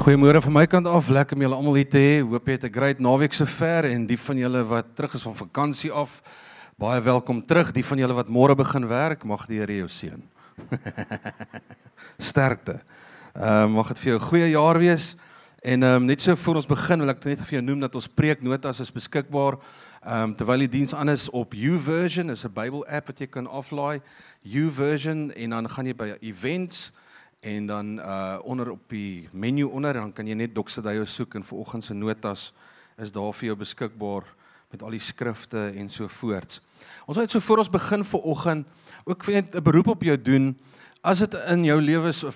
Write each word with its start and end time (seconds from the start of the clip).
Goeiemôre 0.00 0.40
van 0.40 0.54
my 0.54 0.62
kant 0.64 0.86
af. 0.88 1.10
Lekker 1.12 1.36
om 1.36 1.42
julle 1.44 1.56
almal 1.60 1.74
hier 1.76 1.88
te 1.92 2.00
hê. 2.00 2.12
Hoop 2.24 2.46
jy 2.48 2.54
het 2.56 2.64
'n 2.64 2.72
great 2.72 3.00
naweek 3.04 3.34
sover 3.36 3.84
en 3.84 4.06
die 4.06 4.16
van 4.16 4.36
julle 4.36 4.64
wat 4.64 4.86
terug 4.96 5.14
is 5.14 5.22
van 5.22 5.34
vakansie 5.34 5.92
af, 5.92 6.22
baie 6.78 7.00
welkom 7.02 7.44
terug. 7.44 7.70
Die 7.72 7.84
van 7.84 7.98
julle 7.98 8.14
wat 8.14 8.28
môre 8.28 8.56
begin 8.56 8.88
werk, 8.88 9.24
mag 9.24 9.46
die 9.46 9.58
Here 9.58 9.76
jou 9.76 9.88
seën. 9.88 10.22
Sterkte. 12.30 12.80
Ehm 13.34 13.44
uh, 13.44 13.66
mag 13.66 13.88
dit 13.88 13.98
vir 13.98 14.12
jou 14.12 14.18
'n 14.18 14.28
goeie 14.28 14.50
jaar 14.50 14.78
wees. 14.78 15.16
En 15.62 15.82
ehm 15.82 15.94
um, 15.94 16.04
net 16.04 16.22
so 16.22 16.34
voor 16.34 16.54
ons 16.54 16.66
begin, 16.66 16.98
wil 16.98 17.10
ek 17.10 17.24
net 17.24 17.38
vir 17.38 17.60
jou 17.60 17.62
noem 17.62 17.80
dat 17.80 17.94
ons 17.94 18.08
preeknotas 18.08 18.80
is 18.80 18.92
beskikbaar. 18.92 19.58
Ehm 20.02 20.22
um, 20.22 20.34
terwyl 20.34 20.58
die 20.58 20.68
diens 20.78 20.94
aan 20.94 21.10
is 21.10 21.28
op 21.28 21.52
YouVersion, 21.52 22.30
is 22.30 22.44
'n 22.44 22.52
Bybel 22.52 22.86
app 22.86 23.06
wat 23.06 23.18
jy 23.18 23.26
kan 23.26 23.46
aflaai. 23.46 24.00
YouVersion 24.44 25.30
en 25.32 25.50
dan 25.50 25.68
gaan 25.68 25.86
jy 25.86 25.94
by 25.94 26.16
events 26.20 26.92
en 27.40 27.66
dan 27.66 27.98
uh 27.98 28.38
onder 28.42 28.70
op 28.70 28.88
die 28.88 29.28
menu 29.32 29.62
onder 29.62 29.92
dan 29.92 30.12
kan 30.12 30.26
jy 30.26 30.34
net 30.34 30.54
Doxedayo 30.54 31.04
soek 31.04 31.34
en 31.34 31.44
vanoggend 31.44 31.84
se 31.84 31.94
notas 31.94 32.52
is 32.96 33.12
daar 33.12 33.32
vir 33.32 33.46
jou 33.46 33.56
beskikbaar 33.56 34.26
met 34.70 34.82
al 34.82 34.90
die 34.94 35.00
skrifte 35.00 35.72
en 35.74 35.88
so 35.90 36.08
voorts. 36.08 36.60
Ons 37.06 37.16
wil 37.16 37.24
net 37.24 37.32
so 37.32 37.40
voor 37.40 37.58
ons 37.64 37.70
begin 37.70 38.04
vanoggend 38.04 38.68
ook 39.04 39.24
'n 39.26 39.62
beroep 39.62 39.88
op 39.88 40.02
jou 40.02 40.22
doen 40.22 40.56
as 41.00 41.18
dit 41.18 41.34
in 41.48 41.64
jou 41.64 41.80
lewe 41.80 42.12
so 42.12 42.30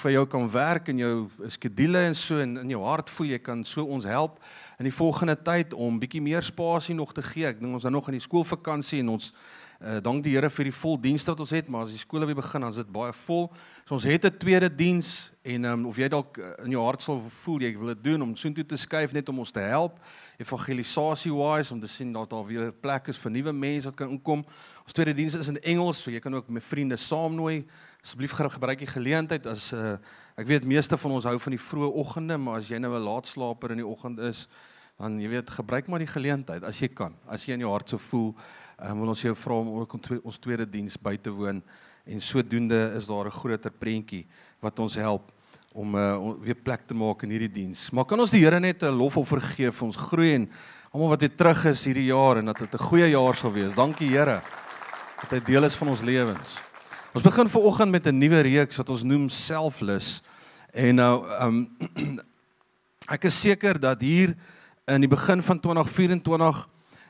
vir 0.00 0.10
jou 0.10 0.26
kan 0.26 0.50
werk 0.50 0.88
in 0.88 0.98
jou 0.98 1.28
skedule 1.46 1.98
en 1.98 2.14
so 2.14 2.40
en 2.40 2.56
in 2.56 2.70
jou 2.72 2.80
hart 2.82 3.10
voel 3.10 3.26
jy 3.26 3.38
kan 3.38 3.64
so 3.64 3.84
ons 3.84 4.04
help 4.04 4.38
in 4.78 4.84
die 4.88 4.94
volgende 4.94 5.36
tyd 5.36 5.74
om 5.74 5.98
bietjie 6.00 6.22
meer 6.22 6.42
spasie 6.42 6.94
nog 6.94 7.12
te 7.12 7.22
gee. 7.22 7.46
Ek 7.46 7.60
dink 7.60 7.74
ons 7.74 7.84
is 7.84 7.90
nou 7.90 7.98
nog 7.98 8.08
in 8.08 8.16
die 8.16 8.24
skoolvakansie 8.24 9.00
en 9.00 9.08
ons 9.08 9.34
Uh 9.78 10.00
dank 10.02 10.24
die 10.26 10.32
Here 10.34 10.48
vir 10.50 10.66
die 10.66 10.74
vol 10.74 10.96
diens 10.98 11.22
wat 11.28 11.38
ons 11.38 11.52
het, 11.54 11.68
maar 11.70 11.84
as 11.86 11.92
die 11.94 12.00
skole 12.02 12.26
weer 12.26 12.34
begin, 12.34 12.64
dan 12.64 12.72
is 12.74 12.80
dit 12.80 12.88
baie 12.90 13.12
vol. 13.14 13.44
So 13.86 13.94
ons 13.94 14.04
het 14.10 14.24
'n 14.26 14.38
tweede 14.38 14.66
diens 14.74 15.30
en 15.42 15.64
um, 15.64 15.86
of 15.86 15.96
jy 15.96 16.08
dalk 16.08 16.38
uh, 16.38 16.64
in 16.64 16.70
jou 16.70 16.82
hart 16.82 17.02
sal 17.02 17.20
voel 17.20 17.60
jy 17.60 17.78
wil 17.78 17.94
dit 17.94 18.02
doen 18.04 18.22
om 18.22 18.34
soontoe 18.34 18.66
te 18.66 18.76
skuif 18.76 19.12
net 19.12 19.28
om 19.28 19.38
ons 19.38 19.52
te 19.52 19.60
help 19.60 20.00
evangelisasie 20.38 21.30
wise 21.30 21.72
om 21.72 21.80
te 21.80 21.86
sien 21.86 22.12
dat 22.12 22.30
daar 22.30 22.46
weer 22.46 22.72
plek 22.72 23.08
is 23.08 23.18
vir 23.18 23.30
nuwe 23.30 23.52
mense 23.52 23.86
wat 23.86 23.94
kan 23.94 24.10
inkom. 24.10 24.44
Ons 24.82 24.92
tweede 24.92 25.14
diens 25.14 25.34
is 25.34 25.48
in 25.48 25.60
Engels, 25.62 26.02
so 26.02 26.10
jy 26.10 26.20
kan 26.20 26.34
ook 26.34 26.48
met 26.48 26.62
vriende 26.62 26.96
saamnooi. 26.96 27.64
Asseblief 28.02 28.32
gebruik 28.32 28.78
die 28.78 28.90
geleentheid 28.90 29.46
as 29.46 29.72
uh 29.72 29.98
ek 30.38 30.46
weet 30.46 30.64
meeste 30.64 30.96
van 30.96 31.10
ons 31.10 31.24
hou 31.24 31.38
van 31.38 31.50
die 31.50 31.58
vroeë 31.58 31.94
oggende, 31.98 32.36
maar 32.38 32.58
as 32.58 32.68
jy 32.68 32.78
nou 32.78 32.94
'n 32.94 33.02
laatslaper 33.02 33.70
in 33.70 33.82
die 33.82 33.86
oggend 33.86 34.18
is, 34.18 34.48
dan 34.98 35.20
jy 35.22 35.28
weet 35.30 35.50
gebruik 35.54 35.86
maar 35.86 36.02
die 36.02 36.10
geleentheid 36.10 36.64
as 36.66 36.80
jy 36.82 36.88
kan. 36.90 37.14
As 37.30 37.44
jy 37.46 37.54
in 37.54 37.62
jou 37.62 37.70
hart 37.70 37.94
so 37.94 38.02
voel, 38.02 38.32
um, 38.82 38.98
wil 39.04 39.12
ons 39.14 39.22
jou 39.22 39.34
vra 39.38 39.58
om 39.62 39.68
ook 39.78 39.94
ons 40.26 40.42
tweede 40.42 40.66
diens 40.66 40.98
by 40.98 41.14
te 41.16 41.30
woon 41.30 41.62
en 42.08 42.24
sodoende 42.24 42.80
is 42.98 43.06
daar 43.06 43.26
'n 43.26 43.38
groter 43.38 43.70
prentjie 43.70 44.26
wat 44.60 44.78
ons 44.78 44.94
help 44.94 45.30
om 45.72 45.94
uh, 45.94 46.34
weer 46.40 46.56
plek 46.56 46.86
te 46.86 46.94
maak 46.94 47.22
in 47.22 47.30
hierdie 47.30 47.52
diens. 47.52 47.90
Maar 47.90 48.04
kan 48.04 48.18
ons 48.18 48.30
die 48.30 48.42
Here 48.42 48.58
net 48.58 48.82
'n 48.82 48.90
lofoffer 48.90 49.40
gee 49.40 49.70
vir 49.70 49.86
ons 49.86 49.96
groei 49.96 50.34
en 50.34 50.50
almal 50.90 51.08
wat 51.08 51.20
weer 51.20 51.36
terug 51.36 51.64
is 51.66 51.84
hierdie 51.84 52.10
jaar 52.10 52.38
en 52.38 52.46
dat 52.46 52.58
dit 52.58 52.74
'n 52.74 52.88
goeie 52.88 53.10
jaar 53.10 53.34
sal 53.34 53.52
wees. 53.52 53.74
Dankie 53.74 54.08
Here 54.08 54.42
dat 55.22 55.30
hy 55.30 55.40
deel 55.40 55.64
is 55.64 55.76
van 55.76 55.88
ons 55.88 56.02
lewens. 56.02 56.58
Ons 57.14 57.22
begin 57.22 57.48
ver 57.48 57.62
oggend 57.62 57.90
met 57.90 58.06
'n 58.06 58.18
nuwe 58.18 58.40
reeks 58.40 58.76
wat 58.76 58.90
ons 58.90 59.02
noem 59.02 59.28
Selfless. 59.28 60.22
En 60.72 60.94
nou 60.94 61.24
um 61.40 61.76
ek 63.14 63.24
is 63.24 63.40
seker 63.40 63.78
dat 63.78 64.00
hier 64.00 64.34
in 64.88 65.04
die 65.04 65.10
begin 65.10 65.42
van 65.42 65.60
2024 65.60 66.68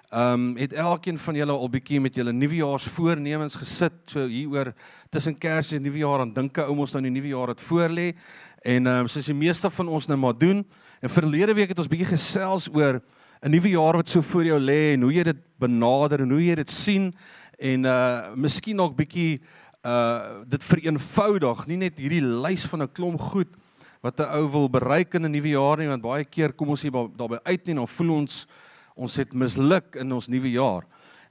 ehm 0.08 0.32
um, 0.32 0.56
het 0.56 0.72
elkeen 0.72 1.18
van 1.18 1.34
julle 1.34 1.52
al 1.52 1.68
bietjie 1.68 2.00
met 2.00 2.14
julle 2.16 2.32
nuwejaarsvoornemens 2.32 3.58
gesit. 3.60 3.92
So 4.08 4.24
hieroor 4.24 4.72
tussen 5.12 5.36
Kersfees 5.38 5.76
en 5.76 5.84
Nuwejaar 5.84 6.22
en 6.24 6.32
dink 6.32 6.56
ou 6.64 6.78
ons 6.80 6.94
nou 6.96 7.02
die 7.04 7.12
nuwe 7.12 7.28
jaar 7.28 7.52
het 7.52 7.60
voor 7.60 7.92
lê. 7.92 8.06
En 8.64 8.86
ehm 8.86 9.04
um, 9.04 9.08
soos 9.08 9.28
die 9.28 9.36
meeste 9.36 9.70
van 9.70 9.88
ons 9.88 10.08
nou 10.08 10.18
maar 10.18 10.38
doen 10.38 10.64
en 11.00 11.10
verlede 11.10 11.54
week 11.54 11.68
het 11.68 11.78
ons 11.78 11.90
bietjie 11.92 12.08
gesels 12.14 12.70
oor 12.72 13.02
'n 13.42 13.50
nuwe 13.50 13.68
jaar 13.68 14.00
wat 14.00 14.08
so 14.08 14.22
voor 14.22 14.44
jou 14.44 14.58
lê 14.60 14.94
en 14.94 15.02
hoe 15.02 15.12
jy 15.12 15.22
dit 15.22 15.44
benader 15.58 16.20
en 16.20 16.30
hoe 16.30 16.44
jy 16.44 16.54
dit 16.54 16.70
sien. 16.70 17.14
En 17.58 17.84
uh 17.84 18.34
miskien 18.34 18.80
ook 18.80 18.96
bietjie 18.96 19.42
uh 19.84 20.40
dit 20.48 20.64
vereenvoudig 20.64 21.66
nie 21.66 21.76
net 21.76 21.98
hierdie 21.98 22.24
lys 22.24 22.64
van 22.66 22.82
'n 22.82 22.92
klomp 22.92 23.20
goed 23.20 23.48
wat 24.00 24.20
'n 24.20 24.30
ou 24.38 24.50
wil 24.50 24.68
bereik 24.68 25.14
in 25.14 25.24
'n 25.24 25.30
nuwe 25.30 25.48
jaar 25.48 25.78
nie 25.78 25.88
want 25.88 26.02
baie 26.02 26.24
keer 26.24 26.52
kom 26.52 26.68
ons 26.68 26.82
hier 26.82 26.92
daarby 26.92 27.38
uit 27.44 27.66
nie 27.66 27.72
en 27.72 27.82
dan 27.84 27.88
voel 27.88 28.10
ons 28.10 28.46
ons 28.96 29.16
het 29.16 29.32
misluk 29.32 29.94
in 29.94 30.12
ons 30.12 30.28
nuwe 30.28 30.50
jaar. 30.50 30.82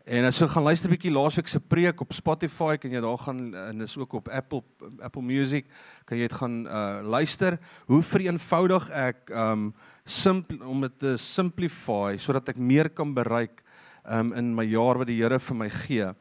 En 0.08 0.24
as 0.24 0.38
jy 0.40 0.48
gaan 0.48 0.64
luister 0.64 0.88
'n 0.88 0.96
bietjie 0.96 1.12
laasweek 1.12 1.48
se 1.48 1.60
preek 1.60 2.00
op 2.02 2.14
Spotify, 2.14 2.78
kan 2.78 2.92
jy 2.92 3.02
daar 3.02 3.18
gaan 3.18 3.54
en 3.54 3.82
is 3.82 3.98
ook 3.98 4.14
op 4.14 4.30
Apple 4.30 4.64
Apple 5.02 5.22
Music, 5.22 5.66
kan 6.06 6.18
jy 6.18 6.28
dit 6.28 6.38
gaan 6.38 6.66
uh 6.66 7.02
luister 7.04 7.60
hoe 7.88 8.02
vereenvoudig 8.02 8.90
ek 8.90 9.30
um 9.30 9.74
simpel 10.06 10.64
om 10.64 10.82
dit 10.82 11.00
te 11.00 11.18
simplify 11.18 12.16
sodat 12.18 12.50
ek 12.50 12.58
meer 12.58 12.90
kan 12.90 13.14
bereik 13.14 13.64
um 14.06 14.32
in 14.34 14.56
my 14.56 14.64
jaar 14.64 14.98
wat 14.98 15.08
die 15.08 15.22
Here 15.22 15.40
vir 15.40 15.56
my 15.56 15.70
gee. 15.70 16.14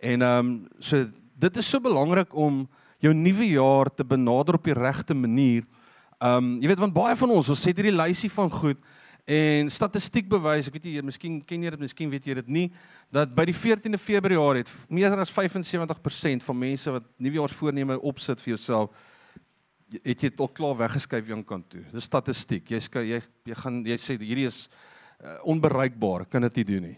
En 0.00 0.22
um 0.22 0.68
so 0.78 1.04
dit 1.34 1.56
is 1.56 1.66
so 1.68 1.80
belangrik 1.80 2.34
om 2.34 2.68
jou 3.00 3.12
nuwe 3.12 3.50
jaar 3.50 3.90
te 3.90 4.04
benader 4.04 4.54
op 4.54 4.64
die 4.64 4.74
regte 4.74 5.14
manier. 5.14 5.64
Um 6.22 6.58
jy 6.62 6.70
weet 6.70 6.78
want 6.78 6.94
baie 6.94 7.16
van 7.16 7.30
ons, 7.30 7.48
ons 7.48 7.62
sê 7.62 7.74
hierdie 7.74 7.94
lysie 7.94 8.30
van 8.30 8.50
goed 8.50 8.78
En 9.22 9.68
statistiek 9.70 10.26
bewys, 10.26 10.66
ek 10.66 10.74
weet 10.74 10.86
nie, 10.88 11.02
miskien 11.06 11.36
ken 11.46 11.62
jy 11.62 11.70
dit, 11.70 11.82
miskien 11.84 12.10
weet 12.10 12.24
jy 12.26 12.34
dit 12.40 12.48
nie, 12.50 12.64
dat 13.14 13.30
by 13.36 13.44
die 13.46 13.54
14de 13.54 14.00
Februarie 14.02 14.64
het 14.64 14.72
meer 14.90 15.14
as 15.14 15.30
75% 15.30 16.42
van 16.42 16.58
mense 16.58 16.90
wat 16.90 17.06
nuwejaarsvoorneme 17.22 18.00
opsit 18.02 18.42
vir 18.42 18.56
jouself 18.56 18.90
het 19.92 20.24
jy 20.24 20.32
dit 20.32 20.40
al 20.42 20.50
klaar 20.50 20.74
weggeskuif 20.80 21.30
aan 21.30 21.44
kant 21.46 21.68
toe. 21.70 21.84
Dis 21.92 22.08
statistiek. 22.08 22.64
Jy 22.72 22.80
skry 22.80 23.02
jy 23.10 23.20
jy 23.46 23.56
gaan 23.60 23.82
jy 23.86 23.98
sê 24.00 24.16
hierdie 24.16 24.48
is 24.48 24.64
uh, 25.20 25.36
onbereikbaar, 25.52 26.24
kan 26.32 26.42
dit 26.48 26.62
nie 26.62 26.68
doen 26.72 26.86
nie. 26.88 26.96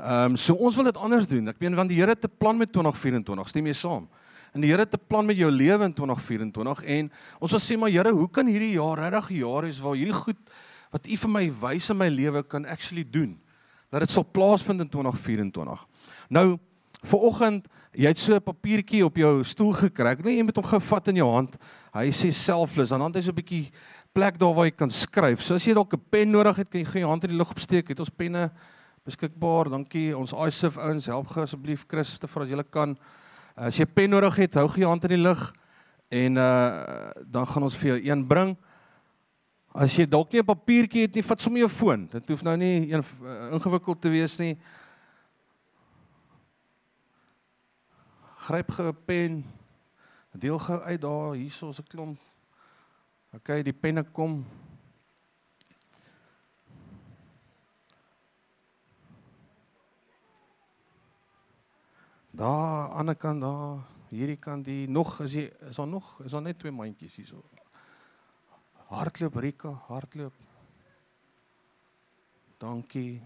Ehm 0.00 0.32
um, 0.32 0.38
so 0.40 0.56
ons 0.56 0.78
wil 0.80 0.88
dit 0.88 0.98
anders 1.04 1.28
doen. 1.28 1.52
Ek 1.52 1.60
meen 1.60 1.76
want 1.76 1.92
die 1.92 2.00
Here 2.00 2.16
het 2.16 2.24
'n 2.24 2.32
plan 2.40 2.56
met 2.56 2.72
2024. 2.72 3.48
Stem 3.52 3.66
jy 3.68 3.76
saam? 3.76 4.08
En 4.52 4.60
die 4.60 4.70
Here 4.70 4.82
het 4.82 4.94
'n 4.94 5.06
plan 5.06 5.26
met 5.26 5.36
jou 5.36 5.50
lewe 5.50 5.84
in 5.84 5.92
2024 5.94 6.84
en 6.84 7.12
ons 7.38 7.50
wil 7.50 7.60
sê 7.60 7.78
maar 7.78 7.90
Here, 7.90 8.10
hoe 8.10 8.30
kan 8.30 8.46
hierdie 8.46 8.72
jaar 8.72 8.98
regtig 8.98 9.30
'n 9.30 9.34
jaar 9.34 9.62
wees 9.62 9.78
waar 9.78 9.94
hierdie 9.94 10.14
goed 10.14 10.38
wat 10.90 11.06
U 11.06 11.16
vir 11.16 11.30
my 11.30 11.44
wys 11.62 11.90
in 11.90 11.96
my 11.96 12.08
lewe 12.08 12.42
kan 12.42 12.66
actually 12.66 13.04
doen. 13.04 13.38
Dat 13.90 14.00
dit 14.00 14.10
sal 14.10 14.26
plaasvind 14.30 14.80
in 14.80 14.88
2024. 14.88 15.86
Nou, 16.28 16.58
vir 17.02 17.18
oggend, 17.26 17.68
jy 17.96 18.10
het 18.12 18.18
so 18.18 18.34
'n 18.34 18.42
papiertjie 18.42 19.04
op 19.04 19.16
jou 19.16 19.44
stoel 19.44 19.72
gekry. 19.72 20.10
Ek 20.10 20.24
net 20.24 20.36
jy 20.36 20.42
moet 20.42 20.56
hom 20.56 20.64
gevat 20.64 21.08
in 21.08 21.16
jou 21.16 21.30
hand. 21.32 21.56
Hy 21.92 22.10
sê 22.10 22.32
selfless. 22.32 22.90
Dan 22.90 23.02
het 23.02 23.16
hy 23.16 23.22
so 23.22 23.30
'n 23.30 23.34
bietjie 23.34 23.70
plek 24.12 24.38
daar 24.38 24.54
waar 24.54 24.64
jy 24.64 24.76
kan 24.76 24.90
skryf. 24.90 25.42
So 25.42 25.54
as 25.54 25.64
jy 25.64 25.74
dalk 25.74 25.92
'n 25.94 26.02
pen 26.10 26.30
nodig 26.30 26.56
het, 26.56 26.70
kan 26.70 26.80
jy 26.80 26.86
gou 26.86 27.00
jou 27.00 27.08
hand 27.08 27.24
in 27.24 27.30
die 27.30 27.38
lug 27.38 27.50
opsteek. 27.50 27.88
Het 27.88 27.98
ons 27.98 28.10
penne 28.10 28.52
beskikbaar. 29.04 29.70
Dankie. 29.70 30.16
Ons 30.16 30.32
iSif 30.32 30.76
ouens, 30.76 31.06
help 31.06 31.26
gou 31.26 31.42
asseblief 31.42 31.84
Christoffel 31.86 32.42
as 32.42 32.48
jy 32.48 32.62
kan. 32.70 32.98
As 33.54 33.76
jy 33.76 33.86
pen 33.86 34.10
nodig 34.10 34.36
het, 34.36 34.54
hou 34.54 34.68
gou 34.68 34.82
jou 34.82 34.88
hand 34.90 35.04
in 35.04 35.16
die 35.16 35.22
lug 35.22 35.52
en 36.10 36.36
uh 36.36 37.10
dan 37.26 37.46
gaan 37.46 37.62
ons 37.62 37.76
vir 37.76 37.94
jou 37.94 37.98
een 38.10 38.26
bring. 38.26 38.56
As 39.70 39.94
jy 39.94 40.06
dalk 40.06 40.32
nie 40.32 40.40
'n 40.40 40.46
papiertjie 40.46 41.02
het 41.02 41.14
nie, 41.14 41.22
vat 41.22 41.40
sommer 41.40 41.60
jou 41.60 41.68
foon. 41.68 42.06
Dit 42.06 42.28
hoef 42.28 42.42
nou 42.42 42.56
nie 42.56 42.92
een, 42.92 43.04
uh, 43.22 43.52
ingewikkeld 43.52 44.00
te 44.00 44.08
wees 44.08 44.38
nie. 44.38 44.58
Gryp 48.36 48.70
gou 48.70 48.88
'n 48.88 49.04
pen. 49.06 49.44
Deel 50.32 50.58
gou 50.58 50.80
uit 50.80 51.00
daar 51.00 51.34
hierso 51.34 51.68
'n 51.68 51.86
klomp. 51.88 52.18
OK, 53.32 53.62
die 53.62 53.72
penne 53.72 54.02
kom. 54.02 54.44
Daar 62.30 62.90
aan 62.90 63.06
die 63.06 63.14
kant 63.18 63.42
daar, 63.42 63.80
hierdie 64.10 64.38
kant 64.38 64.64
die 64.64 64.88
nog 64.88 65.16
is 65.24 65.34
jy 65.34 65.48
is 65.70 65.76
daar 65.76 65.88
nog 65.90 66.20
is 66.24 66.34
daar 66.34 66.42
net 66.42 66.58
twee 66.58 66.72
mandjies 66.72 67.16
hierso. 67.18 67.42
Hardloop 68.90 69.34
Rika, 69.34 69.70
hardloop. 69.86 70.34
Dankie. 72.58 73.22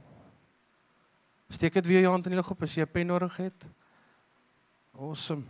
Steek 1.48 1.72
dit 1.74 1.86
weer 1.86 2.04
jou 2.04 2.12
hand 2.12 2.26
in 2.26 2.34
die 2.34 2.40
lug 2.40 2.50
op 2.50 2.62
as 2.62 2.74
jy 2.74 2.82
'n 2.82 2.92
pen 2.92 3.06
nodig 3.06 3.36
het. 3.36 3.66
Awesome. 4.92 5.44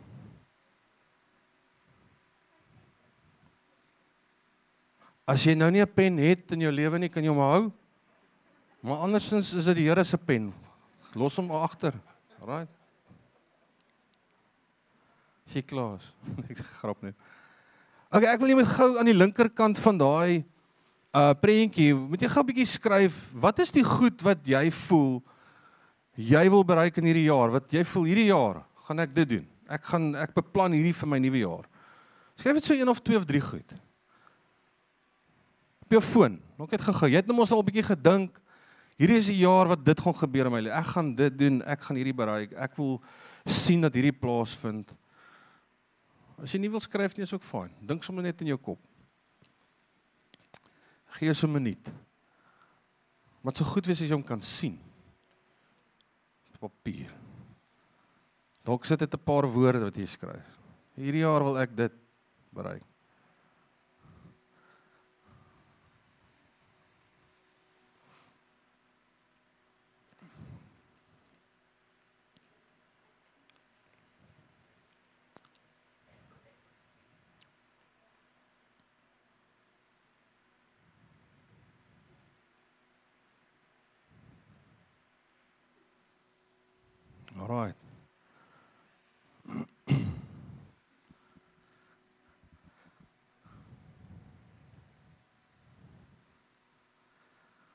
As 5.24 5.44
jy 5.44 5.54
nou 5.54 5.70
nie 5.70 5.82
'n 5.82 5.94
pen 5.94 6.16
het 6.16 6.52
in 6.52 6.60
jou 6.60 6.72
lewe 6.72 6.98
nie, 6.98 7.08
kan 7.08 7.22
jy 7.22 7.28
hom 7.28 7.38
hou. 7.38 7.72
Maar 8.80 8.96
andersins 8.96 9.54
is 9.54 9.64
dit 9.64 9.76
die 9.76 9.88
Here 9.88 10.04
se 10.04 10.18
pen. 10.18 10.52
Los 11.14 11.36
hom 11.36 11.50
agter. 11.50 11.94
Right. 12.40 12.83
Sy 15.46 15.62
klaar. 15.62 16.02
Ek 16.50 16.60
grap 16.80 17.02
net. 17.04 17.14
Okay, 18.14 18.30
ek 18.30 18.40
wil 18.40 18.52
net 18.54 18.68
gou 18.70 18.92
aan 19.00 19.08
die 19.08 19.16
linkerkant 19.16 19.78
van 19.82 19.96
daai 19.98 20.44
uh 21.14 21.32
prentjie, 21.38 21.92
moet 21.94 22.22
jy 22.22 22.28
gou 22.30 22.42
'n 22.42 22.46
bietjie 22.46 22.66
skryf, 22.66 23.16
wat 23.38 23.58
is 23.62 23.70
die 23.74 23.82
goed 23.86 24.22
wat 24.22 24.42
jy 24.46 24.70
voel 24.70 25.22
jy 26.14 26.44
wil 26.50 26.62
bereik 26.66 26.98
in 26.98 27.06
hierdie 27.10 27.26
jaar? 27.26 27.50
Wat 27.50 27.70
jy 27.70 27.82
voel 27.86 28.06
hierdie 28.10 28.30
jaar 28.30 28.62
gaan 28.86 29.02
ek 29.02 29.14
dit 29.14 29.28
doen. 29.28 29.46
Ek 29.66 29.82
gaan 29.82 30.14
ek 30.14 30.34
beplan 30.34 30.74
hierdie 30.74 30.94
vir 30.94 31.08
my 31.10 31.18
nuwe 31.18 31.42
jaar. 31.42 31.66
Skryf 32.38 32.58
dit 32.58 32.66
so 32.66 32.74
een 32.74 32.90
of 32.90 33.02
twee 33.02 33.18
of 33.18 33.26
drie 33.26 33.42
goed. 33.42 33.74
jou 35.94 36.02
foon. 36.02 36.40
Nog 36.58 36.70
net 36.70 36.82
gou. 36.82 37.08
Jy 37.08 37.20
het 37.20 37.26
nou 37.26 37.36
mos 37.36 37.52
al 37.52 37.62
'n 37.62 37.66
bietjie 37.66 37.86
gedink. 37.94 38.38
Hierdie 38.98 39.18
is 39.18 39.26
die 39.26 39.42
jaar 39.42 39.68
wat 39.68 39.84
dit 39.84 40.00
gaan 40.00 40.14
gebeur 40.14 40.46
in 40.46 40.52
my 40.52 40.60
lewe. 40.60 40.74
Ek 40.74 40.86
gaan 40.86 41.14
dit 41.14 41.38
doen. 41.38 41.62
Ek 41.62 41.80
gaan 41.80 41.96
hierdie 41.96 42.14
bereik. 42.14 42.52
Ek 42.52 42.76
wil 42.76 43.02
sien 43.46 43.80
dat 43.80 43.94
hierdie 43.94 44.12
plaasvind. 44.12 44.94
As 46.42 46.52
jy 46.52 46.60
nie 46.60 46.70
wil 46.70 46.80
skryf 46.80 47.16
nie, 47.16 47.24
is 47.24 47.32
ook 47.32 47.44
fyn. 47.46 47.70
Dink 47.80 48.04
sommer 48.04 48.24
net 48.24 48.40
in 48.42 48.50
jou 48.52 48.58
kop. 48.58 48.80
Gee 51.14 51.26
jou 51.30 51.34
so 51.34 51.46
'n 51.46 51.52
minuut. 51.52 51.92
Wat 53.42 53.56
so 53.56 53.64
goed 53.64 53.86
wees 53.86 54.00
as 54.00 54.08
jy 54.08 54.14
hom 54.14 54.24
kan 54.24 54.40
sien. 54.40 54.78
Op 56.54 56.70
papier. 56.70 57.12
Dalk 58.64 58.84
sit 58.84 58.98
dit 58.98 59.14
'n 59.14 59.24
paar 59.24 59.46
woorde 59.46 59.80
wat 59.80 59.96
jy 59.96 60.06
skryf. 60.06 60.58
Hierdie 60.96 61.20
jaar 61.20 61.42
wil 61.44 61.58
ek 61.58 61.76
dit 61.76 61.92
bereik. 62.50 62.93
Alright. 87.44 87.76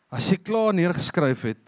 As 0.09 0.25
jy 0.25 0.39
klaar 0.41 0.73
neergeskryf 0.73 1.43
het, 1.51 1.61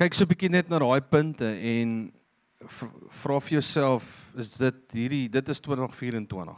kyk 0.00 0.16
so 0.16 0.24
'n 0.24 0.32
bietjie 0.32 0.48
net 0.48 0.72
na 0.72 0.80
daai 0.80 1.04
punte 1.04 1.44
en 1.44 2.08
vra 3.12 3.38
vir 3.40 3.60
jouself, 3.60 4.32
is 4.32 4.56
dit 4.56 4.80
hierdie 4.96 5.28
dit 5.28 5.48
is 5.48 5.60
2024. 5.60 6.56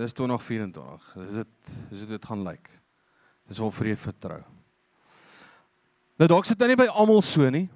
Dis 0.00 0.16
2024. 0.16 1.16
Is 1.28 1.34
dit 1.44 1.54
is 1.92 2.06
dit 2.08 2.24
gaan 2.24 2.42
lyk? 2.42 2.70
Dis 3.46 3.58
hoe 3.58 3.70
vir 3.70 3.92
jy 3.92 3.96
vertrou. 3.96 4.42
Nou 6.16 6.28
dalk 6.28 6.46
sit 6.46 6.58
dit 6.58 6.68
nie 6.68 6.76
by 6.76 6.88
almal 6.88 7.20
so 7.20 7.50
nie. 7.50 7.68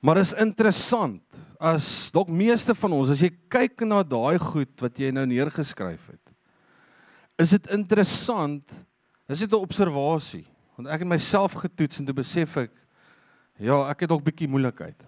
Maar 0.00 0.18
is 0.18 0.32
interessant 0.32 1.22
as 1.58 2.10
dalk 2.12 2.28
meeste 2.28 2.74
van 2.74 2.92
ons 2.92 3.10
as 3.10 3.20
jy 3.20 3.30
kyk 3.48 3.80
na 3.88 4.02
daai 4.02 4.38
goed 4.38 4.74
wat 4.80 4.98
jy 4.98 5.10
nou 5.10 5.24
neergeskryf 5.26 6.10
het. 6.12 6.34
Is 7.38 7.50
dit 7.50 7.66
interessant 7.72 8.86
Dis 9.26 9.42
net 9.42 9.52
'n 9.52 9.62
observasie 9.62 10.46
want 10.76 10.88
ek 10.92 11.00
het 11.00 11.08
myself 11.08 11.52
getoets 11.56 11.98
en 11.98 12.04
toe 12.04 12.14
besef 12.14 12.56
ek 12.56 12.72
ja, 13.58 13.88
ek 13.88 14.00
het 14.04 14.10
ook 14.12 14.22
bietjie 14.22 14.48
moeilikheid. 14.48 15.06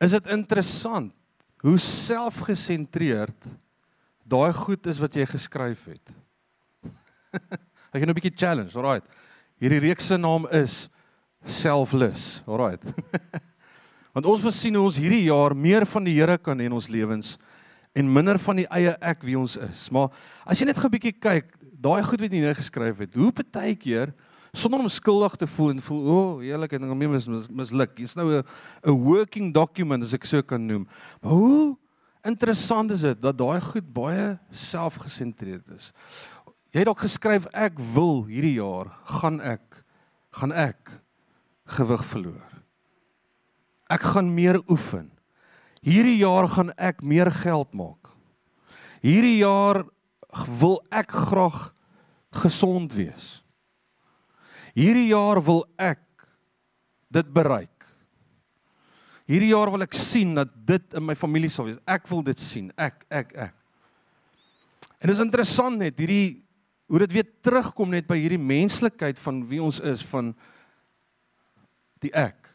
Is 0.00 0.16
dit 0.16 0.26
interessant 0.26 1.12
hoe 1.60 1.78
selfgesentreerd 1.78 3.44
daai 4.24 4.52
goed 4.52 4.86
is 4.86 4.98
wat 4.98 5.14
jy 5.14 5.26
geskryf 5.26 5.84
het? 5.84 6.14
ek 7.92 8.00
het 8.00 8.08
'n 8.08 8.16
bietjie 8.16 8.36
challenge, 8.36 8.74
alright. 8.74 9.04
Hierdie 9.60 9.80
reeks 9.80 10.06
se 10.06 10.16
naam 10.16 10.48
is 10.48 10.88
selfless, 11.44 12.42
alright. 12.46 12.82
want 14.16 14.30
ons 14.32 14.40
wil 14.46 14.54
sien 14.54 14.76
hoe 14.78 14.86
ons 14.88 14.96
hierdie 14.96 15.26
jaar 15.26 15.52
meer 15.52 15.84
van 15.84 16.06
die 16.08 16.14
Here 16.16 16.38
kan 16.40 16.56
hê 16.56 16.70
in 16.70 16.76
ons 16.76 16.88
lewens 16.88 17.34
en 17.96 18.08
minder 18.12 18.38
van 18.40 18.62
die 18.62 18.68
eie 18.72 18.94
ek 19.04 19.24
wie 19.24 19.36
ons 19.36 19.58
is. 19.60 19.86
Maar 19.92 20.08
as 20.48 20.60
jy 20.60 20.66
net 20.68 20.80
'n 20.80 20.88
bietjie 20.88 21.12
kyk, 21.12 21.52
daai 21.60 22.02
goed 22.02 22.20
wat 22.20 22.32
jy 22.32 22.40
neer 22.40 22.56
geskryf 22.56 22.98
het, 22.98 23.14
hoe 23.14 23.32
baie 23.52 23.76
keer 23.76 24.14
sonder 24.56 24.80
om 24.80 24.88
skuldig 24.88 25.36
te 25.36 25.46
voel 25.46 25.70
en 25.70 25.82
voel, 25.82 26.00
o, 26.00 26.16
oh, 26.16 26.44
eerlik 26.44 26.72
en 26.72 26.88
dan 26.88 26.96
mis, 26.96 27.28
mis, 27.28 27.48
misluk. 27.48 27.96
Dis 27.96 28.16
nou 28.16 28.40
'n 28.40 29.04
working 29.04 29.52
document 29.52 30.02
as 30.02 30.14
ek 30.14 30.24
so 30.24 30.42
kan 30.42 30.64
noem. 30.66 30.86
Maar 31.20 31.32
hoe 31.32 31.76
interessant 32.24 32.90
is 32.90 33.00
dit 33.00 33.20
dat 33.20 33.36
daai 33.36 33.60
goed 33.60 33.92
baie 33.92 34.38
selfgesentreerd 34.50 35.68
is. 35.76 35.92
Jy 36.72 36.80
het 36.80 36.88
ook 36.88 37.04
geskryf 37.04 37.46
ek 37.52 37.78
wil 37.94 38.24
hierdie 38.24 38.56
jaar 38.60 38.88
gaan 39.04 39.40
ek 39.40 39.84
gaan 40.32 40.52
ek 40.52 41.02
gewig 41.66 42.04
verloor. 42.04 42.55
Ek 43.92 44.02
gaan 44.14 44.32
meer 44.34 44.58
oefen. 44.70 45.10
Hierdie 45.86 46.18
jaar 46.18 46.48
gaan 46.50 46.72
ek 46.74 47.02
meer 47.06 47.30
geld 47.30 47.74
maak. 47.78 48.10
Hierdie 49.04 49.38
jaar 49.38 49.84
wil 50.58 50.80
ek 50.90 51.12
graag 51.30 51.70
gesond 52.42 52.96
wees. 52.96 53.40
Hierdie 54.76 55.08
jaar 55.12 55.38
wil 55.44 55.62
ek 55.78 56.02
dit 57.14 57.28
bereik. 57.32 57.70
Hierdie 59.26 59.50
jaar 59.50 59.70
wil 59.74 59.86
ek 59.86 59.94
sien 59.96 60.34
dat 60.38 60.50
dit 60.66 60.98
in 60.98 61.06
my 61.06 61.16
familie 61.18 61.50
sal 61.50 61.70
wees. 61.70 61.78
Ek 61.86 62.06
wil 62.10 62.22
dit 62.26 62.38
sien. 62.38 62.68
Ek 62.78 63.06
ek 63.10 63.32
ek. 63.48 63.54
En 65.00 65.10
dit 65.10 65.16
is 65.16 65.22
interessant 65.22 65.78
net 65.78 65.98
hierdie 65.98 66.42
hoe 66.86 67.00
dit 67.02 67.16
weer 67.18 67.26
terugkom 67.42 67.90
net 67.90 68.06
by 68.06 68.18
hierdie 68.20 68.40
menslikheid 68.40 69.18
van 69.18 69.40
wie 69.48 69.62
ons 69.62 69.80
is 69.82 70.04
van 70.06 70.30
die 72.04 72.12
ek. 72.14 72.45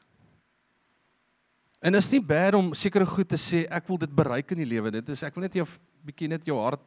En 1.82 1.98
is 1.98 2.12
nie 2.14 2.22
bad 2.22 2.54
om 2.54 2.74
sekere 2.78 3.06
goed 3.10 3.32
te 3.32 3.40
sê 3.42 3.64
ek 3.66 3.88
wil 3.90 3.98
dit 4.04 4.12
bereik 4.14 4.52
in 4.54 4.60
die 4.62 4.70
lewe. 4.70 4.92
Dit 4.94 5.08
is 5.10 5.24
ek 5.26 5.34
wil 5.34 5.48
net 5.48 5.56
jou 5.58 5.66
bietjie 6.06 6.30
net 6.30 6.46
jou 6.46 6.60
hart 6.62 6.84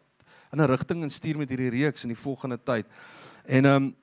in 0.55 0.61
'n 0.61 0.71
rigting 0.71 1.03
instuur 1.03 1.37
met 1.37 1.51
hierdie 1.51 1.71
reeks 1.71 2.05
in 2.05 2.15
die 2.15 2.23
volgende 2.23 2.59
tyd. 2.59 2.87
En 3.45 3.65
ehm 3.65 3.83
um, 3.83 3.95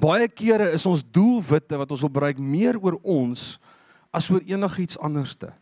baie 0.00 0.28
kere 0.28 0.72
is 0.72 0.84
ons 0.86 1.02
doelwitte 1.02 1.78
wat 1.78 1.90
ons 1.90 2.00
wil 2.00 2.12
bereik 2.12 2.38
meer 2.38 2.76
oor 2.76 2.98
ons 3.02 3.58
as 4.12 4.30
oor 4.30 4.42
enigiets 4.44 4.98
anderste. 4.98 5.52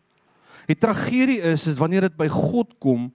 Die 0.67 0.79
tragedie 0.79 1.39
is 1.41 1.67
is 1.67 1.79
wanneer 1.79 2.01
dit 2.01 2.17
by 2.17 2.27
God 2.27 2.75
kom 2.79 3.13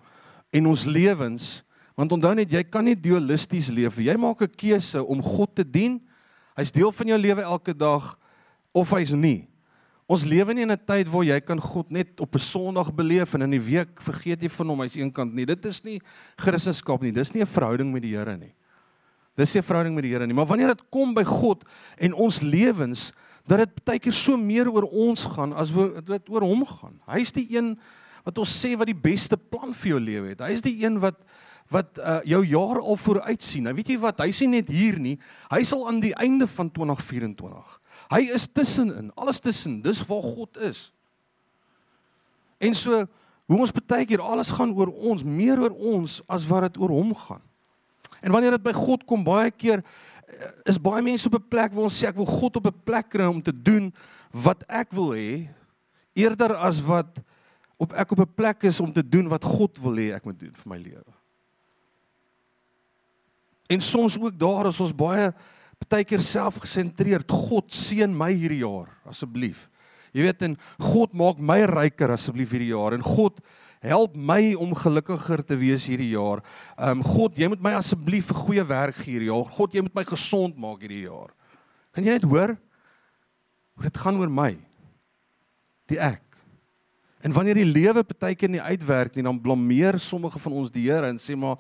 en 0.52 0.68
ons 0.68 0.86
lewens, 0.86 1.64
want 1.96 2.12
onthou 2.12 2.34
net 2.34 2.52
jy 2.52 2.64
kan 2.64 2.86
nie 2.86 2.96
dualisties 2.96 3.68
leef. 3.68 3.98
Jy 3.98 4.16
maak 4.16 4.42
'n 4.42 4.56
keuse 4.56 5.04
om 5.04 5.22
God 5.22 5.56
te 5.56 5.64
dien. 5.64 6.00
Hy's 6.56 6.72
deel 6.72 6.92
van 6.92 7.08
jou 7.08 7.18
lewe 7.18 7.42
elke 7.42 7.74
dag 7.74 8.18
of 8.72 8.90
hy's 8.92 9.12
nie. 9.12 9.51
Ons 10.12 10.26
lewe 10.28 10.54
nie 10.54 10.66
in 10.66 10.72
'n 10.72 10.86
tyd 10.86 11.08
waar 11.08 11.24
jy 11.24 11.40
kan 11.40 11.60
God 11.60 11.92
net 11.92 12.20
op 12.20 12.36
'n 12.36 12.40
Sondag 12.40 12.94
beleef 12.94 13.34
en 13.34 13.42
in 13.44 13.52
die 13.52 13.64
week 13.64 14.02
vergeet 14.02 14.42
jy 14.42 14.50
van 14.50 14.68
hom 14.68 14.80
hy's 14.82 14.96
eenkant 14.96 15.34
nie. 15.34 15.46
Dit 15.46 15.66
is 15.66 15.84
nie 15.84 16.02
Christendom 16.36 17.00
nie. 17.02 17.12
Dis 17.12 17.34
nie 17.34 17.42
'n 17.42 17.48
verhouding 17.48 17.94
met 17.94 18.02
die 18.02 18.16
Here 18.16 18.38
nie. 18.38 18.54
Dis 19.38 19.54
nie 19.54 19.62
'n 19.62 19.64
verhouding 19.64 19.96
met 19.96 20.04
die 20.04 20.12
Here 20.12 20.28
nie. 20.28 20.34
Maar 20.34 20.48
wanneer 20.48 20.68
dit 20.68 20.90
kom 20.90 21.14
by 21.14 21.24
God 21.24 21.64
en 21.98 22.14
ons 22.14 22.42
lewens, 22.42 23.14
dat 23.48 23.58
dit 23.58 23.84
baie 23.86 24.00
keer 24.00 24.14
so 24.14 24.38
meer 24.38 24.70
oor 24.70 24.86
ons 24.92 25.26
gaan 25.26 25.54
as 25.54 25.72
dit 25.72 26.30
oor 26.30 26.46
hom 26.46 26.66
gaan. 26.66 27.00
Hy's 27.10 27.32
die 27.32 27.48
een 27.50 27.74
wat 28.24 28.38
ons 28.38 28.52
sê 28.54 28.76
wat 28.78 28.88
die 28.88 28.98
beste 28.98 29.38
plan 29.38 29.74
vir 29.74 29.96
jou 29.96 30.00
lewe 30.00 30.34
het. 30.36 30.44
Hy's 30.46 30.62
die 30.62 30.84
een 30.84 31.00
wat 31.02 31.18
wat 31.72 31.98
uh, 31.98 32.20
jou 32.28 32.42
jaar 32.46 32.82
al 32.82 32.98
vooruit 33.00 33.44
sien. 33.44 33.64
Nou 33.64 33.74
weet 33.76 33.94
jy 33.94 34.00
wat? 34.00 34.20
Hy 34.20 34.32
sien 34.36 34.52
net 34.52 34.68
hier 34.70 35.00
nie. 35.00 35.18
Hy 35.50 35.64
sal 35.64 35.88
aan 35.88 36.02
die 36.04 36.16
einde 36.20 36.48
van 36.48 36.72
2024 36.72 37.80
Hy 38.12 38.26
is 38.36 38.48
tussenin, 38.52 39.12
alles 39.16 39.40
tussen. 39.40 39.80
Dis 39.84 40.02
waar 40.08 40.24
God 40.24 40.58
is. 40.68 40.90
En 42.60 42.76
so 42.76 43.06
hoe 43.52 43.60
ons 43.60 43.74
baie 43.76 44.06
keer 44.08 44.22
alles 44.24 44.52
gaan 44.56 44.72
oor 44.78 44.92
ons, 44.92 45.24
meer 45.28 45.60
oor 45.60 45.74
ons 45.76 46.20
as 46.32 46.46
wat 46.48 46.70
dit 46.70 46.80
oor 46.80 46.94
hom 46.96 47.14
gaan. 47.16 47.42
En 48.22 48.32
wanneer 48.32 48.56
dit 48.56 48.64
by 48.64 48.74
God 48.76 49.04
kom, 49.08 49.26
baie 49.28 49.52
keer 49.52 49.82
eh, 49.82 50.52
is 50.72 50.80
baie 50.80 51.02
mense 51.04 51.28
op 51.28 51.36
'n 51.36 51.50
plek 51.50 51.74
waar 51.74 51.88
ons 51.90 51.98
sê 51.98 52.08
ek 52.08 52.20
wil 52.20 52.30
God 52.30 52.56
op 52.62 52.68
'n 52.68 52.84
plek 52.86 53.10
kry 53.10 53.28
om 53.28 53.42
te 53.42 53.52
doen 53.52 53.92
wat 54.32 54.64
ek 54.70 54.92
wil 54.92 55.12
hê 55.12 55.50
eerder 56.14 56.56
as 56.56 56.82
wat 56.82 57.20
op 57.78 57.94
ek 57.94 58.12
op 58.12 58.20
'n 58.20 58.36
plek 58.36 58.64
is 58.64 58.80
om 58.80 58.94
te 58.94 59.04
doen 59.04 59.28
wat 59.28 59.44
God 59.44 59.78
wil 59.80 59.96
hê 59.96 60.14
ek 60.16 60.26
moet 60.26 60.40
doen 60.40 60.54
vir 60.54 60.70
my 60.70 60.78
lewe. 60.78 61.21
En 63.72 63.82
soms 63.82 64.20
ook 64.20 64.36
daar 64.40 64.68
is 64.68 64.80
ons 64.84 64.96
baie 64.96 65.32
partykeer 65.82 66.22
selfgesentreerd. 66.22 67.32
God 67.32 67.72
seën 67.74 68.12
my 68.12 68.32
hierdie 68.34 68.62
jaar 68.66 68.92
asseblief. 69.10 69.68
Jy 70.12 70.26
weet 70.28 70.44
en 70.44 70.58
God 70.82 71.16
maak 71.16 71.40
my 71.40 71.62
ryker 71.72 72.12
asseblief 72.12 72.52
hierdie 72.52 72.74
jaar 72.74 72.98
en 72.98 73.06
God 73.06 73.40
help 73.82 74.16
my 74.16 74.54
om 74.62 74.76
gelukkiger 74.78 75.42
te 75.48 75.56
wees 75.58 75.88
hierdie 75.90 76.12
jaar. 76.14 76.44
Ehm 76.76 77.00
um, 77.00 77.06
God, 77.06 77.40
jy 77.40 77.48
moet 77.50 77.64
my 77.64 77.74
asseblief 77.80 78.30
'n 78.30 78.42
goeie 78.44 78.66
werk 78.68 78.96
gee 78.96 79.16
hierdie 79.16 79.32
jaar. 79.32 79.46
God, 79.46 79.74
jy 79.74 79.82
moet 79.82 79.96
my 79.96 80.04
gesond 80.06 80.58
maak 80.58 80.84
hierdie 80.84 81.08
jaar. 81.08 81.32
Kan 81.92 82.04
jy 82.04 82.12
net 82.12 82.28
hoor? 82.28 82.58
Hoe 83.76 83.84
dit 83.84 83.98
gaan 83.98 84.20
oor 84.20 84.30
my. 84.30 84.58
Die 85.88 86.00
ek. 86.00 86.24
En 87.22 87.34
wanneer 87.34 87.56
die 87.56 87.72
lewe 87.72 88.04
partykeer 88.04 88.50
nie 88.50 88.62
uitwerk 88.62 89.16
nie, 89.16 89.24
dan 89.24 89.42
blameer 89.42 90.00
sommige 90.00 90.40
van 90.40 90.54
ons 90.54 90.72
die 90.72 90.90
Here 90.90 91.08
en 91.08 91.18
sê 91.18 91.36
maar 91.36 91.58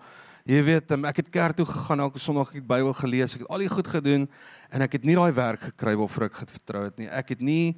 Jy 0.49 0.61
weet, 0.65 0.93
um, 0.95 1.05
ek 1.05 1.21
het 1.21 1.29
kerk 1.33 1.59
toe 1.59 1.67
gegaan 1.69 2.01
elke 2.01 2.19
Sondag 2.21 2.49
ek 2.49 2.61
het 2.63 2.69
Bybel 2.69 2.95
gelees, 2.97 3.35
ek 3.37 3.43
het 3.43 3.51
al 3.53 3.61
die 3.61 3.69
goed 3.69 3.89
gedoen 3.93 4.25
en 4.73 4.85
ek 4.87 4.97
het 4.97 5.05
nie 5.05 5.17
daai 5.17 5.33
werk 5.37 5.67
gekry 5.69 5.93
waarvoor 5.99 6.25
ek 6.29 6.39
vertrou 6.41 6.85
het 6.87 6.97
nie. 6.97 7.09
Ek 7.13 7.35
het 7.35 7.43
nie 7.45 7.75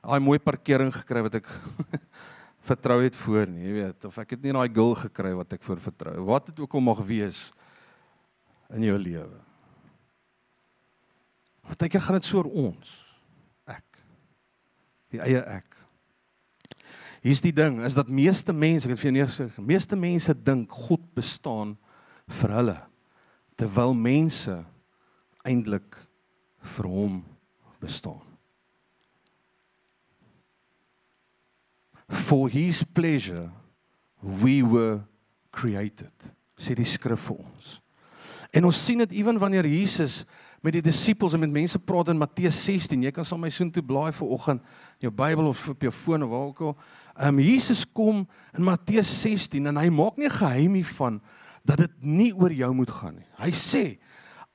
daai 0.00 0.20
mooi 0.24 0.38
parkering 0.40 0.94
gekry 0.94 1.20
wat 1.26 1.36
ek 1.42 1.50
vertrou 2.70 3.02
het 3.02 3.18
voor 3.20 3.44
nie, 3.50 3.66
jy 3.68 3.74
weet, 3.76 4.08
of 4.08 4.16
ek 4.22 4.36
het 4.36 4.46
nie 4.46 4.54
daai 4.56 4.68
gul 4.72 4.96
gekry 4.98 5.34
wat 5.36 5.52
ek 5.58 5.62
voor 5.66 5.82
vertrou. 5.82 6.16
Wat 6.30 6.48
dit 6.48 6.64
ook 6.64 6.78
al 6.78 6.86
mag 6.88 7.04
wees. 7.06 7.50
in 8.74 8.82
jou 8.82 8.96
lewe. 8.98 9.38
Partykeer 11.66 12.02
gaan 12.02 12.18
dit 12.18 12.26
so 12.26 12.40
oor 12.40 12.48
ons. 12.50 12.94
Ek. 13.70 14.00
Die 15.14 15.22
eie 15.22 15.42
ek. 15.50 15.76
Hier's 17.22 17.42
die 17.42 17.54
ding, 17.54 17.80
is 17.86 17.94
dat 17.98 18.10
meeste 18.10 18.54
mense, 18.54 18.86
ek 18.86 18.94
het 18.94 19.02
vir 19.02 19.18
jou 19.20 19.28
gesê, 19.30 19.46
meeste 19.62 19.98
mense 19.98 20.34
dink 20.46 20.72
God 20.86 21.02
bestaan 21.14 21.74
vir 22.26 22.54
hulle 22.58 22.76
terwyl 23.56 23.94
mense 23.96 24.54
eintlik 25.46 25.96
vir 26.76 26.88
hom 26.90 27.20
bestaan. 27.80 28.22
For 32.06 32.50
his 32.52 32.82
pleasure 32.84 33.50
we 34.20 34.62
were 34.62 35.02
created. 35.50 36.12
Sê 36.58 36.76
die 36.76 36.86
skrif 36.88 37.28
vir 37.28 37.40
ons. 37.40 37.78
En 38.54 38.68
ons 38.68 38.84
sien 38.86 39.00
dit 39.02 39.18
ewen 39.20 39.40
wanneer 39.40 39.66
Jesus 39.68 40.24
met 40.64 40.74
die 40.74 40.84
disippels 40.84 41.34
en 41.36 41.42
met 41.42 41.52
mense 41.52 41.78
praat 41.78 42.10
in 42.10 42.18
Matteus 42.18 42.58
16. 42.64 43.02
Jy 43.06 43.12
kan 43.14 43.26
saam 43.26 43.42
my 43.44 43.50
soontoe 43.52 43.84
blaai 43.86 44.10
vir 44.16 44.30
oggend 44.34 44.62
in 44.98 45.08
jou 45.08 45.12
Bybel 45.14 45.50
of 45.50 45.62
op 45.70 45.84
jou 45.84 45.92
foon 45.94 46.24
of 46.26 46.32
waar 46.32 46.46
ook 46.50 46.62
al. 46.70 46.76
Ehm 47.16 47.34
um, 47.34 47.42
Jesus 47.44 47.84
kom 47.86 48.24
in 48.56 48.64
Matteus 48.64 49.10
16 49.22 49.66
en 49.66 49.80
hy 49.80 49.90
maak 49.94 50.18
nie 50.20 50.30
geheim 50.32 50.78
hiervan 50.78 51.20
dat 51.66 51.82
dit 51.82 52.06
nie 52.06 52.30
oor 52.36 52.52
jou 52.54 52.70
moet 52.78 52.92
gaan 52.94 53.16
nie. 53.18 53.28
Hy 53.40 53.50
sê 53.56 53.84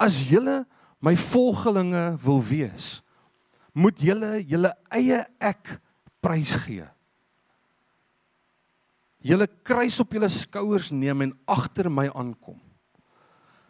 as 0.02 0.24
julle 0.30 0.62
my 1.04 1.14
volgelinge 1.18 2.06
wil 2.24 2.42
wees, 2.46 3.00
moet 3.74 4.00
julle 4.04 4.40
julle 4.48 4.72
eie 4.94 5.22
ek 5.42 5.78
prysgee. 6.24 6.88
Julle 9.22 9.48
kruis 9.68 10.00
op 10.02 10.14
julle 10.16 10.30
skouers 10.34 10.90
neem 10.94 11.28
en 11.28 11.34
agter 11.50 11.92
my 11.94 12.08
aankom. 12.10 12.58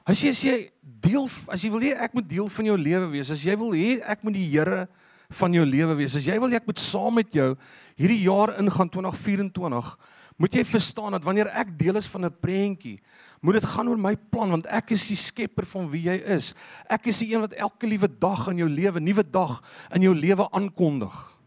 As 0.07 0.21
jy 0.23 0.31
as 0.33 0.41
jy 0.45 0.55
deel 0.81 1.27
as 1.51 1.63
jy 1.63 1.71
wil 1.73 1.83
hê 1.83 1.93
ek 2.05 2.15
moet 2.17 2.27
deel 2.29 2.49
van 2.51 2.71
jou 2.71 2.77
lewe 2.79 3.09
wees, 3.13 3.31
as 3.33 3.43
jy 3.45 3.55
wil 3.59 3.75
hê 3.77 3.99
ek 4.01 4.23
moet 4.25 4.37
die 4.37 4.47
Here 4.49 4.85
van 5.31 5.53
jou 5.55 5.63
lewe 5.63 5.95
wees, 5.99 6.15
as 6.19 6.25
jy 6.27 6.35
wil 6.41 6.51
hê 6.51 6.59
ek 6.59 6.67
moet 6.67 6.81
saam 6.81 7.15
met 7.19 7.29
jou 7.35 7.53
hierdie 7.99 8.23
jaar 8.25 8.55
ingaan 8.59 8.89
2024, 8.91 9.91
moet 10.37 10.53
jy 10.53 10.63
verstaan 10.65 11.11
dat 11.11 11.23
wanneer 11.23 11.51
ek 11.53 11.73
deel 11.79 11.99
is 11.99 12.07
van 12.07 12.25
'n 12.25 12.39
prentjie, 12.39 12.99
moet 13.41 13.53
dit 13.53 13.65
gaan 13.65 13.89
oor 13.89 13.97
my 13.97 14.15
plan 14.15 14.49
want 14.49 14.65
ek 14.67 14.91
is 14.91 15.07
die 15.07 15.17
skepper 15.17 15.65
van 15.65 15.89
wie 15.89 16.03
jy 16.03 16.17
is. 16.37 16.53
Ek 16.89 17.05
is 17.05 17.19
die 17.19 17.33
een 17.33 17.41
wat 17.41 17.53
elke 17.53 17.87
liewe 17.87 18.07
dag 18.07 18.47
in 18.47 18.57
jou 18.57 18.69
lewe, 18.69 18.99
nuwe 18.99 19.23
dag 19.23 19.61
in 19.93 20.01
jou 20.01 20.15
lewe 20.15 20.47
aankondig. 20.51 21.41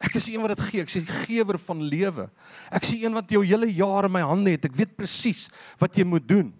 Ek 0.00 0.14
is 0.14 0.26
die 0.28 0.34
een 0.34 0.44
wat 0.44 0.56
dit 0.56 0.66
gee, 0.68 0.80
ek 0.80 0.92
is 0.92 1.00
die 1.00 1.18
gewer 1.24 1.58
van 1.58 1.80
lewe. 1.82 2.30
Ek 2.70 2.82
is 2.82 2.90
die 2.90 3.04
een 3.04 3.16
wat 3.16 3.30
jou 3.30 3.44
hele 3.44 3.68
jaar 3.72 4.04
in 4.04 4.12
my 4.12 4.20
hande 4.20 4.50
het. 4.50 4.64
Ek 4.64 4.76
weet 4.76 4.96
presies 4.96 5.48
wat 5.80 5.96
jy 5.96 6.04
moet 6.04 6.28
doen. 6.28 6.52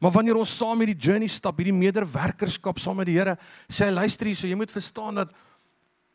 Maar 0.00 0.10
wanneer 0.10 0.38
ons 0.40 0.56
saam 0.56 0.78
met 0.80 0.88
die 0.88 0.98
journey 0.98 1.28
stap, 1.28 1.58
hierdie 1.60 1.76
mederwerkerskap 1.76 2.78
saam 2.80 2.96
met 2.96 3.06
die 3.10 3.18
Here, 3.18 3.36
sê 3.68 3.86
hy 3.86 3.92
luister 3.92 4.26
hier, 4.26 4.38
so 4.38 4.48
jy 4.48 4.56
moet 4.56 4.72
verstaan 4.72 5.20
dat 5.20 5.34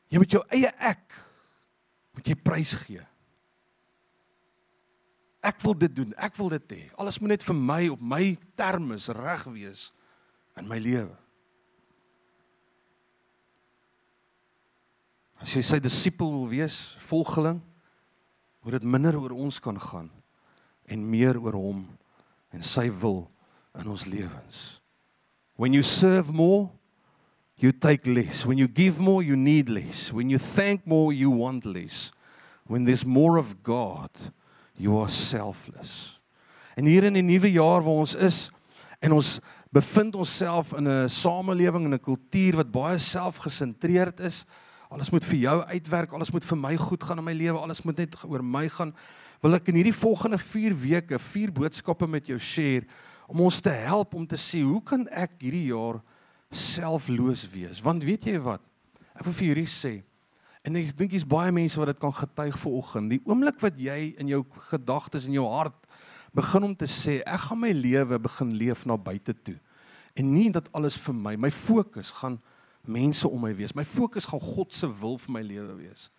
jy 0.09 0.19
met 0.19 0.31
jou 0.33 0.41
eie 0.49 0.71
ek 0.81 1.19
moet 2.15 2.31
jy 2.31 2.35
prys 2.35 2.73
gee. 2.85 3.03
Ek 5.45 5.59
wil 5.61 5.75
dit 5.77 5.93
doen, 5.93 6.13
ek 6.17 6.37
wil 6.39 6.49
dit 6.55 6.73
hê. 6.73 6.81
Alles 6.97 7.19
moet 7.21 7.35
net 7.35 7.45
vir 7.45 7.57
my 7.57 7.81
op 7.93 8.01
my 8.01 8.23
terme 8.57 8.97
reg 9.19 9.45
wees 9.53 9.91
in 10.57 10.67
my 10.69 10.79
lewe. 10.81 11.13
As 15.43 15.53
jy 15.53 15.61
sy 15.61 15.77
disipel 15.83 16.31
wil 16.31 16.47
wees, 16.49 16.95
volgeling, 17.05 17.59
moet 18.65 18.79
dit 18.79 18.87
minder 18.89 19.17
oor 19.19 19.35
ons 19.35 19.59
kan 19.61 19.77
gaan 19.77 20.09
en 20.89 21.09
meer 21.09 21.37
oor 21.37 21.53
hom 21.59 21.83
en 22.55 22.63
sy 22.65 22.87
wil 23.03 23.27
in 23.77 23.91
ons 23.91 24.07
lewens. 24.09 24.79
When 25.55 25.75
you 25.75 25.83
serve 25.83 26.33
more, 26.33 26.71
you 27.57 27.71
take 27.71 28.07
less. 28.07 28.45
When 28.45 28.57
you 28.57 28.67
give 28.67 28.99
more, 28.99 29.21
you 29.23 29.35
need 29.35 29.69
less. 29.69 30.11
When 30.11 30.29
you 30.29 30.37
thank 30.37 30.87
more, 30.87 31.13
you 31.13 31.29
want 31.29 31.65
less. 31.65 32.11
When 32.65 32.83
there's 32.83 33.05
more 33.05 33.37
of 33.37 33.63
God, 33.63 34.09
you 34.75 34.99
are 35.01 35.09
selfless. 35.09 36.21
En 36.75 36.85
hier 36.85 37.03
in 37.07 37.15
die 37.15 37.23
nuwe 37.23 37.51
jaar 37.51 37.83
waar 37.83 38.03
ons 38.03 38.15
is 38.15 38.49
en 38.99 39.15
ons 39.15 39.39
bevind 39.75 40.15
onsself 40.15 40.73
in 40.73 40.87
'n 40.87 41.09
samelewing 41.09 41.85
en 41.85 41.93
'n 41.93 41.99
kultuur 41.99 42.55
wat 42.55 42.71
baie 42.71 42.97
selfgesentreerd 42.97 44.19
is. 44.19 44.45
Alles 44.89 45.09
moet 45.09 45.25
vir 45.25 45.37
jou 45.37 45.63
uitwerk, 45.63 46.11
alles 46.11 46.31
moet 46.31 46.45
vir 46.45 46.57
my 46.57 46.75
goed 46.75 47.03
gaan 47.03 47.17
in 47.17 47.23
my 47.23 47.33
lewe, 47.33 47.57
alles 47.57 47.81
moet 47.81 47.97
net 47.97 48.15
oor 48.23 48.43
my 48.43 48.69
gaan. 48.69 48.93
Wil 49.41 49.53
ek 49.53 49.67
in 49.67 49.75
hierdie 49.75 49.93
volgende 49.93 50.37
4 50.37 50.73
weke 50.79 51.19
vier 51.19 51.51
boodskappe 51.51 52.07
met 52.07 52.27
jou 52.27 52.39
share 52.39 52.85
om 53.27 53.41
ons 53.41 53.61
te 53.61 53.69
help 53.69 54.13
om 54.13 54.27
te 54.27 54.37
sê 54.37 54.61
hoe 54.61 54.83
kan 54.83 55.07
ek 55.07 55.31
hierdie 55.39 55.67
jaar 55.73 56.01
selfloos 56.51 57.49
wees? 57.49 57.81
Want 57.81 58.03
weet 58.03 58.23
jy 58.23 58.39
wat? 58.39 58.61
Ek 59.15 59.23
wil 59.23 59.33
vir 59.33 59.47
julle 59.47 59.67
sê 59.67 60.03
en 60.65 60.79
ek 60.79 60.95
dink 60.97 61.13
jy's 61.13 61.27
baie 61.29 61.53
mense 61.53 61.77
wat 61.77 61.91
dit 61.91 62.01
kan 62.01 62.13
getuig 62.15 62.57
vir 62.57 62.77
oggend. 62.79 63.11
Die 63.13 63.21
oomblik 63.29 63.59
wat 63.61 63.77
jy 63.77 64.15
in 64.21 64.31
jou 64.31 64.41
gedagtes 64.71 65.27
en 65.29 65.37
jou 65.37 65.45
hart 65.51 65.77
begin 66.35 66.71
om 66.71 66.73
te 66.75 66.89
sê 66.89 67.19
ek 67.21 67.47
gaan 67.47 67.61
my 67.61 67.71
lewe 67.75 68.19
begin 68.19 68.55
leef 68.57 68.85
na 68.89 68.97
buite 68.97 69.35
toe 69.45 69.55
en 70.15 70.29
nie 70.31 70.47
dat 70.51 70.69
alles 70.75 70.95
vir 71.03 71.15
my, 71.15 71.35
my 71.35 71.51
fokus 71.51 72.13
gaan 72.21 72.39
mense 72.87 73.27
om 73.27 73.41
my 73.41 73.51
wees. 73.57 73.73
My 73.75 73.83
fokus 73.85 74.27
gaan 74.29 74.39
God 74.39 74.73
se 74.73 74.87
wil 74.87 75.17
vir 75.19 75.33
my 75.35 75.41
lewe 75.43 75.73
wees. 75.81 76.09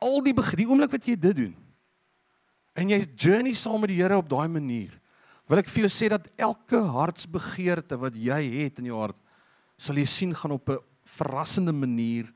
Al 0.00 0.22
die 0.24 0.32
die 0.32 0.66
oomblik 0.66 0.94
wat 0.94 1.06
jy 1.06 1.16
dit 1.20 1.36
doen 1.44 1.56
en 2.80 2.90
jy 2.92 3.00
journey 3.18 3.54
saam 3.58 3.82
met 3.82 3.90
die 3.92 3.98
Here 4.00 4.16
op 4.16 4.28
daai 4.30 4.48
manier 4.48 4.92
wil 5.50 5.58
ek 5.60 5.68
vir 5.68 5.84
jou 5.84 5.92
sê 5.92 6.08
dat 6.12 6.28
elke 6.38 6.78
hartsbegeerte 6.94 7.98
wat 7.98 8.14
jy 8.14 8.38
het 8.54 8.78
in 8.80 8.90
jou 8.92 9.00
hart 9.00 9.18
sal 9.80 9.98
jy 9.98 10.06
sien 10.08 10.34
gaan 10.36 10.54
op 10.54 10.70
'n 10.70 10.78
verrassende 11.18 11.72
manier 11.72 12.30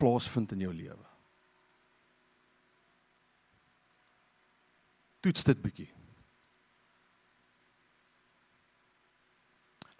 plaasvind 0.00 0.56
in 0.56 0.66
jou 0.66 0.72
lewe. 0.74 1.06
Toets 5.20 5.44
dit 5.44 5.60
bietjie. 5.60 5.90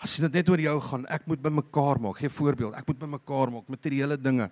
As 0.00 0.16
dit 0.16 0.32
net 0.32 0.48
oor 0.48 0.62
jou 0.64 0.76
gaan, 0.80 1.04
ek 1.12 1.26
moet 1.28 1.42
bymekaar 1.44 2.00
maak. 2.00 2.22
Gee 2.22 2.32
voorbeeld, 2.32 2.76
ek 2.78 2.88
moet 2.88 3.02
bymekaar 3.02 3.52
maak 3.52 3.68
materiële 3.68 4.16
dinge. 4.16 4.48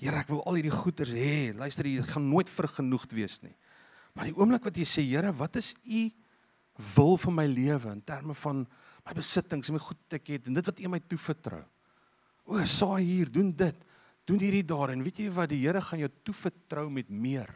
Here, 0.00 0.20
ek 0.20 0.28
wil 0.32 0.42
al 0.48 0.58
hierdie 0.60 0.74
goeders 0.74 1.12
hê. 1.16 1.52
Luister, 1.56 1.88
jy 1.88 2.04
gaan 2.04 2.28
nooit 2.28 2.52
vergenoegd 2.52 3.16
wees 3.16 3.38
nie. 3.44 3.54
Maar 4.16 4.28
die 4.28 4.36
oomblik 4.36 4.66
wat 4.68 4.76
jy 4.76 4.84
sê, 4.88 5.04
Here, 5.08 5.32
wat 5.36 5.56
is 5.60 5.72
u 5.88 6.10
wil 6.96 7.16
vir 7.20 7.34
my 7.36 7.46
lewe 7.48 7.92
in 7.92 8.04
terme 8.04 8.36
van 8.44 8.64
my 9.06 9.16
besittings 9.16 9.72
my 9.72 9.80
goed 9.80 9.98
wat 10.04 10.18
ek 10.20 10.32
het 10.34 10.48
en 10.48 10.56
dit 10.56 10.68
wat 10.70 10.80
U 10.80 10.90
my 10.92 11.00
toevertrou. 11.08 11.62
O, 12.44 12.60
saai 12.68 13.02
hier, 13.04 13.30
doen 13.32 13.50
dit. 13.56 13.86
Doen 14.28 14.42
hierdie 14.42 14.66
daar 14.66 14.92
en 14.92 15.02
weet 15.02 15.22
jy 15.22 15.30
wat 15.34 15.50
die 15.52 15.62
Here 15.64 15.80
gaan 15.80 16.02
jou 16.04 16.10
toevertrou 16.24 16.88
met 16.90 17.08
meer. 17.08 17.50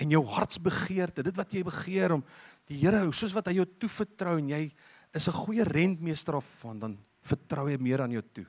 En 0.00 0.10
jou 0.10 0.22
hartsbegeerte, 0.24 1.22
dit 1.22 1.36
wat 1.36 1.52
jy 1.52 1.62
begeer 1.66 2.14
om 2.16 2.24
die 2.70 2.78
Here 2.80 3.02
soos 3.12 3.34
wat 3.36 3.50
hy 3.50 3.58
jou 3.58 3.66
toevertrou 3.78 4.38
en 4.38 4.48
jy 4.48 4.72
is 5.14 5.28
'n 5.28 5.32
goeie 5.32 5.64
rentmeester 5.64 6.32
daarvan, 6.32 6.78
dan 6.78 6.98
vertrou 7.22 7.68
jy 7.68 7.78
meer 7.78 8.00
aan 8.00 8.12
jou 8.12 8.22
toe. 8.32 8.46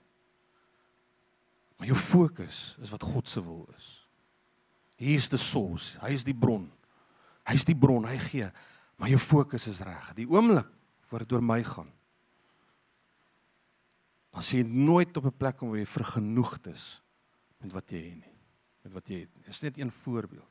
Maar 1.77 1.87
jou 1.87 1.97
fokus 1.97 2.77
is 2.81 2.89
wat 2.89 3.03
God 3.03 3.27
se 3.27 3.41
wil 3.41 3.67
is. 3.77 4.07
Hy 4.97 5.15
is 5.15 5.29
die 5.29 5.37
source, 5.37 5.97
hy 5.99 6.13
is 6.13 6.23
die 6.23 6.33
bron. 6.33 6.71
Hy 7.47 7.55
is 7.55 7.65
die 7.65 7.75
bron, 7.75 8.05
hy 8.05 8.17
gee 8.17 8.51
Maar 9.01 9.09
jou 9.09 9.19
fokus 9.19 9.65
is 9.67 9.79
reg. 9.81 10.11
Die 10.13 10.27
oomblik 10.29 10.67
wat 11.09 11.23
dit 11.23 11.31
oor 11.33 11.41
my 11.41 11.57
gaan. 11.65 11.89
Dan 14.31 14.45
sien 14.45 14.61
jy 14.61 14.83
nooit 14.85 15.17
op 15.17 15.25
'n 15.25 15.37
plek 15.37 15.59
waar 15.59 15.77
jy 15.77 15.85
vergenoegd 15.85 16.67
is 16.67 17.00
met 17.61 17.71
wat 17.71 17.89
jy 17.89 18.01
het 18.03 18.15
nie. 18.15 18.33
Met 18.81 18.93
wat 18.93 19.07
jy 19.07 19.19
het. 19.19 19.29
Dit 19.33 19.53
is 19.53 19.61
net 19.61 19.77
een 19.77 19.91
voorbeeld. 19.91 20.49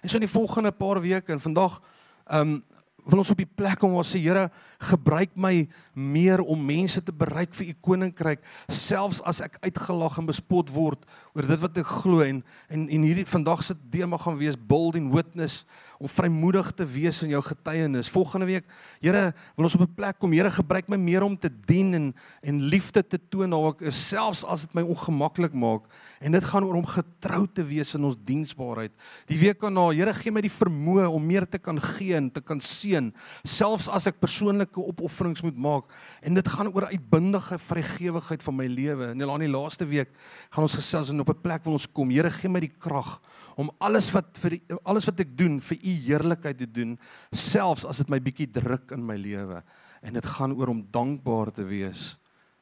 En 0.00 0.08
so 0.08 0.14
in 0.14 0.26
die 0.26 0.32
volgende 0.32 0.72
paar 0.72 1.00
weke 1.00 1.32
en 1.32 1.40
vandag 1.40 1.80
ehm 2.24 2.48
um, 2.48 2.64
wil 3.06 3.22
ons 3.22 3.30
op 3.30 3.38
die 3.38 3.48
plek 3.48 3.78
kom 3.80 3.94
waar 3.96 4.06
sê 4.06 4.20
Here, 4.26 4.48
gebruik 4.90 5.36
my 5.38 5.68
meer 5.94 6.42
om 6.42 6.60
mense 6.66 7.00
te 7.04 7.14
bereik 7.14 7.54
vir 7.54 7.70
u 7.70 7.74
koninkryk, 7.88 8.42
selfs 8.68 9.22
as 9.22 9.40
ek 9.44 9.60
uitgelag 9.62 10.18
en 10.18 10.26
bespot 10.26 10.70
word 10.74 11.06
oor 11.36 11.46
dit 11.46 11.62
wat 11.62 11.78
ek 11.82 11.92
glo 12.02 12.24
en 12.24 12.42
en, 12.72 12.86
en 12.88 13.06
hierdie 13.06 13.26
vandag 13.28 13.62
se 13.64 13.76
tema 13.92 14.18
gaan 14.18 14.38
wees 14.40 14.58
bold 14.58 14.98
and 14.98 15.12
witness 15.14 15.64
om 16.02 16.10
vrymoedig 16.10 16.72
te 16.76 16.84
wees 16.88 17.22
in 17.24 17.32
jou 17.32 17.40
getuienis. 17.44 18.10
Volgende 18.12 18.48
week, 18.50 18.66
Here, 19.00 19.32
wil 19.56 19.68
ons 19.68 19.74
op 19.74 19.86
'n 19.86 19.94
plek 19.94 20.18
kom, 20.18 20.32
Here, 20.32 20.50
gebruik 20.50 20.88
my 20.88 20.96
meer 20.96 21.22
om 21.22 21.36
te 21.36 21.50
dien 21.66 21.94
en 21.94 22.14
en 22.42 22.62
liefde 22.62 23.02
te 23.06 23.18
toon 23.18 23.50
waar 23.50 23.72
ek 23.72 23.88
is, 23.88 24.08
selfs 24.08 24.44
as 24.44 24.66
dit 24.66 24.74
my 24.74 24.82
ongemaklik 24.82 25.52
maak. 25.52 25.82
En 26.20 26.32
dit 26.32 26.44
gaan 26.44 26.64
oor 26.64 26.74
om 26.74 26.86
getrou 26.86 27.46
te 27.46 27.64
wees 27.64 27.94
in 27.94 28.04
ons 28.04 28.16
diensbaarheid. 28.16 28.92
Die 29.26 29.38
week 29.38 29.60
daarna, 29.60 29.90
Here, 29.90 30.12
gee 30.12 30.32
my 30.32 30.40
die 30.40 30.50
vermoë 30.50 31.06
om 31.08 31.26
meer 31.26 31.46
te 31.48 31.58
kan 31.58 31.80
gee 31.80 32.14
en 32.16 32.30
te 32.30 32.40
kan 32.40 32.60
seën, 32.60 32.95
selfs 33.42 33.88
as 33.88 34.06
ek 34.10 34.20
persoonlike 34.20 34.80
opofferings 34.80 35.42
moet 35.46 35.56
maak. 35.56 35.90
En 36.22 36.34
dit 36.34 36.48
gaan 36.48 36.70
oor 36.72 36.88
uitbundige 36.90 37.58
vrygewigheid 37.58 38.42
van 38.42 38.56
my 38.56 38.66
lewe. 38.66 39.10
En 39.12 39.24
dan 39.24 39.44
die 39.44 39.52
laaste 39.52 39.86
week 39.86 40.12
gaan 40.50 40.66
ons 40.66 40.78
gesels 40.78 41.10
en 41.10 41.20
op 41.20 41.30
'n 41.30 41.40
plek 41.42 41.64
wil 41.64 41.78
ons 41.78 41.88
kom. 41.92 42.10
Here, 42.10 42.30
gee 42.30 42.48
my 42.48 42.60
die 42.60 42.76
krag 42.78 43.20
om 43.56 43.70
alles 43.78 44.12
wat 44.12 44.38
vir 44.38 44.58
alles 44.84 45.06
wat 45.06 45.20
ek 45.20 45.36
doen 45.36 45.60
vir 45.60 45.76
u 45.82 45.92
heerlikheid 46.06 46.58
te 46.58 46.70
doen 46.70 46.98
selfs 47.32 47.84
as 47.84 47.98
dit 47.98 48.08
my 48.08 48.20
bietjie 48.20 48.50
druk 48.50 48.90
in 48.90 49.06
my 49.06 49.16
lewe 49.16 49.62
En 50.06 50.12
dit 50.12 50.26
gaan 50.26 50.54
oor 50.54 50.68
om 50.68 50.86
dankbaar 50.90 51.50
te 51.50 51.64
wees 51.64 52.16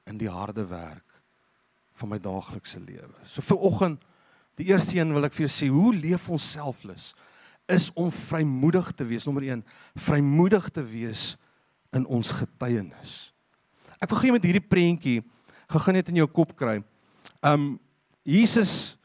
in 0.09 0.17
die 0.21 0.31
harde 0.31 0.67
werk 0.67 1.21
van 1.95 2.09
my 2.09 2.19
daaglikse 2.19 2.81
lewe. 2.81 3.15
So 3.29 3.45
vir 3.45 3.61
oggend 3.69 4.05
die 4.59 4.71
eerste 4.71 4.99
een 4.99 5.13
wil 5.15 5.27
ek 5.27 5.35
vir 5.35 5.49
jou 5.49 5.53
sê, 5.53 5.69
hoe 5.71 5.93
leef 5.95 6.29
ons 6.31 6.45
selflus? 6.55 7.13
Is 7.71 7.89
om 7.97 8.11
vrymoedig 8.13 8.91
te 8.93 9.07
wees, 9.09 9.25
nommer 9.25 9.47
1, 9.49 9.63
vrymoedig 9.97 10.69
te 10.69 10.83
wees 10.85 11.37
in 11.97 12.05
ons 12.07 12.33
getuienis. 12.37 13.33
Ek 14.03 14.11
wil 14.11 14.21
gee 14.21 14.35
met 14.35 14.45
hierdie 14.45 14.69
prentjie 14.69 15.23
gegaan 15.73 15.97
net 15.97 16.11
in 16.13 16.21
jou 16.21 16.29
kop 16.29 16.53
kry. 16.59 16.83
Um 17.41 17.79
Jesus 18.25 18.97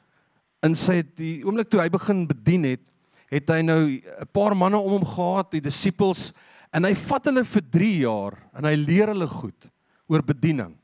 in 0.65 0.75
sy 0.75 1.01
die 1.15 1.39
oomblik 1.47 1.69
toe 1.71 1.79
hy 1.79 1.87
begin 1.91 2.25
bedien 2.27 2.67
het, 2.67 2.83
het 3.31 3.49
hy 3.53 3.61
nou 3.63 3.87
'n 3.87 4.27
paar 4.33 4.55
manne 4.55 4.77
om 4.77 4.91
hom 4.97 5.05
gehad, 5.05 5.51
die 5.51 5.63
disippels, 5.63 6.33
en 6.73 6.83
hy 6.83 6.93
vat 6.93 7.25
hulle 7.25 7.45
vir 7.45 7.63
3 7.71 7.99
jaar 8.03 8.37
en 8.57 8.65
hy 8.65 8.75
leer 8.75 9.07
hulle 9.07 9.27
goed 9.27 9.69
oor 10.09 10.21
bediening. 10.21 10.75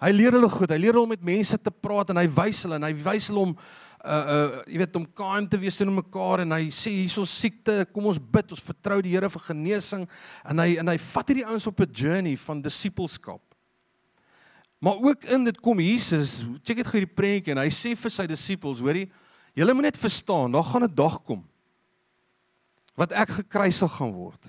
Hy 0.00 0.10
leer 0.12 0.32
hulle 0.32 0.48
goed, 0.48 0.70
hy 0.70 0.78
leer 0.78 0.92
hulle 0.92 1.06
om 1.06 1.08
met 1.08 1.24
mense 1.24 1.58
te 1.58 1.70
praat 1.70 2.10
en 2.10 2.16
hy 2.16 2.26
wys 2.28 2.62
hulle 2.66 2.76
en 2.76 2.82
hy 2.82 2.92
wys 2.92 3.28
hulle 3.28 3.40
om 3.40 3.56
uh 4.04 4.26
uh 4.34 4.62
jy 4.68 4.78
weet 4.82 4.96
om 4.96 5.06
kind 5.16 5.50
te 5.50 5.58
wees 5.58 5.78
teenoor 5.78 6.02
mekaar 6.02 6.44
en 6.44 6.52
hy 6.52 6.68
sê 6.68 6.92
hierso 6.92 7.24
siekte, 7.24 7.86
kom 7.92 8.10
ons 8.10 8.20
bid, 8.20 8.52
ons 8.52 8.64
vertrou 8.64 9.00
die 9.02 9.14
Here 9.14 9.30
vir 9.32 9.44
genesing 9.46 10.04
en 10.44 10.60
hy 10.60 10.76
en 10.82 10.92
hy 10.92 10.98
vat 10.98 11.32
hierdie 11.32 11.46
ouens 11.48 11.66
op 11.66 11.80
'n 11.80 11.92
journey 11.92 12.36
van 12.36 12.62
disippelskap. 12.62 13.40
Maar 14.78 15.00
ook 15.00 15.24
in 15.24 15.44
dit 15.44 15.60
kom 15.60 15.80
Jesus, 15.80 16.44
check 16.62 16.76
dit 16.76 16.86
gou 16.86 16.98
hierdie 17.00 17.16
prentjie 17.16 17.52
en 17.52 17.62
hy 17.64 17.70
sê 17.72 17.96
vir 17.96 18.10
sy 18.10 18.26
disippels, 18.26 18.80
hoorie, 18.80 19.10
julle 19.56 19.74
moet 19.74 19.88
net 19.88 19.96
verstaan, 19.96 20.52
daar 20.52 20.64
gaan 20.64 20.84
'n 20.84 20.94
dag 20.94 21.22
kom 21.24 21.44
wat 22.94 23.12
ek 23.12 23.28
gekruisig 23.28 23.90
gaan 23.90 24.12
word. 24.12 24.42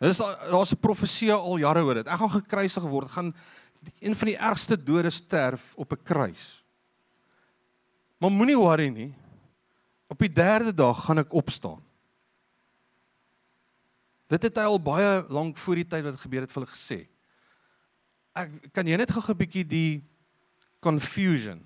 Dit 0.00 0.10
is 0.10 0.18
daar's 0.18 0.72
'n 0.72 0.80
profesie 0.80 1.32
al 1.32 1.58
jare 1.58 1.82
oor 1.82 1.94
dit. 1.94 2.06
Ek 2.06 2.18
gaan 2.18 2.30
gekruisig 2.30 2.82
word, 2.82 3.10
gaan 3.10 3.34
een 4.00 4.14
van 4.14 4.28
die 4.28 4.38
ergste 4.38 4.76
dode 4.76 5.10
sterf 5.10 5.74
op 5.76 5.92
'n 5.92 6.02
kruis. 6.02 6.61
Maar 8.22 8.30
moenie 8.30 8.58
worry 8.58 8.86
nie. 8.94 9.10
Op 10.06 10.20
die 10.22 10.30
derde 10.30 10.70
dag 10.70 11.00
gaan 11.04 11.18
ek 11.24 11.34
opstaan. 11.34 11.80
Dit 14.30 14.46
het 14.46 14.60
hy 14.62 14.68
al 14.68 14.78
baie 14.78 15.24
lank 15.28 15.58
voor 15.58 15.80
die 15.82 15.88
tyd 15.90 16.06
wat 16.06 16.22
gebeur 16.22 16.46
het 16.46 16.54
vir 16.54 16.62
hulle 16.62 16.76
gesê 16.76 17.00
ek 18.38 18.72
kan 18.72 18.88
jy 18.88 18.96
net 18.96 19.12
gou 19.12 19.20
'n 19.20 19.36
bietjie 19.36 19.64
die 19.64 20.02
confusion 20.80 21.60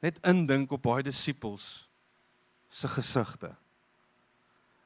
net 0.00 0.20
indink 0.24 0.72
op 0.72 0.82
baie 0.82 1.02
disippels 1.02 1.88
se 2.70 2.88
gesigte. 2.88 3.56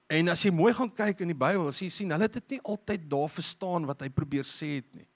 En 0.09 0.29
as 0.29 0.43
jy 0.43 0.51
mooi 0.51 0.73
gaan 0.75 0.91
kyk 0.91 1.21
in 1.21 1.29
die 1.29 1.39
Bybel, 1.39 1.69
as 1.69 1.81
jy 1.81 1.89
sien, 1.89 2.11
hulle 2.11 2.23
het 2.23 2.33
dit 2.33 2.51
nie 2.51 2.61
altyd 2.63 3.11
daar 3.11 3.29
verstaan 3.29 3.87
wat 3.87 4.01
hy 4.01 4.09
probeer 4.09 4.45
sê 4.45 4.77
het 4.77 4.95
nie. 4.95 5.07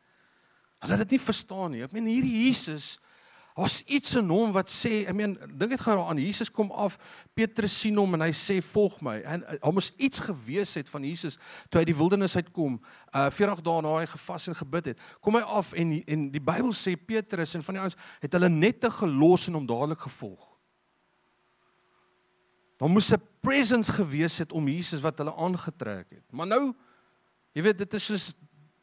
Hulle 0.81 0.97
het 0.97 1.09
dit 1.09 1.11
nie 1.11 1.27
verstaan 1.27 1.71
nie. 1.71 1.83
Ek 1.83 1.93
meen 1.93 2.07
hierdie 2.07 2.47
Jesus 2.47 2.99
Daar's 3.59 3.81
iets 3.91 4.15
in 4.15 4.29
hom 4.31 4.53
wat 4.55 4.69
sê, 4.71 5.01
I 5.11 5.13
mean, 5.13 5.33
dink 5.59 5.73
dit 5.75 5.81
gou 5.83 5.97
aan 5.99 6.21
Jesus 6.23 6.51
kom 6.51 6.69
af, 6.71 6.95
Petrus 7.35 7.75
sien 7.81 7.97
hom 7.99 8.13
en 8.15 8.23
hy 8.23 8.31
sê 8.31 8.61
volg 8.63 9.01
my. 9.03 9.17
En 9.27 9.43
uh, 9.43 9.57
daar 9.59 9.75
moes 9.75 9.89
iets 9.99 10.21
gewees 10.29 10.77
het 10.79 10.93
van 10.93 11.03
Jesus 11.03 11.41
toe 11.67 11.81
hy 11.81 11.89
die 11.89 11.97
wildernis 11.99 12.37
uitkom, 12.39 12.77
uh 13.11 13.25
40 13.35 13.65
dae 13.67 13.83
na 13.83 13.97
hy 13.97 14.05
gevas 14.13 14.47
en 14.53 14.59
gebid 14.61 14.93
het. 14.93 15.03
Kom 15.19 15.41
hy 15.41 15.43
af 15.43 15.73
en 15.75 15.97
en 15.99 16.29
die 16.31 16.45
Bybel 16.53 16.71
sê 16.71 16.95
Petrus 16.95 17.57
en 17.59 17.67
van 17.67 17.81
die 17.81 17.83
ouens 17.83 17.99
het 18.23 18.39
hulle 18.39 18.53
net 18.53 18.79
te 18.85 18.93
gelos 19.01 19.49
en 19.51 19.59
hom 19.59 19.67
dadelik 19.67 20.07
gevolg. 20.07 20.45
Daar 22.79 22.95
moes 22.95 23.11
'n 23.11 23.19
presence 23.43 23.91
gewees 23.93 24.39
het 24.39 24.53
om 24.53 24.71
Jesus 24.71 25.03
wat 25.03 25.19
hulle 25.19 25.35
aangetrek 25.35 26.07
het. 26.15 26.27
Maar 26.31 26.47
nou 26.47 26.75
jy 27.59 27.63
weet 27.63 27.79
dit 27.79 27.95
is 27.95 28.07
soos 28.07 28.35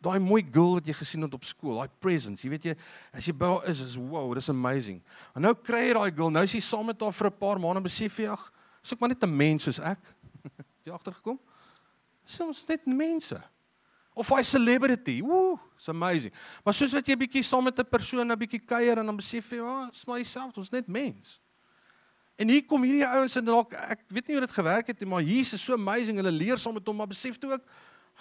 daai 0.06 0.20
mooi 0.22 0.44
girl 0.46 0.78
wat 0.78 0.88
jy 0.88 0.94
gesien 0.94 1.26
het 1.26 1.34
op 1.34 1.46
skool, 1.48 1.80
daai 1.82 1.91
presence, 2.00 2.46
jy 2.46 2.52
weet 2.54 2.68
jy, 2.70 2.76
as 3.15 3.26
jy 3.26 3.34
by 3.34 3.50
haar 3.54 3.70
is, 3.72 3.82
is 3.86 3.96
wow, 3.98 4.30
this 4.38 4.50
amazing. 4.54 5.02
En 5.36 5.46
nou 5.48 5.54
kry 5.58 5.88
jy 5.88 5.96
daai 5.98 6.12
girl, 6.12 6.32
nou 6.34 6.44
is 6.46 6.54
jy 6.56 6.62
saam 6.63 6.86
met 6.91 7.02
haar 7.02 7.15
vir 7.15 7.32
'n 7.32 7.39
paar 7.39 7.60
maande 7.60 7.82
besef 7.82 8.20
jy, 8.20 8.30
ag, 8.30 8.52
soek 8.84 9.00
maar 9.02 9.10
net 9.10 9.24
'n 9.24 9.38
mens 9.38 9.63
soos 9.63 9.80
ek. 9.80 10.02
jy 10.86 10.94
agtergekom? 10.94 11.39
Soms 12.26 12.65
net 12.68 12.86
mense. 12.86 13.41
Of 14.15 14.30
hy 14.30 14.41
celebrity. 14.44 15.22
Woo, 15.22 15.60
it's 15.76 15.89
amazing. 15.89 16.34
Maar 16.63 16.74
soos 16.74 16.94
wat 16.96 17.08
jy 17.08 17.18
bietjie 17.20 17.44
saam 17.44 17.63
met 17.63 17.80
'n 17.80 17.89
persoon 17.89 18.32
'n 18.32 18.38
bietjie 18.38 18.63
kuier 18.63 18.98
en 18.98 19.06
dan 19.06 19.15
besef 19.15 19.52
jy, 19.52 19.60
"Ag, 19.60 19.65
oh, 19.65 19.88
it's 19.88 20.06
my 20.08 20.24
self, 20.24 20.58
ons 20.58 20.72
net 20.72 20.88
mens." 20.88 21.41
En 22.36 22.48
hier 22.48 22.65
kom 22.65 22.84
hierdie 22.84 23.08
ouens 23.08 23.36
en 23.36 23.46
dalk 23.46 23.74
ek 23.74 24.02
weet 24.08 24.28
nie 24.28 24.36
hoe 24.36 24.46
dit 24.46 24.56
gewerk 24.56 24.88
het 24.88 25.00
nie, 25.00 25.10
maar 25.10 25.22
Jesus 25.24 25.54
is 25.54 25.63
so 25.63 25.74
amazing. 25.74 26.18
Hulle 26.18 26.32
leer 26.32 26.58
saam 26.58 26.74
met 26.74 26.88
hom, 26.88 26.96
maar 26.96 27.08
besef 27.08 27.38
toe 27.38 27.52
ook 27.52 27.63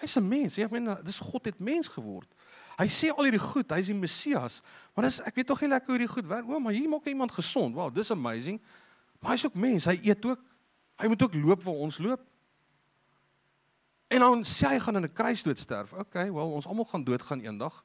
Hy's 0.00 0.16
'n 0.16 0.28
mens. 0.28 0.58
Ek 0.58 0.70
meen, 0.70 0.96
dis 1.04 1.20
God 1.20 1.44
het 1.44 1.58
mens 1.58 1.88
geword. 1.88 2.28
Hy 2.76 2.88
sê 2.88 3.10
al 3.14 3.24
hierdie 3.24 3.40
goed, 3.40 3.70
hy's 3.70 3.86
die 3.86 3.94
Messias. 3.94 4.62
Maar 4.94 5.04
dis 5.04 5.20
ek 5.20 5.34
weet 5.34 5.46
tog 5.46 5.60
nie 5.60 5.68
lekker 5.68 5.86
hoe 5.86 5.98
hierdie 5.98 6.14
goed 6.14 6.26
werk. 6.26 6.48
O, 6.48 6.58
maar 6.58 6.72
hier 6.72 6.88
maak 6.88 7.06
iemand 7.06 7.32
gesond. 7.32 7.74
Wow, 7.74 7.94
dis 7.94 8.10
amazing. 8.10 8.60
Maar 9.20 9.30
hy's 9.30 9.46
ook 9.46 9.54
mens. 9.54 9.84
Hy 9.84 10.00
eet 10.02 10.24
ook. 10.24 10.40
Hy 10.98 11.06
moet 11.06 11.22
ook 11.22 11.34
loop 11.34 11.62
waar 11.62 11.74
ons 11.74 11.98
loop. 11.98 12.20
En 14.08 14.20
dan 14.20 14.44
sê 14.44 14.74
hy 14.74 14.78
gaan 14.78 14.96
in 14.96 15.04
'n 15.04 15.12
kruisdood 15.12 15.58
sterf. 15.58 15.92
Okay, 15.92 16.32
wel, 16.32 16.50
ons 16.50 16.66
almal 16.66 16.84
gaan 16.84 17.04
doodgaan 17.04 17.40
eendag. 17.40 17.84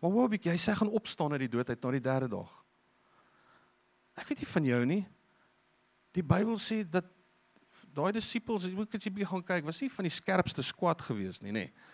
Maar 0.00 0.10
hoe 0.10 0.28
bietjie, 0.28 0.50
hy 0.50 0.58
sê 0.58 0.72
gaan 0.72 0.88
opstaan 0.88 1.32
uit 1.32 1.40
die 1.40 1.48
dood 1.48 1.68
uit 1.68 1.82
na 1.82 1.90
die 1.90 2.00
derde 2.00 2.28
dag. 2.28 2.64
Ek 4.14 4.28
weet 4.28 4.38
nie 4.38 4.48
van 4.48 4.64
jou 4.64 4.84
nie. 4.84 5.08
Die 6.12 6.24
Bybel 6.24 6.58
sê 6.58 6.82
dat 6.88 7.04
daai 7.94 8.12
disippels, 8.16 8.66
hoe 8.74 8.86
kan 8.86 9.02
jy 9.02 9.12
begin 9.14 9.42
kyk, 9.44 9.66
was 9.66 9.80
nie 9.82 9.90
van 9.92 10.06
die 10.06 10.14
skerpste 10.14 10.64
squad 10.66 11.02
gewees 11.04 11.40
nie, 11.44 11.54
nê. 11.54 11.68
Nee. 11.68 11.88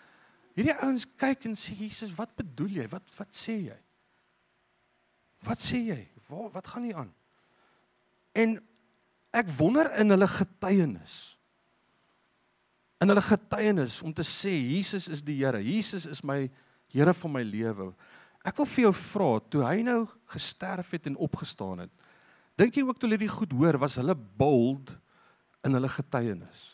Hierdie 0.57 0.73
ouens 0.81 1.05
kyk 1.21 1.45
en 1.45 1.53
sê 1.59 1.75
Jesus, 1.77 2.15
wat 2.17 2.31
bedoel 2.37 2.79
jy? 2.79 2.87
Wat 2.89 3.05
wat 3.13 3.37
sê 3.37 3.59
jy? 3.67 3.77
Wat 5.45 5.61
sê 5.61 5.83
jy? 5.91 5.99
Waar 6.31 6.49
wat 6.55 6.69
gaan 6.71 6.87
nie 6.87 6.95
aan? 6.97 7.11
En 8.33 8.57
ek 9.37 9.51
wonder 9.59 9.89
in 10.01 10.09
hulle 10.15 10.29
getuienis. 10.31 11.17
In 12.97 13.13
hulle 13.13 13.21
getuienis 13.21 13.99
om 14.01 14.15
te 14.17 14.25
sê 14.25 14.55
Jesus 14.55 15.05
is 15.13 15.21
die 15.21 15.37
Here. 15.43 15.61
Jesus 15.61 16.09
is 16.09 16.23
my 16.25 16.47
Here 16.89 17.13
van 17.13 17.35
my 17.35 17.45
lewe. 17.45 17.91
Ek 18.47 18.57
wil 18.57 18.69
vir 18.71 18.87
jou 18.87 18.93
vra, 18.97 19.31
toe 19.51 19.61
hy 19.67 19.81
nou 19.85 20.05
gesterf 20.31 20.93
het 20.95 21.09
en 21.09 21.19
opgestaan 21.21 21.83
het, 21.83 21.93
dink 22.57 22.77
jy 22.79 22.85
ook 22.87 22.97
toe 22.97 23.09
hulle 23.09 23.19
dit 23.19 23.29
goed 23.29 23.51
hoor, 23.53 23.77
was 23.81 23.97
hulle 23.99 24.15
bold 24.15 24.93
in 25.67 25.77
hulle 25.77 25.91
getuienis. 25.91 26.65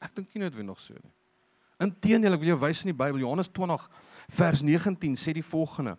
Ek 0.00 0.14
dink 0.16 0.32
nie 0.32 0.42
noodwendig 0.42 0.72
nog 0.72 0.80
so 0.82 0.96
nie. 0.96 1.12
Inteendeel, 1.80 2.36
ek 2.36 2.42
wil 2.42 2.52
jou 2.52 2.58
wys 2.60 2.82
in 2.84 2.90
die 2.92 2.96
Bybel 2.96 3.22
Johannes 3.22 3.48
20 3.56 3.86
vers 4.36 4.62
19 4.64 5.16
sê 5.16 5.32
die 5.36 5.44
volgende. 5.44 5.94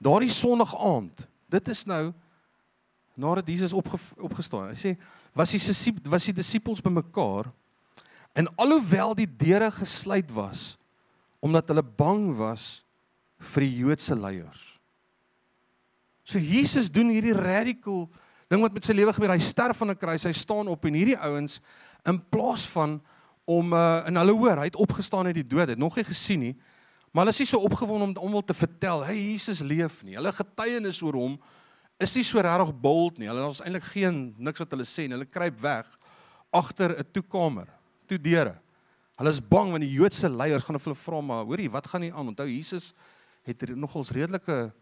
Daardie 0.00 0.32
sondige 0.32 0.78
aand, 0.80 1.26
dit 1.52 1.68
is 1.72 1.84
nou 1.88 2.04
nadat 3.16 3.48
Jesus 3.48 3.74
opge, 3.76 4.00
opgestaan. 4.20 4.72
Hy 4.72 4.78
sê 4.80 4.94
was 5.36 5.52
die 5.52 5.94
was 6.08 6.28
die 6.28 6.36
disippels 6.36 6.82
bymekaar 6.84 7.50
en 8.36 8.48
alhoewel 8.60 9.14
die 9.16 9.28
deure 9.28 9.70
gesluit 9.72 10.32
was 10.36 10.74
omdat 11.44 11.68
hulle 11.70 11.84
bang 11.84 12.30
was 12.36 12.82
vir 13.52 13.66
die 13.66 13.76
Joodse 13.82 14.16
leiers. 14.16 14.62
So 16.26 16.40
Jesus 16.40 16.88
doen 16.90 17.12
hierdie 17.12 17.36
radical 17.36 18.06
ding 18.48 18.62
wat 18.62 18.72
met 18.72 18.84
sy 18.84 18.92
lewe 18.92 19.12
gebeur. 19.12 19.34
Hy 19.34 19.42
sterf 19.42 19.82
aan 19.82 19.90
'n 19.90 19.98
kruis, 19.98 20.24
hy 20.24 20.32
staan 20.32 20.68
op 20.68 20.84
en 20.84 20.94
hierdie 20.94 21.18
ouens 21.18 21.60
in 22.06 22.20
plaas 22.28 22.66
van 22.66 23.00
om 23.44 23.72
uh, 23.72 24.02
in 24.06 24.16
hulle 24.16 24.32
hoor, 24.32 24.58
hy 24.58 24.64
het 24.64 24.76
opgestaan 24.76 25.26
uit 25.26 25.34
die 25.34 25.46
dood, 25.46 25.68
het 25.68 25.78
nog 25.78 25.96
nie 25.96 26.04
gesien 26.04 26.40
nie. 26.40 26.56
Maar 27.12 27.24
hulle 27.24 27.34
is 27.34 27.38
nie 27.38 27.46
so 27.46 27.62
opgewonde 27.62 28.04
om 28.04 28.16
almal 28.26 28.44
te 28.44 28.54
vertel, 28.54 29.04
"Hey, 29.04 29.16
Jesus 29.16 29.60
leef 29.60 30.02
nie." 30.02 30.14
Hulle 30.14 30.32
getuienis 30.32 31.02
oor 31.02 31.14
hom 31.14 31.40
is 31.98 32.14
nie 32.14 32.24
so 32.24 32.40
regtig 32.40 32.74
bold 32.80 33.18
nie. 33.18 33.28
Hulle 33.28 33.46
het 33.46 33.60
eintlik 33.60 33.82
geen 33.82 34.34
niks 34.36 34.58
wat 34.58 34.70
hulle 34.70 34.84
sê 34.84 35.06
nie. 35.06 35.16
Hulle 35.16 35.30
kruip 35.30 35.60
weg 35.60 35.86
agter 36.52 36.98
'n 36.98 37.10
toekamer, 37.12 37.68
toe 38.06 38.18
deure. 38.18 38.58
Hulle 39.16 39.30
is 39.30 39.40
bang 39.40 39.70
want 39.70 39.82
die 39.82 39.92
Joodse 39.92 40.28
leiers 40.28 40.64
gaan 40.64 40.76
hulle 40.76 40.94
vra 40.94 41.20
maar, 41.20 41.44
hoorie, 41.44 41.70
wat 41.70 41.86
gaan 41.86 42.00
nie 42.00 42.12
aan? 42.12 42.28
Onthou 42.28 42.48
Jesus 42.48 42.92
het 43.44 43.76
nogals 43.76 44.10
redelike 44.10 44.72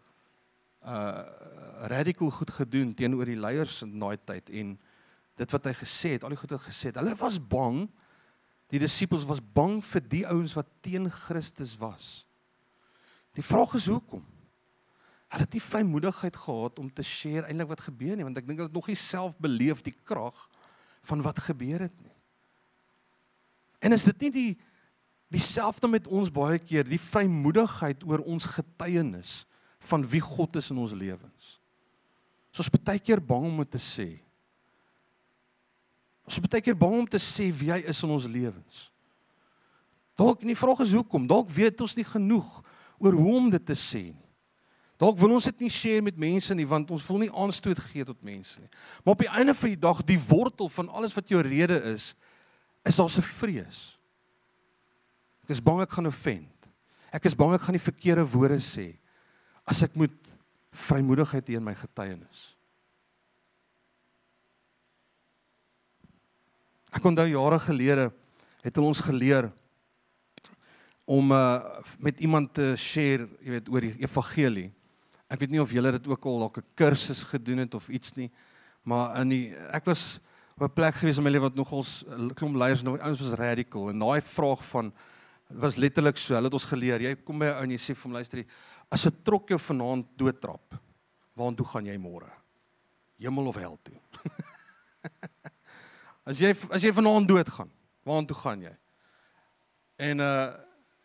uh 0.84 1.42
radical 1.84 2.30
goed 2.30 2.50
gedoen 2.50 2.94
teenoor 2.96 3.28
die 3.28 3.36
leiers 3.36 3.82
in 3.84 3.98
daai 4.00 4.16
tyd 4.24 4.48
en 4.56 4.70
dit 5.36 5.50
wat 5.52 5.66
hy 5.68 5.72
gesê 5.76 6.14
het, 6.14 6.24
al 6.24 6.32
die 6.32 6.38
goed 6.38 6.54
wat 6.54 6.62
hy 6.62 6.70
gesê 6.70 6.90
het. 6.90 7.00
Hulle 7.00 7.16
was 7.18 7.36
bang. 7.36 7.82
Die 8.72 8.80
disippels 8.80 9.26
was 9.28 9.42
bang 9.42 9.80
vir 9.84 10.04
die 10.08 10.22
ouens 10.30 10.54
wat 10.56 10.70
teen 10.86 11.10
Christus 11.12 11.74
was. 11.80 12.24
Die 13.34 13.44
vraag 13.44 13.74
is 13.76 13.90
hoekom? 13.90 14.22
Hulle 15.34 15.44
het 15.44 15.56
nie 15.56 15.64
vrymoedigheid 15.64 16.36
gehad 16.38 16.78
om 16.78 16.92
te 16.94 17.02
share 17.02 17.48
eintlik 17.48 17.72
wat 17.72 17.82
gebeur 17.88 18.14
nie, 18.14 18.26
want 18.26 18.38
ek 18.38 18.46
dink 18.46 18.60
hulle 18.60 18.70
het 18.70 18.76
nog 18.76 18.88
nie 18.88 18.98
self 18.98 19.34
beleef 19.42 19.82
die 19.82 19.96
krag 20.06 20.38
van 21.04 21.24
wat 21.26 21.42
gebeur 21.42 21.88
het 21.88 21.96
nie. 22.04 22.14
En 23.84 23.92
is 23.92 24.06
dit 24.08 24.26
nie 24.26 24.32
die 24.38 24.52
dieselfde 25.34 25.90
met 25.90 26.06
ons 26.06 26.30
baie 26.30 26.60
keer, 26.62 26.86
die 26.86 27.00
vrymoedigheid 27.00 28.04
oor 28.06 28.22
ons 28.22 28.46
getuienis 28.54 29.42
van 29.84 30.06
wie 30.08 30.22
God 30.22 30.56
is 30.56 30.70
in 30.70 30.80
ons 30.80 30.92
lewens? 30.96 31.58
So 32.54 32.62
ons 32.62 32.70
baie 32.70 33.02
keer 33.02 33.20
bang 33.20 33.48
om 33.48 33.62
dit 33.64 33.70
te 33.74 33.82
sê. 33.82 34.08
Ons 36.24 36.38
is 36.38 36.44
baie 36.46 36.62
keer 36.64 36.76
bang 36.78 37.00
om 37.02 37.08
te 37.10 37.20
sê 37.20 37.50
wie 37.52 37.72
hy 37.72 37.80
is 37.90 38.02
in 38.06 38.12
ons 38.14 38.28
lewens. 38.30 38.84
Dalk 40.14 40.44
nie 40.46 40.56
vraag 40.56 40.84
is 40.84 40.94
hoekom, 40.94 41.26
dalk 41.26 41.50
weet 41.50 41.80
ons 41.82 41.96
nie 41.98 42.06
genoeg 42.06 42.50
oor 43.02 43.16
hoe 43.18 43.34
om 43.40 43.50
dit 43.50 43.66
te 43.66 43.76
sê 43.78 44.06
nie. 44.12 44.20
Dalk 45.02 45.18
wil 45.18 45.34
ons 45.34 45.48
dit 45.50 45.64
nie 45.64 45.72
share 45.74 46.04
met 46.06 46.18
mense 46.22 46.54
nie 46.54 46.66
want 46.70 46.92
ons 46.94 47.04
wil 47.10 47.24
nie 47.24 47.32
aanstoot 47.34 47.80
gee 47.90 48.06
tot 48.06 48.20
mense 48.22 48.62
nie. 48.62 48.70
Maar 49.02 49.16
op 49.16 49.24
die 49.24 49.32
einde 49.34 49.54
van 49.58 49.72
die 49.74 49.80
dag, 49.82 50.04
die 50.06 50.20
wortel 50.30 50.70
van 50.70 50.88
alles 50.94 51.16
wat 51.18 51.32
jou 51.32 51.42
rede 51.42 51.80
is, 51.90 52.12
is 52.86 52.96
daar 52.96 53.10
'n 53.10 53.22
vrees. 53.22 53.98
Ek 55.42 55.50
is 55.50 55.60
bang 55.60 55.82
ek 55.82 55.90
gaan 55.90 56.06
offend. 56.06 56.70
Ek 57.12 57.24
is 57.24 57.34
bang 57.34 57.54
ek 57.54 57.60
gaan 57.60 57.76
die 57.76 57.90
verkeerde 57.90 58.24
woorde 58.30 58.62
sê 58.62 58.94
as 59.64 59.83
ek 59.83 59.96
moet 59.96 60.14
vrymoedigheid 60.74 61.48
in 61.55 61.64
my 61.64 61.74
getuienis. 61.79 62.55
Ek 66.94 67.05
onthou 67.05 67.27
jare 67.27 67.59
gelede 67.59 68.11
het 68.64 68.79
ons 68.79 69.00
geleer 69.05 69.50
om 71.05 71.33
uh, 71.37 71.61
met 72.00 72.20
iemand 72.24 72.55
te 72.57 72.72
share, 72.81 73.27
jy 73.44 73.57
weet, 73.59 73.68
oor 73.68 73.85
die 73.85 73.96
evangelie. 74.00 74.68
Ek 75.29 75.42
weet 75.42 75.53
nie 75.53 75.61
of 75.61 75.72
julle 75.74 75.92
dit 75.98 76.07
ook 76.09 76.29
al 76.31 76.46
dalk 76.46 76.59
'n 76.59 76.70
kursus 76.74 77.24
gedoen 77.29 77.64
het 77.64 77.74
of 77.74 77.88
iets 77.88 78.14
nie, 78.16 78.31
maar 78.85 79.20
in 79.20 79.29
die 79.29 79.46
ek 79.72 79.85
was 79.85 80.20
op 80.57 80.62
'n 80.62 80.72
plek 80.72 80.94
gewees 80.94 81.18
in 81.18 81.24
my 81.24 81.31
lewe 81.31 81.50
wat 81.50 81.57
nogals 81.57 82.05
klomp 82.35 82.57
leiers 82.57 82.83
nou 82.83 82.98
ouens 82.98 83.20
was 83.20 83.37
radical 83.38 83.90
en 83.90 83.98
daai 83.98 84.20
vraag 84.20 84.64
van 84.64 84.92
was 85.48 85.77
letterlik 85.77 86.16
so, 86.16 86.35
hulle 86.35 86.46
het 86.46 86.55
ons 86.55 86.64
geleer, 86.64 87.00
jy 87.00 87.14
kom 87.16 87.38
by 87.38 87.46
'n 87.46 87.57
ou 87.57 87.62
en 87.62 87.70
jy 87.70 87.79
sê 87.79 87.94
vir 87.94 88.03
hom 88.03 88.12
luister, 88.12 88.44
as 88.88 89.06
'n 89.06 89.22
trok 89.22 89.48
jou 89.48 89.58
vanaand 89.58 90.06
doodtrap, 90.16 90.74
waartoe 91.34 91.66
gaan 91.66 91.86
jy 91.86 91.96
môre? 91.98 92.30
Hemel 93.18 93.46
of 93.46 93.56
hel 93.56 93.78
toe? 93.82 93.96
as 96.28 96.38
jy 96.38 96.54
as 96.70 96.82
jy 96.82 96.92
vanaand 96.92 97.28
doodgaan, 97.28 97.70
waartoe 98.04 98.36
gaan 98.36 98.60
jy? 98.62 98.76
En 99.96 100.20
uh 100.20 100.64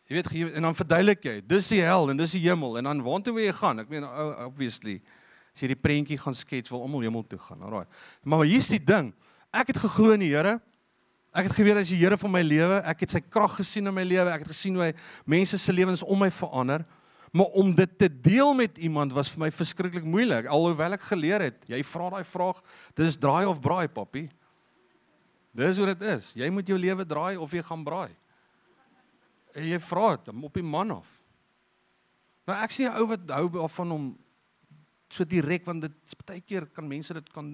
Jy 0.10 0.18
weet 0.18 0.56
en 0.58 0.66
dan 0.66 0.74
verduidelik 0.74 1.22
jy, 1.22 1.36
dis 1.46 1.68
die 1.70 1.84
hel 1.86 2.10
en 2.10 2.18
dis 2.18 2.32
die 2.34 2.42
hemel 2.42 2.80
en 2.80 2.88
dan 2.90 3.02
waartoe 3.06 3.34
wil 3.36 3.44
jy 3.46 3.52
gaan? 3.54 3.84
Ek 3.84 3.92
meen 3.94 4.08
obviously 4.42 4.96
as 5.54 5.62
jy 5.62 5.70
die 5.70 5.78
prentjie 5.78 6.18
gaan 6.18 6.34
skets 6.38 6.74
wil 6.74 6.82
almal 6.82 7.04
hemel 7.06 7.22
toe 7.30 7.38
gaan. 7.44 7.62
Alraai. 7.68 7.86
Maar 8.26 8.42
hier's 8.50 8.72
die 8.74 8.82
ding. 8.82 9.12
Ek 9.54 9.70
het 9.70 9.78
geglo 9.78 10.16
in 10.16 10.24
die 10.26 10.32
Here. 10.32 10.56
Ek 11.30 11.46
het 11.46 11.54
geweet 11.54 11.78
as 11.84 11.92
die 11.94 12.00
Here 12.02 12.18
van 12.18 12.34
my 12.34 12.42
lewe, 12.42 12.80
ek 12.90 13.04
het 13.06 13.14
sy 13.14 13.22
krag 13.22 13.60
gesien 13.60 13.86
in 13.86 13.94
my 13.94 14.06
lewe. 14.08 14.34
Ek 14.34 14.48
het 14.48 14.50
gesien 14.50 14.80
hoe 14.80 14.88
hy 14.88 14.90
mense 15.30 15.62
se 15.62 15.76
lewens 15.78 16.02
om 16.02 16.26
my 16.26 16.32
verander. 16.34 16.88
Maar 17.32 17.46
om 17.62 17.76
dit 17.76 17.98
te 17.98 18.10
deel 18.22 18.54
met 18.58 18.78
iemand 18.78 19.14
was 19.14 19.30
vir 19.30 19.44
my 19.46 19.52
verskriklik 19.54 20.06
moeilik. 20.06 20.48
Alhoewel 20.50 20.98
ek 20.98 21.06
geleer 21.12 21.46
het, 21.50 21.66
jy 21.70 21.82
vra 21.86 22.10
daai 22.16 22.26
vraag, 22.26 22.62
dis 22.98 23.18
draai 23.22 23.46
of 23.46 23.62
braai, 23.62 23.88
papi. 23.88 24.26
Dis 25.54 25.78
hoe 25.78 25.90
dit 25.92 26.06
is. 26.10 26.34
Jy 26.38 26.50
moet 26.54 26.68
jou 26.68 26.78
lewe 26.80 27.06
draai 27.06 27.38
of 27.38 27.54
jy 27.54 27.62
gaan 27.66 27.84
braai. 27.86 28.10
En 29.58 29.66
jy 29.66 29.80
vra 29.82 30.16
dit 30.16 30.34
op 30.34 30.58
die 30.58 30.66
man 30.66 30.98
af. 31.00 31.20
Nou 32.50 32.58
ek 32.58 32.74
sien 32.74 32.90
'n 32.90 32.98
ou 32.98 33.06
wat 33.08 33.30
hou 33.30 33.50
daarvan 33.50 33.92
om 33.92 34.18
so 35.10 35.26
direk 35.26 35.66
want 35.66 35.82
dit 35.82 36.16
baie 36.26 36.42
keer 36.42 36.66
kan 36.66 36.88
mense 36.88 37.14
dit 37.14 37.30
kan 37.34 37.50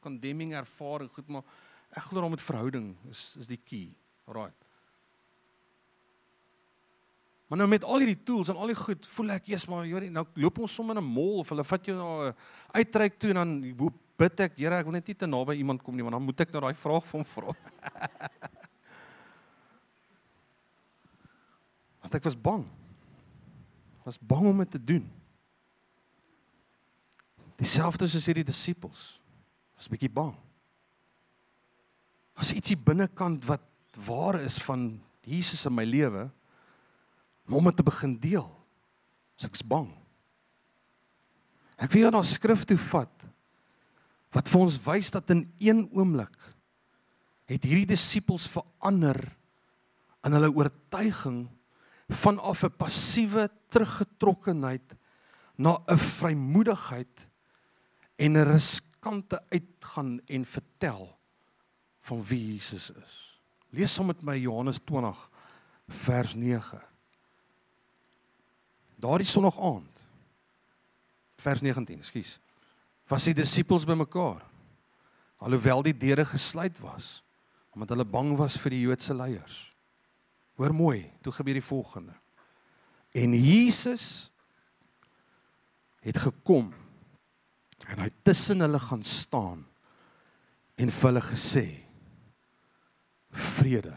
condemning 0.00 0.54
ervaar 0.54 1.08
goed 1.08 1.28
maar 1.28 1.42
ek 1.90 2.02
glo 2.02 2.22
om 2.22 2.30
met 2.30 2.42
verhouding 2.42 2.96
is 3.10 3.36
is 3.38 3.46
die 3.46 3.60
key. 3.62 3.94
Alraai. 4.26 4.52
Maar 7.50 7.58
nou 7.58 7.66
met 7.66 7.82
al 7.82 7.98
hierdie 7.98 8.22
tools 8.22 8.48
en 8.52 8.60
al 8.62 8.70
die 8.70 8.78
goed, 8.78 9.06
voel 9.10 9.32
ek 9.34 9.48
eers 9.50 9.64
maar 9.66 9.82
hoor 9.90 10.04
nou 10.14 10.22
loop 10.38 10.58
ons 10.62 10.74
sommer 10.74 10.94
in 10.94 11.02
'n 11.02 11.12
mall 11.14 11.40
of 11.42 11.48
hulle 11.50 11.64
vat 11.66 11.86
jou 11.86 11.96
na 11.98 12.28
'n 12.30 12.34
uitreik 12.78 13.18
toe 13.18 13.30
en 13.30 13.36
dan 13.42 13.50
bid 14.16 14.40
ek, 14.40 14.56
Here, 14.56 14.76
ek 14.76 14.84
wil 14.84 14.92
net 14.92 15.06
nie 15.08 15.16
te 15.16 15.26
naby 15.26 15.56
iemand 15.58 15.82
kom 15.82 15.96
nie 15.96 16.04
want 16.04 16.14
dan 16.14 16.22
moet 16.22 16.40
ek 16.40 16.52
nou 16.52 16.60
daai 16.60 16.74
vraag 16.74 17.04
vir 17.04 17.18
hom 17.18 17.24
vra. 17.24 17.54
Want 22.00 22.14
ek 22.14 22.24
was 22.24 22.40
bang. 22.40 22.64
Ek 23.98 24.04
was 24.04 24.18
bang 24.18 24.46
om 24.46 24.58
dit 24.58 24.70
te 24.70 24.84
doen. 24.84 25.10
Dieselfde 27.56 28.08
soos 28.08 28.26
hierdie 28.26 28.44
disippels. 28.44 29.20
Was 29.76 29.86
'n 29.86 29.90
bietjie 29.90 30.12
bang. 30.12 30.34
Was 32.36 32.52
ietsie 32.52 32.76
binnekant 32.76 33.44
wat 33.44 33.62
waar 34.06 34.40
is 34.40 34.58
van 34.58 35.00
Jesus 35.22 35.66
in 35.66 35.74
my 35.74 35.84
lewe 35.84 36.30
om 37.56 37.64
dit 37.64 37.76
te 37.76 37.86
begin 37.86 38.18
deel. 38.20 38.46
So 39.36 39.48
ek's 39.48 39.64
bang. 39.66 39.88
Ek 41.80 41.92
wil 41.96 42.12
na 42.12 42.22
skrif 42.26 42.66
toe 42.68 42.78
vat 42.90 43.26
wat 44.30 44.48
vir 44.52 44.62
ons 44.62 44.76
wys 44.84 45.10
dat 45.10 45.30
in 45.34 45.46
een 45.58 45.88
oomblik 45.96 46.36
het 47.50 47.64
hierdie 47.66 47.88
disippels 47.90 48.46
verander 48.52 49.18
in 50.26 50.36
hulle 50.36 50.52
oortuiging 50.54 51.48
vanaf 52.10 52.62
'n 52.64 52.76
passiewe 52.76 53.48
teruggetrokkenheid 53.72 54.94
na 55.56 55.78
'n 55.88 55.98
vrymoedigheid 55.98 57.28
en 58.16 58.36
'n 58.36 58.52
riskante 58.52 59.42
uitgaan 59.50 60.20
en 60.26 60.44
vertel 60.44 61.18
van 62.00 62.24
wie 62.24 62.52
Jesus 62.52 62.90
is. 62.90 63.40
Lees 63.70 63.94
saam 63.94 64.06
met 64.06 64.22
my 64.22 64.36
Johannes 64.36 64.78
20 64.84 65.30
vers 65.88 66.34
9. 66.34 66.89
Daardie 69.00 69.28
sonnig 69.28 69.56
aand. 69.58 70.04
Vers 71.40 71.62
19, 71.64 72.04
skus. 72.04 72.36
Was 73.10 73.26
die 73.26 73.34
disippels 73.34 73.86
bymekaar? 73.88 74.42
Alhoewel 75.40 75.82
die 75.88 75.96
deure 75.96 76.26
gesluit 76.28 76.76
was, 76.84 77.22
omdat 77.72 77.94
hulle 77.94 78.04
bang 78.04 78.34
was 78.38 78.58
vir 78.60 78.74
die 78.74 78.82
Joodse 78.84 79.16
leiers. 79.16 79.70
Hoor 80.60 80.74
mooi, 80.76 81.06
toe 81.24 81.32
gebeur 81.32 81.56
die 81.56 81.64
volgende. 81.64 82.12
En 83.16 83.32
Jesus 83.34 84.28
het 86.04 86.18
gekom 86.20 86.68
en 87.88 88.02
hy 88.04 88.10
tussen 88.22 88.60
hulle 88.62 88.78
gaan 88.80 89.02
staan 89.06 89.64
en 90.80 90.92
vir 90.92 91.08
hulle 91.08 91.22
gesê 91.24 91.64
vrede 93.30 93.96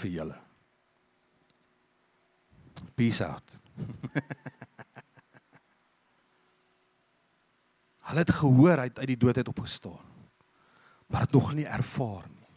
vir 0.00 0.14
julle. 0.16 0.38
Peace 2.96 3.24
out. 3.24 3.58
hulle 8.06 8.20
het 8.20 8.34
gehoor 8.36 8.78
hy 8.78 8.88
het 8.90 8.98
uit 8.98 9.10
die 9.14 9.22
dood 9.24 9.36
uit 9.36 9.48
opgestaan. 9.48 10.06
Maar 11.06 11.20
het 11.26 11.32
nog 11.32 11.52
nie 11.56 11.66
ervaar 11.66 12.28
nie. 12.28 12.48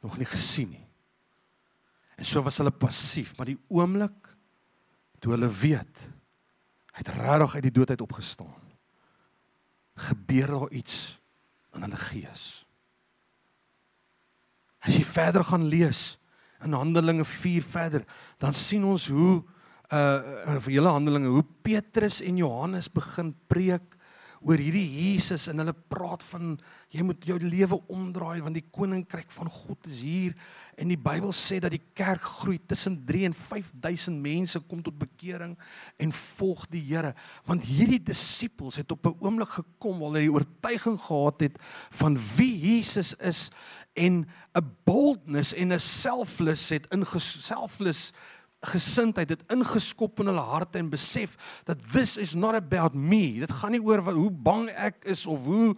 Nog 0.00 0.18
nie 0.18 0.26
gesien 0.26 0.70
nie. 0.70 0.86
En 2.18 2.26
so 2.26 2.42
was 2.42 2.58
hulle 2.58 2.74
passief, 2.74 3.36
maar 3.36 3.46
die 3.46 3.60
oomblik 3.70 4.36
toe 5.18 5.32
hulle 5.34 5.50
weet 5.50 6.06
hy 6.98 7.04
het 7.04 7.14
regtig 7.14 7.54
uit 7.54 7.66
die 7.68 7.74
dood 7.74 7.90
uit 7.94 8.00
opgestaan. 8.02 8.62
Gebeur 10.08 10.46
daar 10.50 10.70
iets 10.74 11.20
in 11.74 11.84
hulle 11.86 12.00
gees. 12.00 12.66
As 14.82 14.96
jy 14.98 15.04
verder 15.06 15.44
gaan 15.46 15.66
lees 15.70 16.18
in 16.66 16.74
Handelinge 16.74 17.24
4 17.24 17.62
verder, 17.62 18.02
dan 18.42 18.52
sien 18.54 18.82
ons 18.84 19.06
hoe 19.14 19.44
uh 19.88 20.58
vir 20.60 20.74
julle 20.74 20.90
Handelinge 20.92 21.30
hoe 21.32 21.44
Petrus 21.64 22.20
en 22.20 22.36
Johannes 22.36 22.90
begin 22.92 23.32
preek 23.48 23.98
oor 24.46 24.60
hierdie 24.60 24.86
Jesus 24.86 25.48
en 25.50 25.58
hulle 25.58 25.74
praat 25.90 26.22
van 26.30 26.52
jy 26.94 27.02
moet 27.04 27.24
jou 27.26 27.36
lewe 27.42 27.78
omdraai 27.90 28.38
want 28.44 28.54
die 28.56 28.66
koninkryk 28.74 29.32
van 29.34 29.50
God 29.50 29.88
is 29.90 30.00
hier. 30.04 30.36
En 30.78 30.92
die 30.92 30.98
Bybel 31.00 31.32
sê 31.34 31.58
dat 31.62 31.74
die 31.74 31.82
kerk 31.98 32.22
groei 32.22 32.60
tussen 32.70 33.00
3 33.08 33.26
en 33.28 33.34
5000 33.34 34.20
mense 34.22 34.62
kom 34.70 34.82
tot 34.84 34.98
bekering 35.00 35.56
en 35.98 36.14
volg 36.14 36.66
die 36.70 36.84
Here. 36.88 37.12
Want 37.48 37.66
hierdie 37.66 38.00
disippels 38.00 38.78
het 38.78 38.92
op 38.94 39.06
'n 39.06 39.18
oomblik 39.18 39.58
gekom 39.58 39.98
waar 39.98 40.12
hulle 40.12 40.26
die 40.26 40.32
oortuiging 40.32 41.00
gehad 41.00 41.40
het 41.40 41.58
van 41.90 42.18
wie 42.36 42.54
Jesus 42.58 43.14
is 43.18 43.50
en 43.94 44.26
'n 44.54 44.76
boldness 44.84 45.54
en 45.54 45.72
'n 45.72 45.80
selfless 45.80 46.70
het 46.70 46.86
ingeselfless 46.94 48.12
gesindheid 48.60 49.30
het 49.30 49.42
ingeskop 49.52 50.20
in 50.20 50.32
hulle 50.32 50.44
harte 50.50 50.78
en 50.78 50.90
besef 50.90 51.62
dat 51.64 51.78
this 51.92 52.16
is 52.16 52.34
not 52.34 52.54
about 52.54 52.94
me. 52.94 53.38
Dit 53.38 53.52
gaan 53.52 53.74
nie 53.76 53.82
oor 53.82 54.02
wat, 54.02 54.18
hoe 54.18 54.32
bang 54.32 54.68
ek 54.74 55.04
is 55.14 55.26
of 55.26 55.44
hoe 55.46 55.74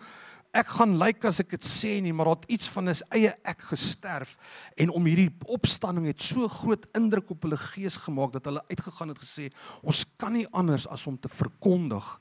ek 0.56 0.66
gaan 0.66 0.96
lyk 0.98 1.24
as 1.28 1.38
ek 1.44 1.52
dit 1.54 1.66
sê 1.66 1.92
nie, 2.02 2.12
maar 2.16 2.32
dat 2.32 2.48
iets 2.50 2.68
van 2.74 2.88
'n 2.88 2.96
eie 3.14 3.34
ek 3.44 3.60
gesterf 3.70 4.36
en 4.76 4.90
om 4.90 5.04
hierdie 5.04 5.30
opstanding 5.46 6.06
het 6.06 6.22
so 6.22 6.48
groot 6.48 6.86
indruk 6.94 7.30
op 7.30 7.42
hulle 7.42 7.56
gees 7.56 7.96
gemaak 7.96 8.32
dat 8.32 8.44
hulle 8.44 8.64
uitgegaan 8.68 9.08
het 9.08 9.18
gesê 9.18 9.52
ons 9.82 10.04
kan 10.16 10.32
nie 10.32 10.48
anders 10.50 10.88
as 10.88 11.06
om 11.06 11.18
te 11.18 11.28
verkondig 11.28 12.20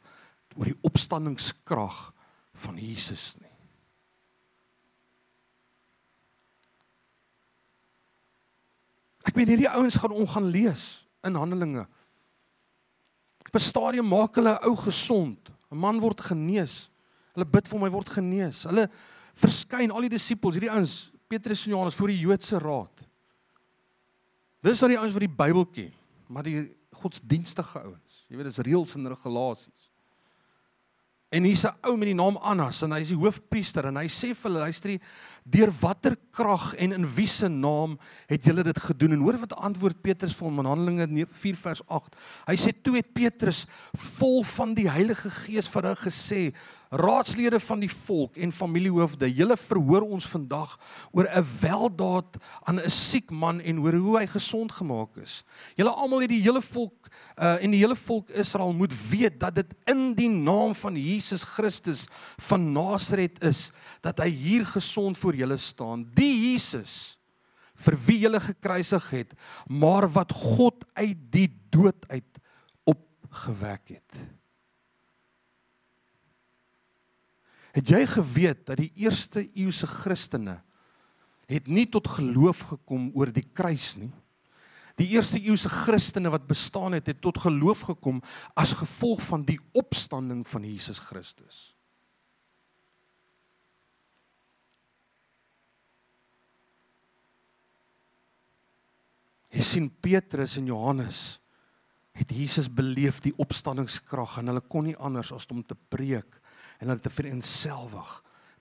oor 0.56 0.66
die 0.66 0.80
opstandingskrag 0.82 2.14
van 2.54 2.76
Jesus 2.78 3.36
nie. 3.40 3.49
Ek 9.28 9.36
weet 9.36 9.48
hierdie 9.48 9.70
ouens 9.70 9.96
gaan 10.00 10.16
om 10.16 10.28
gaan 10.28 10.48
lees 10.52 11.08
in 11.28 11.36
Handelinge. 11.36 11.88
Op 13.50 13.56
'n 13.56 13.60
stadium 13.60 14.08
maak 14.08 14.36
hulle 14.36 14.60
'n 14.60 14.66
ou 14.68 14.76
gesond. 14.76 15.50
'n 15.72 15.78
Man 15.78 16.00
word 16.00 16.22
genees. 16.22 16.90
Hulle 17.34 17.46
bid 17.46 17.68
vir 17.68 17.78
hom, 17.78 17.86
hy 17.88 17.92
word 17.94 18.10
genees. 18.10 18.64
Hulle 18.64 18.90
verskyn 19.34 19.92
al 19.92 20.02
die 20.02 20.16
disippels, 20.18 20.58
hierdie 20.58 20.72
ouens, 20.72 21.12
Petrus 21.28 21.66
en 21.66 21.72
Johannes 21.72 21.96
voor 21.96 22.08
die 22.08 22.20
Joodse 22.20 22.58
raad. 22.60 23.06
Dis 24.66 24.82
nou 24.82 24.90
die 24.92 25.00
ouens 25.00 25.14
wat 25.14 25.24
die 25.24 25.36
Bybel 25.40 25.66
ken, 25.66 25.94
maar 26.28 26.44
die 26.44 26.76
godsdienstige 27.00 27.80
ouens. 27.80 28.26
Jy 28.28 28.36
weet 28.36 28.50
dis 28.50 28.64
reëls 28.66 28.96
en 28.96 29.08
regulasies. 29.08 29.79
En 31.30 31.44
hier's 31.46 31.64
'n 31.64 31.78
ou 31.86 31.98
met 31.98 32.10
die 32.10 32.18
naam 32.18 32.38
Annas 32.38 32.82
en 32.82 32.92
hy 32.92 33.02
is 33.02 33.12
die 33.14 33.20
hoofpriester 33.22 33.86
en 33.86 33.98
hy 33.98 34.08
sê 34.10 34.34
vir 34.34 34.50
hulle 34.50 34.64
luister 34.66 34.98
deur 35.46 35.72
watter 35.80 36.18
krag 36.32 36.74
en 36.74 36.92
in 36.92 37.06
wie 37.16 37.28
se 37.28 37.48
naam 37.48 38.00
het 38.28 38.44
julle 38.44 38.64
dit 38.64 38.80
gedoen? 38.80 39.12
En 39.12 39.22
hoor 39.22 39.38
wat 39.38 39.54
antwoord 39.54 40.02
Petrus 40.02 40.34
vir 40.34 40.48
hom 40.48 40.60
in 40.60 40.66
Handelinge 40.66 41.28
4 41.32 41.56
vers 41.56 41.82
8 41.88 42.16
hy 42.48 42.56
sê 42.56 42.74
toe 42.82 42.96
het 42.96 43.14
Petrus 43.14 43.68
vol 43.94 44.44
van 44.44 44.74
die 44.74 44.90
Heilige 44.90 45.30
Gees 45.30 45.70
vir 45.70 45.84
hulle 45.84 46.02
gesê 46.02 46.54
raadslede 46.90 47.60
van 47.60 47.80
die 47.84 47.92
volk 47.92 48.38
en 48.38 48.52
familiehoofde, 48.52 49.30
julle 49.34 49.58
verhoor 49.58 50.02
ons 50.02 50.26
vandag 50.26 50.74
oor 51.12 51.28
'n 51.30 51.46
weldaad 51.62 52.38
aan 52.64 52.80
'n 52.80 52.90
siek 52.90 53.32
man 53.32 53.62
en 53.62 53.80
oor 53.80 53.94
hoe 53.94 54.18
hy 54.18 54.28
gesond 54.28 54.72
gemaak 54.72 55.18
is. 55.18 55.44
Julle 55.76 55.92
almal 55.92 56.22
het 56.22 56.30
die 56.30 56.42
hele 56.42 56.62
volk 56.62 57.08
uh 57.38 57.64
en 57.64 57.72
die 57.72 57.80
hele 57.80 57.96
volk 57.96 58.30
Israel 58.30 58.74
moet 58.74 58.94
weet 59.10 59.40
dat 59.40 59.56
dit 59.56 59.74
in 59.86 60.14
die 60.14 60.30
naam 60.30 60.76
van 60.76 60.96
Jesus 60.96 61.44
Christus 61.44 62.08
van 62.38 62.72
Nasaret 62.72 63.44
is 63.44 63.72
dat 64.02 64.20
hy 64.20 64.30
hier 64.30 64.66
gesond 64.66 65.18
voor 65.18 65.36
julle 65.36 65.58
staan. 65.58 66.10
Die 66.14 66.52
Jesus 66.52 67.18
vir 67.76 67.96
wie 68.06 68.20
julle 68.20 68.40
gekruisig 68.40 69.10
het, 69.10 69.34
maar 69.68 70.10
wat 70.12 70.32
God 70.32 70.86
uit 70.94 71.32
die 71.32 71.48
dood 71.70 72.10
uit 72.10 72.40
opgewek 72.84 73.96
het. 73.96 74.39
Het 77.80 77.94
jy 77.96 78.02
geweet 78.12 78.66
dat 78.68 78.82
die 78.82 78.92
eerste 79.06 79.46
eeuse 79.56 79.88
Christene 79.88 80.58
het 81.50 81.70
nie 81.72 81.88
tot 81.88 82.10
geloof 82.12 82.66
gekom 82.74 83.08
oor 83.16 83.32
die 83.32 83.46
kruis 83.56 83.94
nie? 83.96 84.12
Die 85.00 85.14
eerste 85.16 85.40
eeuse 85.40 85.72
Christene 85.72 86.28
wat 86.34 86.48
bestaan 86.50 86.98
het, 86.98 87.08
het 87.08 87.22
tot 87.24 87.40
geloof 87.40 87.86
gekom 87.88 88.20
as 88.60 88.76
gevolg 88.76 89.22
van 89.24 89.46
die 89.48 89.56
opstanding 89.80 90.44
van 90.48 90.66
Jesus 90.68 91.00
Christus. 91.00 91.70
Jy 99.56 99.64
sien 99.66 99.88
Petrus 100.04 100.58
en 100.60 100.68
Johannes 100.68 101.40
het 102.20 102.36
Jesus 102.36 102.68
beleef 102.68 103.24
die 103.24 103.34
opstandingskrag 103.40 104.42
en 104.42 104.52
hulle 104.52 104.68
kon 104.68 104.84
nie 104.92 105.00
anders 105.00 105.32
as 105.32 105.48
om 105.48 105.64
te 105.64 105.80
preek 105.90 106.42
en 106.80 106.88
hulle 106.88 107.04
te 107.04 107.12
vereensgewig 107.12 108.12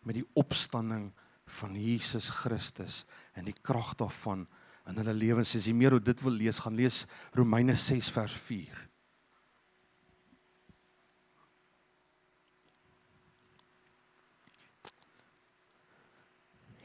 met 0.07 0.19
die 0.19 0.27
opstanding 0.39 1.11
van 1.59 1.77
Jesus 1.79 2.29
Christus 2.43 3.05
en 3.39 3.47
die 3.49 3.57
krag 3.57 3.95
daarvan 3.99 4.47
in 4.89 5.01
hulle 5.01 5.15
lewens. 5.17 5.55
As 5.57 5.69
jy 5.69 5.75
meer 5.77 5.97
oor 5.97 6.05
dit 6.05 6.21
wil 6.25 6.37
lees, 6.41 6.61
gaan 6.65 6.77
lees 6.79 7.05
Romeine 7.37 7.77
6 7.77 8.11
vers 8.15 8.37
4. 8.49 8.85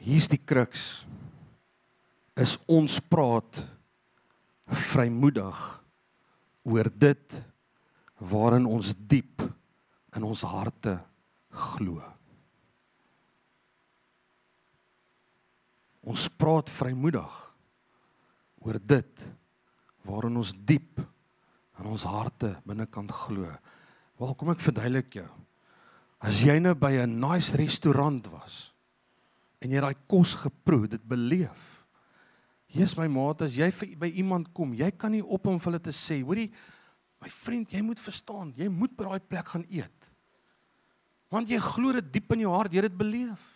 Hier's 0.03 0.27
die 0.27 0.41
kruks. 0.41 1.05
Is 2.35 2.57
ons 2.67 2.97
praat 3.07 3.61
vrymoedig 4.67 5.59
oor 6.65 6.89
dit 6.89 7.35
waarin 8.23 8.65
ons 8.67 8.93
diep 8.97 9.43
in 10.17 10.25
ons 10.25 10.43
harte 10.47 10.97
glo. 11.53 12.01
Ons 16.03 16.27
praat 16.27 16.71
vrymoedig 16.73 17.35
oor 18.63 18.79
dit 18.79 19.23
waarin 20.03 20.41
ons 20.41 20.51
diep 20.67 20.99
in 21.79 21.87
ons 21.89 22.05
harte 22.07 22.51
binnekant 22.67 23.11
glo. 23.23 23.47
Wel 24.19 24.35
kom 24.39 24.51
ek 24.53 24.63
verduidelik 24.63 25.19
jou. 25.21 25.29
As 26.23 26.39
jy 26.43 26.59
nou 26.59 26.73
by 26.75 27.03
'n 27.03 27.19
nice 27.19 27.55
restaurant 27.55 28.27
was 28.31 28.73
en 29.59 29.71
jy 29.71 29.79
daai 29.79 29.95
kos 30.07 30.35
geproe, 30.35 30.87
dit 30.87 31.03
beleef. 31.07 31.85
Jesus 32.67 32.97
my 32.97 33.07
maat, 33.07 33.41
as 33.41 33.55
jy 33.55 33.71
by 33.95 34.07
iemand 34.07 34.53
kom, 34.53 34.73
jy 34.73 34.91
kan 34.91 35.11
nie 35.11 35.23
op 35.23 35.45
hom 35.45 35.59
vir 35.59 35.71
hulle 35.71 35.79
te 35.79 35.91
sê, 35.91 36.21
hoorie, 36.21 36.51
my 37.21 37.29
vriend, 37.29 37.71
jy 37.71 37.81
moet 37.81 37.99
verstaan, 37.99 38.53
jy 38.57 38.67
moet 38.67 38.95
by 38.97 39.03
daai 39.03 39.19
plek 39.19 39.45
gaan 39.47 39.65
eet. 39.69 40.12
Want 41.33 41.49
jy 41.49 41.57
glo 41.63 41.95
dit 41.97 42.11
diep 42.13 42.35
in 42.35 42.45
jou 42.45 42.53
hart, 42.53 42.73
jy 42.73 42.83
het 42.83 42.91
dit 42.91 42.99
beleef. 42.99 43.47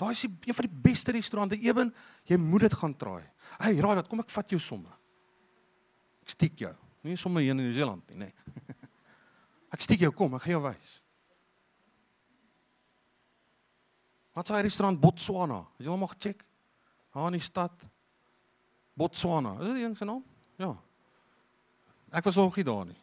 Daai 0.00 0.14
is 0.14 0.22
een 0.24 0.56
van 0.56 0.68
die 0.68 0.80
beste 0.86 1.12
restaurante 1.12 1.58
ewen, 1.58 1.90
jy 2.30 2.38
moet 2.40 2.68
dit 2.68 2.76
gaan 2.78 2.94
proe. 2.96 3.20
Hey, 3.58 3.74
raai 3.82 3.96
wat, 3.98 4.08
kom 4.08 4.22
ek 4.22 4.30
vat 4.32 4.54
jou 4.54 4.60
somme. 4.62 4.92
Ek 6.24 6.32
stiek 6.36 6.62
jou. 6.62 6.72
Nie 7.04 7.18
somme 7.20 7.42
hier 7.42 7.56
in 7.56 7.60
Nieu-Seeland 7.62 8.12
nie, 8.12 8.26
nee. 8.26 8.56
Ek 9.74 9.84
stiek 9.84 10.02
jou, 10.02 10.10
kom, 10.12 10.34
ek 10.34 10.42
gaan 10.44 10.56
jou 10.56 10.62
wys. 10.64 10.94
Wat 14.36 14.44
is 14.46 14.52
daai 14.52 14.64
restaurant 14.66 14.98
Botswana? 15.00 15.60
Het 15.78 15.86
jy 15.86 15.92
hom 15.92 16.04
al 16.04 16.10
gecheck? 16.12 16.42
Daar 17.14 17.30
in 17.30 17.38
die 17.38 17.44
stad 17.44 17.86
Botswana. 18.98 19.56
Is 19.62 19.70
dit 19.70 19.84
een 19.84 19.96
se 19.96 20.08
naam? 20.08 20.24
Ja. 20.60 20.74
Ek 22.10 22.26
was 22.26 22.38
nog 22.40 22.58
nie 22.58 22.66
daar 22.66 22.84
nie. 22.90 22.99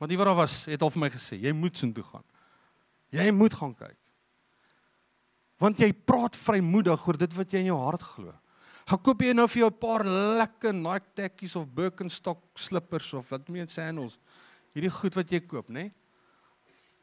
Want 0.00 0.08
die 0.08 0.18
wat 0.18 0.30
daar 0.30 0.38
was, 0.40 0.64
het 0.70 0.82
al 0.82 0.92
vir 0.94 1.02
my 1.02 1.10
gesê, 1.12 1.36
jy 1.36 1.52
moet 1.52 1.76
soontoe 1.76 2.04
gaan. 2.06 2.24
Jy 3.12 3.26
moet 3.36 3.54
gaan 3.54 3.74
kyk. 3.76 3.98
Want 5.60 5.82
jy 5.82 5.90
praat 5.92 6.38
vrymoedig 6.40 7.02
oor 7.06 7.18
dit 7.20 7.34
wat 7.36 7.52
jy 7.52 7.60
in 7.60 7.68
jou 7.68 7.80
hart 7.82 8.04
glo. 8.14 8.32
Gaan 8.88 9.02
koop 9.04 9.20
jy 9.22 9.34
nou 9.36 9.46
vir 9.46 9.60
jou 9.60 9.70
'n 9.70 9.78
paar 9.78 10.04
lekker 10.04 10.72
Nike 10.72 11.10
tekkies 11.14 11.56
of 11.56 11.68
Birkenstock 11.68 12.40
slippers 12.56 13.12
of 13.12 13.28
wat 13.28 13.48
meen 13.48 13.68
sandals. 13.68 14.18
Hierdie 14.74 14.90
goed 14.90 15.14
wat 15.14 15.30
jy 15.30 15.40
koop, 15.40 15.68
né? 15.68 15.82
Nee? 15.82 15.92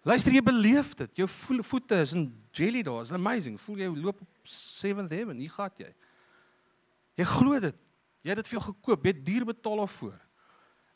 Luister 0.08 0.32
jy 0.32 0.42
beleef 0.42 0.94
dit. 0.96 1.16
Jou 1.16 1.28
voete 1.28 1.96
is 2.02 2.14
in 2.14 2.30
jelly 2.52 2.84
daar. 2.84 3.02
It's 3.02 3.12
amazing. 3.12 3.60
Voel 3.60 3.78
jy 3.78 3.90
loop 3.92 4.22
op 4.22 4.30
7th 4.48 5.12
heaven. 5.12 5.38
Hier 5.38 5.50
gaan 5.52 5.72
jy. 5.76 5.94
Jy 7.16 7.26
glo 7.26 7.60
dit. 7.60 7.76
Jy 8.24 8.30
het 8.30 8.38
dit 8.38 8.48
vir 8.48 8.60
jou 8.60 8.74
gekoop. 8.74 9.04
Jy 9.04 9.12
het 9.12 9.26
duur 9.26 9.46
betaal 9.46 9.82
daarvoor. 9.84 10.20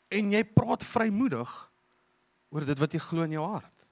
En 0.08 0.32
jy 0.32 0.44
praat 0.44 0.84
vrymoedig 0.84 1.71
oor 2.52 2.66
dit 2.68 2.82
wat 2.82 2.92
jy 2.92 3.00
glo 3.00 3.24
in 3.24 3.36
jou 3.36 3.44
hart. 3.48 3.86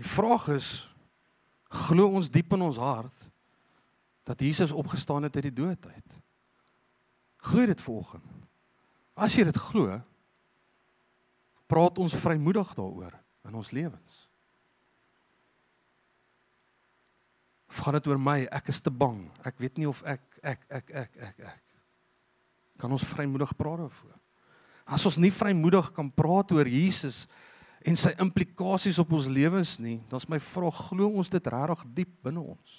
Die 0.00 0.08
vraag 0.08 0.48
is 0.56 0.70
glo 1.86 2.08
ons 2.18 2.30
diep 2.32 2.56
in 2.56 2.64
ons 2.66 2.80
hart 2.82 3.28
dat 4.26 4.42
Jesus 4.42 4.74
opgestaan 4.74 5.26
het 5.26 5.36
uit 5.38 5.48
die 5.50 5.58
dood 5.62 5.86
uit? 5.86 6.18
Glo 7.42 7.66
dit 7.66 7.80
vanoggend. 7.82 8.26
As 9.14 9.34
jy 9.36 9.44
dit 9.46 9.58
glo, 9.70 9.98
praat 11.70 11.98
ons 12.02 12.16
vrymoedig 12.18 12.74
daaroor 12.78 13.14
in 13.48 13.58
ons 13.58 13.72
lewens. 13.74 14.18
Of 17.70 17.80
gaan 17.82 17.96
dit 17.96 18.08
oor 18.10 18.20
my? 18.20 18.38
Ek 18.52 18.68
is 18.72 18.82
te 18.84 18.92
bang. 18.92 19.24
Ek 19.48 19.58
weet 19.62 19.78
nie 19.80 19.88
of 19.88 20.02
ek 20.04 20.24
ek 20.42 20.66
ek 20.68 20.90
ek 21.04 21.22
ek 21.28 21.46
ek 21.52 21.62
kan 22.82 22.90
ons 22.90 23.06
vrymoedig 23.06 23.54
praat 23.54 23.84
daaroor. 23.84 24.21
As 24.92 25.06
ons 25.08 25.16
nie 25.20 25.32
vrymoedig 25.32 25.88
kan 25.96 26.10
praat 26.12 26.52
oor 26.52 26.68
Jesus 26.68 27.24
en 27.82 27.96
sy 27.98 28.12
implikasies 28.22 29.00
op 29.02 29.14
ons 29.16 29.26
lewens 29.26 29.78
nie, 29.82 29.98
dan 30.10 30.20
is 30.20 30.28
my 30.30 30.38
vraag, 30.42 30.76
glo 30.92 31.08
ons 31.18 31.32
dit 31.32 31.48
regtig 31.54 31.86
diep 31.96 32.12
binne 32.26 32.42
ons? 32.44 32.74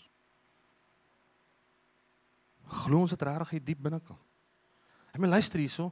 Glo 2.83 3.01
ons 3.03 3.13
dit 3.13 3.25
regtig 3.27 3.65
diep 3.65 3.81
binnekant? 3.83 4.21
Ek 5.13 5.21
meen 5.21 5.33
luister 5.33 5.61
hierso, 5.61 5.91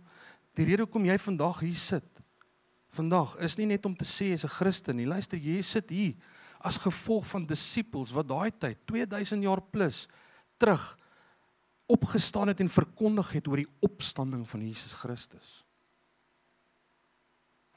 die 0.58 0.66
rede 0.70 0.86
hoekom 0.86 1.06
jy 1.10 1.18
vandag 1.22 1.62
hier 1.66 1.78
sit, 1.78 2.22
vandag 2.96 3.36
is 3.46 3.58
nie 3.60 3.70
net 3.70 3.86
om 3.88 3.96
te 3.96 4.06
sê 4.08 4.32
jy's 4.32 4.46
'n 4.46 4.56
Christen 4.56 4.98
nie. 4.98 5.06
Luister, 5.06 5.38
jy 5.38 5.62
sit 5.62 5.90
hier 5.90 6.16
as 6.60 6.78
gevolg 6.78 7.26
van 7.26 7.46
disippels 7.46 8.12
wat 8.12 8.28
daai 8.28 8.52
tyd 8.52 8.78
2000 8.86 9.44
jaar 9.44 9.62
plus 9.62 10.08
terug 10.58 10.98
opgestaan 11.88 12.48
het 12.48 12.60
en 12.60 12.70
verkondig 12.70 13.32
het 13.32 13.48
oor 13.48 13.58
die 13.58 13.74
opstanding 13.82 14.48
van 14.48 14.62
Jesus 14.62 14.94
Christus. 14.94 15.64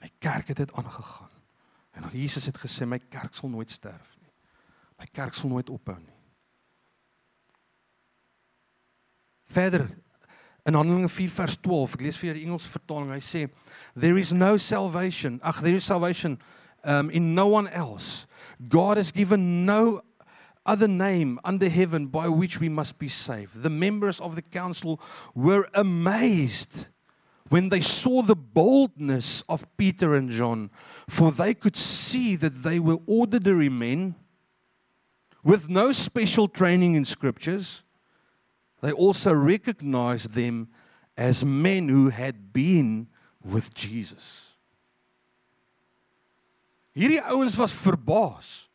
My 0.04 0.10
kerk 0.18 0.48
het 0.48 0.56
dit 0.56 0.72
aangegaan. 0.72 1.30
En 1.90 2.02
dan 2.02 2.10
Jesus 2.12 2.46
het 2.46 2.58
gesê 2.58 2.84
my 2.84 2.98
kerk 3.08 3.34
sal 3.34 3.48
nooit 3.48 3.70
sterf 3.70 4.16
nie. 4.20 4.32
My 4.98 5.06
kerk 5.12 5.34
sal 5.34 5.48
nooit 5.48 5.70
ophou 5.70 5.96
nie. 5.96 6.18
Verder 9.48 9.88
in 10.64 10.74
Handelinge 10.74 11.08
4 11.08 11.30
vers 11.30 11.56
12, 11.56 11.96
ek 11.96 12.04
lees 12.04 12.18
vir 12.20 12.28
julle 12.28 12.40
die 12.40 12.46
Engelse 12.50 12.68
vertaling. 12.72 13.14
Hy 13.14 13.22
sê 13.24 13.46
there 13.96 14.20
is 14.20 14.34
no 14.36 14.58
salvation. 14.60 15.38
Ag 15.40 15.62
there 15.64 15.80
is 15.80 15.88
salvation 15.88 16.36
um 16.84 17.08
in 17.08 17.32
no 17.32 17.48
one 17.48 17.70
else. 17.72 18.26
God 18.68 19.00
has 19.00 19.12
given 19.12 19.64
no 19.64 20.02
other 20.66 20.88
name 20.88 21.38
under 21.44 21.70
heaven 21.70 22.08
by 22.12 22.28
which 22.28 22.60
we 22.60 22.68
must 22.68 22.98
be 22.98 23.08
saved. 23.08 23.62
The 23.62 23.72
members 23.72 24.20
of 24.20 24.34
the 24.36 24.44
council 24.44 25.00
were 25.34 25.68
amazed 25.72 26.88
when 27.54 27.68
they 27.68 27.80
saw 27.80 28.20
the 28.20 28.34
boldness 28.34 29.44
of 29.48 29.64
Peter 29.76 30.16
and 30.16 30.28
John, 30.28 30.70
for 31.06 31.30
they 31.30 31.54
could 31.54 31.76
see 31.76 32.34
that 32.34 32.64
they 32.64 32.80
were 32.80 32.98
ordinary 33.06 33.68
men 33.68 34.16
with 35.44 35.68
no 35.68 35.92
special 35.92 36.48
training 36.48 36.96
in 36.96 37.04
scriptures, 37.04 37.84
they 38.82 38.90
also 38.90 39.32
recognized 39.32 40.32
them 40.32 40.66
as 41.16 41.44
men 41.44 41.88
who 41.88 42.08
had 42.08 42.52
been 42.52 43.06
with 43.44 43.72
Jesus. 43.72 44.56
Hierdie 46.98 47.22
ouens 47.30 47.54
was 47.54 47.78
verbaas 47.86 48.66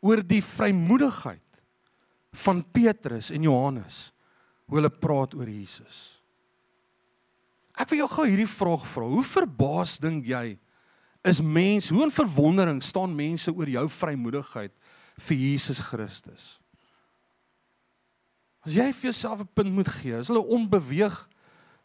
oor 0.00 0.24
die 0.24 0.40
vrymoedigheid 0.40 1.64
van 2.40 2.64
Petrus 2.72 3.28
en 3.28 3.44
Johannes 3.44 4.14
hoe 4.64 4.80
hulle 4.80 4.96
praat 4.96 5.36
oor 5.36 5.44
Jesus. 5.44 6.15
Ek 7.76 7.90
wil 7.92 8.00
jou 8.00 8.08
gou 8.08 8.24
hierdie 8.24 8.48
vraag 8.48 8.84
vra. 8.88 9.08
Hoe 9.10 9.24
verbaas 9.24 9.98
dink 10.00 10.24
jy 10.30 10.56
is 11.26 11.42
mense, 11.42 11.92
hoe 11.92 12.06
in 12.06 12.14
verwondering 12.14 12.78
staan 12.84 13.12
mense 13.16 13.52
oor 13.52 13.68
jou 13.68 13.84
vrymoedigheid 13.98 14.72
vir 15.26 15.36
Jesus 15.36 15.82
Christus? 15.84 16.56
As 18.66 18.74
jy 18.74 18.88
vir 18.92 19.12
jouself 19.12 19.40
'n 19.40 19.52
punt 19.54 19.72
moet 19.72 19.88
gee, 19.88 20.16
is 20.18 20.28
hulle 20.28 20.42
onbeweeg 20.42 21.28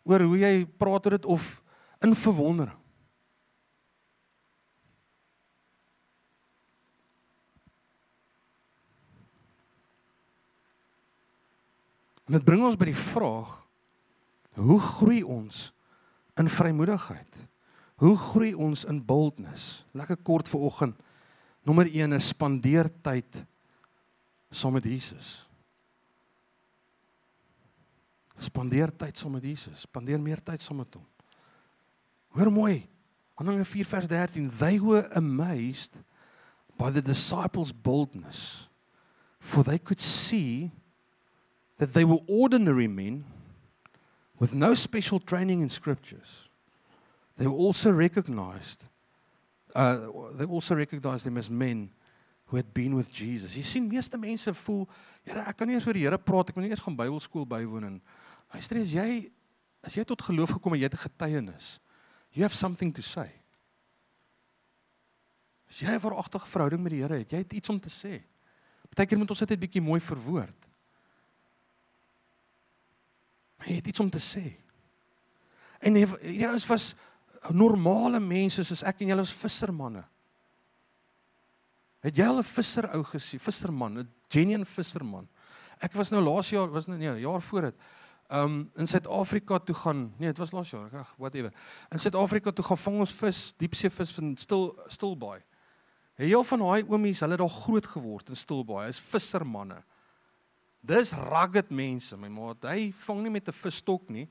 oor 0.04 0.22
hoe 0.22 0.38
jy 0.38 0.66
praat 0.66 1.06
oor 1.06 1.18
dit 1.18 1.26
of 1.26 1.62
in 2.02 2.16
verwondering? 2.16 2.80
En 12.32 12.38
dit 12.40 12.46
bring 12.46 12.64
ons 12.64 12.78
by 12.80 12.86
die 12.86 12.96
vraag: 12.96 13.68
Hoe 14.56 14.80
groei 14.80 15.22
ons 15.24 15.74
in 16.40 16.50
vrymoedigheid? 16.50 17.40
Hoe 18.02 18.16
groei 18.18 18.54
ons 18.58 18.86
in 18.90 19.02
boldness? 19.06 19.84
Lekker 19.94 20.18
kort 20.26 20.50
vir 20.50 20.66
oggend. 20.66 21.02
Nommer 21.68 21.86
1 21.86 22.18
is 22.18 22.32
spandeer 22.34 22.90
tyd 23.06 23.44
saam 24.52 24.74
met 24.74 24.88
Jesus. 24.90 25.46
Spandeer 28.42 28.90
tyd 28.98 29.18
saam 29.18 29.36
met 29.38 29.46
Jesus. 29.46 29.86
Spandeer 29.86 30.22
meer 30.22 30.42
tyd 30.42 30.64
saam 30.66 30.82
met 30.82 30.98
hom. 30.98 31.06
Hoor 32.38 32.52
mooi. 32.52 32.80
Handelinge 33.38 33.68
4 33.70 33.94
vers 33.94 34.10
13. 34.10 34.50
They 34.58 34.80
were 34.82 35.06
amazed 35.18 36.02
by 36.78 36.90
the 36.90 37.02
disciples' 37.02 37.72
boldness 37.72 38.72
for 39.42 39.64
they 39.64 39.80
could 39.80 40.00
see 40.00 40.72
that 41.78 41.94
they 41.94 42.06
were 42.06 42.20
ordinary 42.28 42.88
men 42.88 43.26
with 44.42 44.56
no 44.56 44.74
special 44.74 45.20
training 45.20 45.62
in 45.62 45.70
scriptures. 45.70 46.50
They 47.38 47.46
were 47.46 47.54
also 47.54 47.92
recognized, 47.92 48.86
uh, 49.76 49.98
they 50.34 50.46
also 50.46 50.74
recognized 50.74 51.28
them 51.28 51.38
as 51.38 51.48
men 51.48 51.92
who 52.46 52.58
had 52.58 52.74
been 52.74 52.96
with 52.96 53.12
Jesus. 53.14 53.54
Jy 53.54 53.62
sien 53.62 53.86
meeste 53.88 54.18
mense 54.18 54.50
voel, 54.66 54.88
Here, 55.22 55.44
ek 55.46 55.60
kan 55.60 55.70
nie 55.70 55.78
eens 55.78 55.86
oor 55.86 55.94
die 55.94 56.08
Here 56.08 56.18
praat, 56.18 56.50
ek 56.50 56.58
moet 56.58 56.66
nie 56.66 56.74
eens 56.74 56.82
gaan 56.82 56.98
Bybelskool 56.98 57.46
bywoon 57.46 57.86
en 57.86 58.00
luister 58.56 58.82
as 58.82 58.96
jy 58.98 59.30
as 59.86 59.94
jy 59.98 60.08
tot 60.10 60.26
geloof 60.26 60.56
gekom 60.58 60.74
het, 60.74 60.82
jy 60.82 60.90
het 60.90 60.98
'n 60.98 61.06
getuienis. 61.06 61.70
You 62.34 62.42
have 62.42 62.58
something 62.58 62.90
to 62.98 63.06
say. 63.06 63.30
As 65.70 65.86
jy 65.86 65.94
'n 65.94 66.02
veragtige 66.02 66.50
verhouding 66.50 66.82
met 66.82 66.98
die 66.98 67.02
Here 67.06 67.22
het, 67.22 67.30
jy 67.30 67.46
het 67.46 67.54
iets 67.54 67.70
om 67.70 67.80
te 67.80 67.94
sê. 67.94 68.26
Partykeer 68.90 69.22
moet 69.22 69.30
ons 69.30 69.40
dit 69.46 69.50
net 69.50 69.60
bietjie 69.60 69.82
mooi 69.82 70.02
verwoord. 70.02 70.71
Maar 73.62 73.70
jy 73.70 73.76
het 73.78 73.88
iets 73.92 74.02
om 74.02 74.10
te 74.10 74.18
sê. 74.18 74.42
En 75.86 75.94
hierdie 75.94 76.48
ouens 76.50 76.66
was 76.66 76.86
normale 77.54 78.18
mense 78.20 78.64
soos 78.66 78.82
ek 78.90 79.04
en 79.06 79.12
julle 79.14 79.26
is 79.26 79.34
vissermanne. 79.38 80.02
Het 82.02 82.18
jy 82.18 82.26
al 82.26 82.42
'n 82.42 82.44
visser 82.44 82.90
ou 82.96 83.04
gesien? 83.04 83.40
Visserman, 83.40 84.00
'n 84.00 84.10
genuine 84.30 84.66
visserman. 84.66 85.30
Ek 85.80 85.94
was 85.94 86.10
nou 86.10 86.22
laas 86.22 86.50
jaar, 86.50 86.70
was 86.72 86.88
nou 86.88 86.98
nee, 86.98 87.20
jaar 87.22 87.42
voor 87.42 87.62
dit. 87.62 87.76
Um 88.30 88.72
in 88.76 88.88
Suid-Afrika 88.88 89.60
toe 89.60 89.76
gaan. 89.76 90.14
Nee, 90.18 90.30
dit 90.30 90.38
was 90.38 90.52
laas 90.52 90.70
jaar. 90.72 90.90
Ag, 90.96 91.14
whatever. 91.18 91.54
In 91.92 92.00
Suid-Afrika 92.00 92.52
toe 92.52 92.66
gaan 92.66 92.78
vang 92.78 93.00
ons 93.00 93.14
vis, 93.14 93.54
diepseevis 93.58 94.12
van 94.12 94.38
Stil 94.38 94.80
Stilbaai. 94.88 95.42
Heel 96.16 96.44
van 96.44 96.60
daai 96.60 96.84
oomies, 96.88 97.20
hulle 97.20 97.32
het 97.32 97.40
daar 97.40 97.50
groot 97.50 97.86
geword 97.86 98.30
in 98.30 98.36
Stilbaai. 98.36 98.90
Is 98.90 99.00
vissermanne. 99.00 99.84
Dis 100.82 101.14
rugged 101.14 101.70
mense, 101.70 102.18
my 102.18 102.30
maat. 102.34 102.66
Hy 102.66 102.92
vang 103.06 103.22
nie 103.22 103.30
met 103.30 103.48
'n 103.48 103.54
visstok 103.54 104.10
nie. 104.10 104.28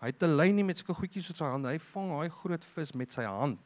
Hy 0.00 0.06
het 0.06 0.22
'n 0.22 0.36
lyn 0.36 0.56
nie 0.56 0.64
met 0.64 0.78
sulke 0.78 0.94
goedjies 0.94 1.30
op 1.30 1.36
sy 1.36 1.44
hand. 1.44 1.64
Hy 1.64 1.78
vang 1.78 2.08
daai 2.10 2.28
groot 2.28 2.64
vis 2.64 2.92
met 2.92 3.12
sy 3.12 3.24
hand. 3.24 3.60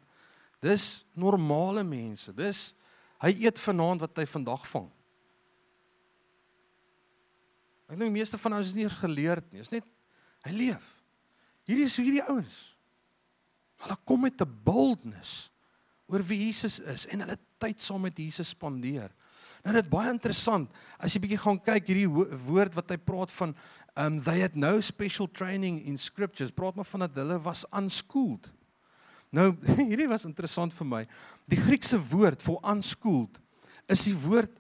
Dis 0.61 1.05
normale 1.15 1.85
mense. 1.85 2.33
Dis 2.33 2.75
hy 3.21 3.35
eet 3.43 3.59
vanaand 3.59 4.01
wat 4.01 4.17
hy 4.17 4.27
vandag 4.27 4.67
vang. 4.67 4.91
Ek 7.89 7.97
dink 7.97 8.13
die 8.13 8.21
meeste 8.21 8.39
van 8.39 8.53
ons 8.53 8.69
is 8.69 8.75
nie 8.75 8.89
geleerd 8.89 9.53
nie. 9.53 9.61
Is 9.61 9.73
net 9.73 9.85
hy 10.45 10.53
leef. 10.53 11.03
Hierdie 11.65 11.87
is 11.89 11.97
hierdie 11.97 12.25
ouens. 12.29 12.77
Hulle 13.83 13.97
kom 14.05 14.21
met 14.21 14.41
'n 14.41 14.61
boldness 14.65 15.51
oor 16.07 16.23
wie 16.23 16.47
Jesus 16.47 16.79
is 16.81 17.07
en 17.07 17.21
hulle 17.21 17.39
tyd 17.59 17.81
saam 17.83 18.01
met 18.01 18.17
Jesus 18.17 18.49
spandeer. 18.49 19.11
Nou 19.65 19.75
dit 19.75 19.91
baie 19.91 20.13
interessant 20.13 20.71
as 20.99 21.15
jy 21.15 21.23
bietjie 21.25 21.41
gaan 21.43 21.59
kyk 21.63 21.91
hierdie 21.91 22.09
woord 22.47 22.77
wat 22.79 22.95
hy 22.95 22.99
praat 23.03 23.35
van 23.35 23.55
um 23.99 24.21
they 24.23 24.41
had 24.45 24.55
no 24.55 24.79
special 24.85 25.27
training 25.27 25.81
in 25.91 25.99
scriptures 25.99 26.55
praat 26.55 26.79
maar 26.79 26.89
van 26.89 27.07
dat 27.07 27.19
hulle 27.19 27.41
was 27.43 27.65
unschooled. 27.75 28.51
Nou 29.35 29.51
hierdie 29.91 30.09
was 30.11 30.29
interessant 30.29 30.75
vir 30.77 30.89
my. 30.89 31.03
Die 31.51 31.61
Griekse 31.61 31.99
woord 32.11 32.45
vir 32.45 32.61
unschooled 32.73 33.41
is 33.89 34.07
die 34.07 34.17
woord 34.23 34.53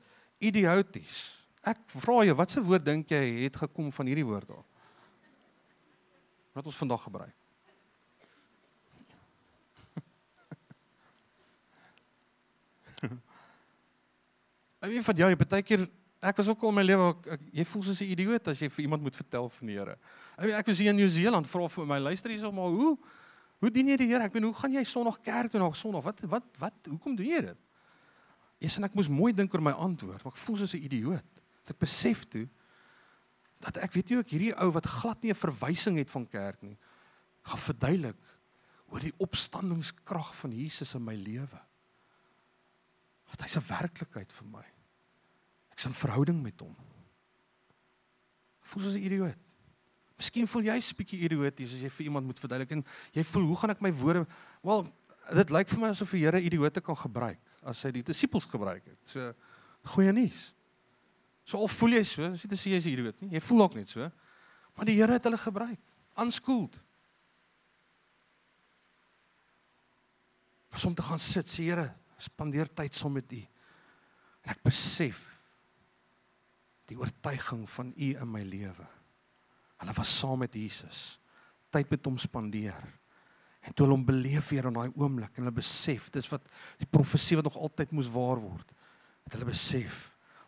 idioties. 0.43 1.27
Ek 1.69 1.81
vra 1.93 2.23
jou, 2.25 2.35
watse 2.39 2.63
woord 2.65 2.87
dink 2.87 3.11
jy 3.13 3.25
het 3.45 3.59
gekom 3.61 3.91
van 3.93 4.09
hierdie 4.09 4.27
woord 4.27 4.51
af? 4.55 4.65
Wat 6.57 6.71
ons 6.71 6.79
vandag 6.81 7.03
gebruik. 7.07 7.38
Ek 14.79 14.91
weet 14.93 15.05
van 15.05 15.17
jou, 15.17 15.31
baie 15.37 15.62
keer 15.67 15.88
ek 16.19 16.41
was 16.41 16.49
ook 16.51 16.62
al 16.67 16.75
my 16.75 16.83
lewe 16.83 17.12
jy 17.55 17.64
voel 17.64 17.83
soos 17.87 18.01
'n 18.03 18.11
idioot 18.11 18.49
as 18.49 18.59
jy 18.59 18.69
vir 18.69 18.83
iemand 18.85 19.03
moet 19.03 19.17
vertel 19.17 19.49
van 19.49 19.67
die 19.67 19.77
Here. 19.79 19.99
Ek 20.37 20.45
weet 20.45 20.59
ek 20.59 20.67
was 20.67 20.79
hier 20.79 20.91
in 20.91 20.97
Nieu-Seeland, 20.97 21.47
vra 21.47 21.69
vir 21.69 21.87
my 21.87 21.99
luister 21.99 22.31
hierso 22.31 22.53
maar 22.53 22.71
hoe 22.71 22.99
hoe 23.61 23.71
dien 23.71 23.88
jy 23.88 23.97
die 23.97 24.07
Here? 24.07 24.25
Ek 24.25 24.33
weet 24.33 24.43
hoe 24.43 24.55
gaan 24.55 24.73
jy 24.73 24.85
Sondag 24.85 25.21
kerk 25.21 25.51
toe 25.51 25.61
na 25.61 25.73
Sondag? 25.73 26.03
Wat 26.03 26.21
wat 26.21 26.45
wat 26.59 26.75
hoekom 26.88 27.17
doen 27.17 27.27
jy 27.27 27.41
dit? 27.41 27.59
Eers 28.61 28.77
en 28.79 28.85
ek 28.85 28.95
moes 28.95 29.09
mooi 29.09 29.33
dink 29.33 29.55
oor 29.55 29.62
my 29.62 29.73
antwoord, 29.73 30.23
maar 30.25 30.33
ek 30.33 30.38
voel 30.38 30.57
soos 30.57 30.75
'n 30.75 30.83
idioot. 30.83 31.31
Dat 31.64 31.75
ek 31.75 31.79
besef 31.79 32.27
toe 32.29 32.49
dat 33.61 33.77
ek 33.77 33.93
weet 33.93 34.09
jy 34.09 34.17
ook 34.17 34.29
hierdie 34.31 34.55
ou 34.62 34.71
wat 34.71 34.87
glad 34.87 35.23
nie 35.23 35.31
'n 35.31 35.35
verwysing 35.35 35.97
het 35.99 36.11
van 36.11 36.27
kerk 36.27 36.62
nie, 36.62 36.79
gaan 37.43 37.59
verduidelik 37.59 38.23
oor 38.87 39.01
die 39.01 39.14
opstandingskrag 39.19 40.35
van 40.35 40.53
Jesus 40.53 40.95
in 40.95 41.05
my 41.05 41.14
lewe. 41.14 41.67
Want 43.29 43.43
hy's 43.45 43.57
'n 43.57 43.69
werklikheid 43.69 44.33
vir 44.33 44.47
my. 44.47 44.64
Ek's 45.73 45.87
in 45.87 45.95
verhouding 45.95 46.43
met 46.43 46.61
hom. 46.61 46.77
Voel 48.61 48.83
soos 48.83 48.95
'n 48.95 49.05
idioot. 49.05 49.38
Miskien 50.19 50.49
voel 50.49 50.62
jy 50.62 50.77
'n 50.77 50.97
bietjie 50.97 51.21
idioties 51.21 51.75
as 51.75 51.81
jy 51.81 51.91
vir 51.91 52.07
iemand 52.07 52.27
moet 52.27 52.41
verduidelik 52.41 52.73
en 52.73 52.85
jy 53.12 53.25
voel 53.25 53.47
hoe 53.47 53.57
gaan 53.57 53.71
ek 53.71 53.81
my 53.81 53.93
woorde 53.93 54.27
Wel, 54.62 54.87
dit 55.35 55.51
lyk 55.51 55.69
vir 55.69 55.79
my 55.79 55.88
asof 55.88 56.11
die 56.11 56.25
Here 56.25 56.41
idioote 56.41 56.81
kan 56.81 56.97
gebruik 56.97 57.38
as 57.62 57.83
hy 57.83 57.91
die 57.91 58.03
disippels 58.03 58.45
gebruik 58.49 58.85
het. 58.85 58.99
So 59.05 59.33
goeie 59.85 60.12
nuus. 60.12 60.55
So 61.45 61.59
al 61.59 61.69
voel 61.69 61.99
jy 61.99 62.05
so, 62.05 62.25
as 62.33 62.43
jy 62.43 62.49
dit 62.49 62.59
sê 62.59 62.71
jy's 62.71 62.87
'n 62.87 62.93
idioot 62.93 63.21
nie. 63.23 63.31
Jy 63.37 63.41
voel 63.41 63.62
ook 63.62 63.75
net 63.75 63.88
so. 63.88 64.11
Maar 64.77 64.87
die 64.87 64.97
Here 64.97 65.12
het 65.12 65.25
hulle 65.25 65.38
gebruik. 65.38 65.79
Unschooled. 66.17 66.79
Maar 70.71 70.87
om 70.87 70.94
te 70.94 71.02
gaan 71.02 71.19
sit, 71.19 71.46
sê 71.46 71.63
Here, 71.63 71.94
spandeer 72.23 72.71
tyd 72.75 72.96
saam 72.96 73.16
met 73.19 73.33
U. 73.33 73.40
En 74.44 74.54
ek 74.54 74.62
besef 74.66 75.25
die 76.88 76.98
oortuiging 76.98 77.66
van 77.71 77.92
U 77.94 78.08
in 78.14 78.31
my 78.33 78.42
lewe. 78.46 78.87
Hulle 79.79 79.94
was 79.94 80.14
saam 80.19 80.42
met 80.42 80.56
Jesus. 80.56 81.19
Tyd 81.71 81.90
met 81.92 82.06
hom 82.08 82.19
spandeer. 82.19 82.87
En 83.66 83.75
toe 83.75 83.85
hulle 83.85 83.98
hom 83.98 84.06
beleef 84.06 84.50
weer 84.52 84.69
in 84.71 84.77
daai 84.79 84.90
oomblik 84.96 85.35
en 85.35 85.44
hulle 85.44 85.58
besef 85.58 86.08
dis 86.14 86.29
wat 86.33 86.44
die 86.81 86.88
profesie 86.88 87.37
wat 87.38 87.48
nog 87.48 87.58
altyd 87.60 87.92
moes 87.94 88.10
waar 88.12 88.40
word. 88.40 88.71
Het 89.27 89.37
hulle 89.37 89.50
besef 89.50 90.06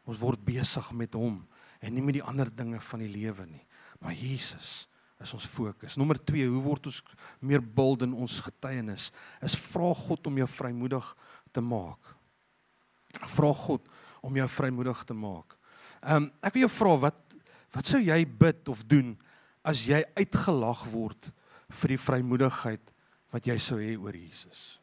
ons 0.09 0.21
word 0.23 0.41
besig 0.47 0.93
met 0.97 1.15
hom 1.19 1.43
en 1.81 1.95
nie 1.95 2.05
met 2.05 2.17
die 2.17 2.25
ander 2.25 2.49
dinge 2.49 2.81
van 2.85 3.03
die 3.05 3.11
lewe 3.11 3.47
nie. 3.49 3.63
Maar 4.01 4.17
Jesus 4.17 4.87
is 5.21 5.35
ons 5.37 5.47
fokus. 5.53 5.99
Nommer 6.01 6.17
2, 6.25 6.47
hoe 6.49 6.63
word 6.65 6.89
ons 6.89 7.03
meer 7.45 7.61
bold 7.61 8.07
in 8.07 8.15
ons 8.17 8.39
getuienis? 8.47 9.11
Is 9.45 9.59
vra 9.69 9.93
God 9.97 10.31
om 10.31 10.41
jou 10.41 10.49
vrymoedig 10.49 11.11
te 11.53 11.63
maak. 11.65 12.15
Vra 13.37 13.53
God 13.55 13.89
om 14.23 14.37
jou 14.37 14.49
vrymoedig 14.49 15.05
te 15.09 15.17
maak. 15.17 15.57
Ehm 16.01 16.27
um, 16.27 16.31
ek 16.41 16.55
wil 16.57 16.67
jou 16.67 16.73
vra 16.79 16.97
wat 17.09 17.19
wat 17.71 17.87
sou 17.87 18.01
jy 18.03 18.25
bid 18.27 18.69
of 18.69 18.83
doen 18.91 19.15
as 19.63 19.85
jy 19.87 20.01
uitgelag 20.19 20.87
word 20.91 21.31
vir 21.81 21.95
die 21.95 22.03
vrymoedigheid 22.03 22.95
wat 23.31 23.47
jy 23.47 23.59
sou 23.63 23.79
hê 23.79 23.95
oor 23.95 24.17
Jesus? 24.17 24.81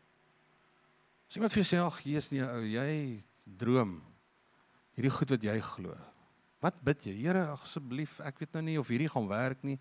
As 1.27 1.35
iemand 1.35 1.51
vir 1.51 1.63
jou 1.63 1.69
sê 1.71 1.79
ag 1.83 1.97
Jesus 2.05 2.31
nee 2.31 2.45
ou 2.45 2.63
jy 2.63 2.91
droom. 3.59 3.97
hierdie 4.97 5.13
goed 5.13 5.29
wat 5.29 5.43
jy 5.43 5.57
glo. 5.61 5.95
Wat 6.63 6.77
bid 6.81 7.03
jy? 7.05 7.13
Here, 7.19 7.43
asseblief, 7.53 8.15
ek 8.25 8.39
weet 8.41 8.55
nou 8.57 8.63
nie 8.65 8.77
of 8.81 8.87
hierdie 8.89 9.09
gaan 9.11 9.27
werk 9.29 9.59
nie. 9.61 9.75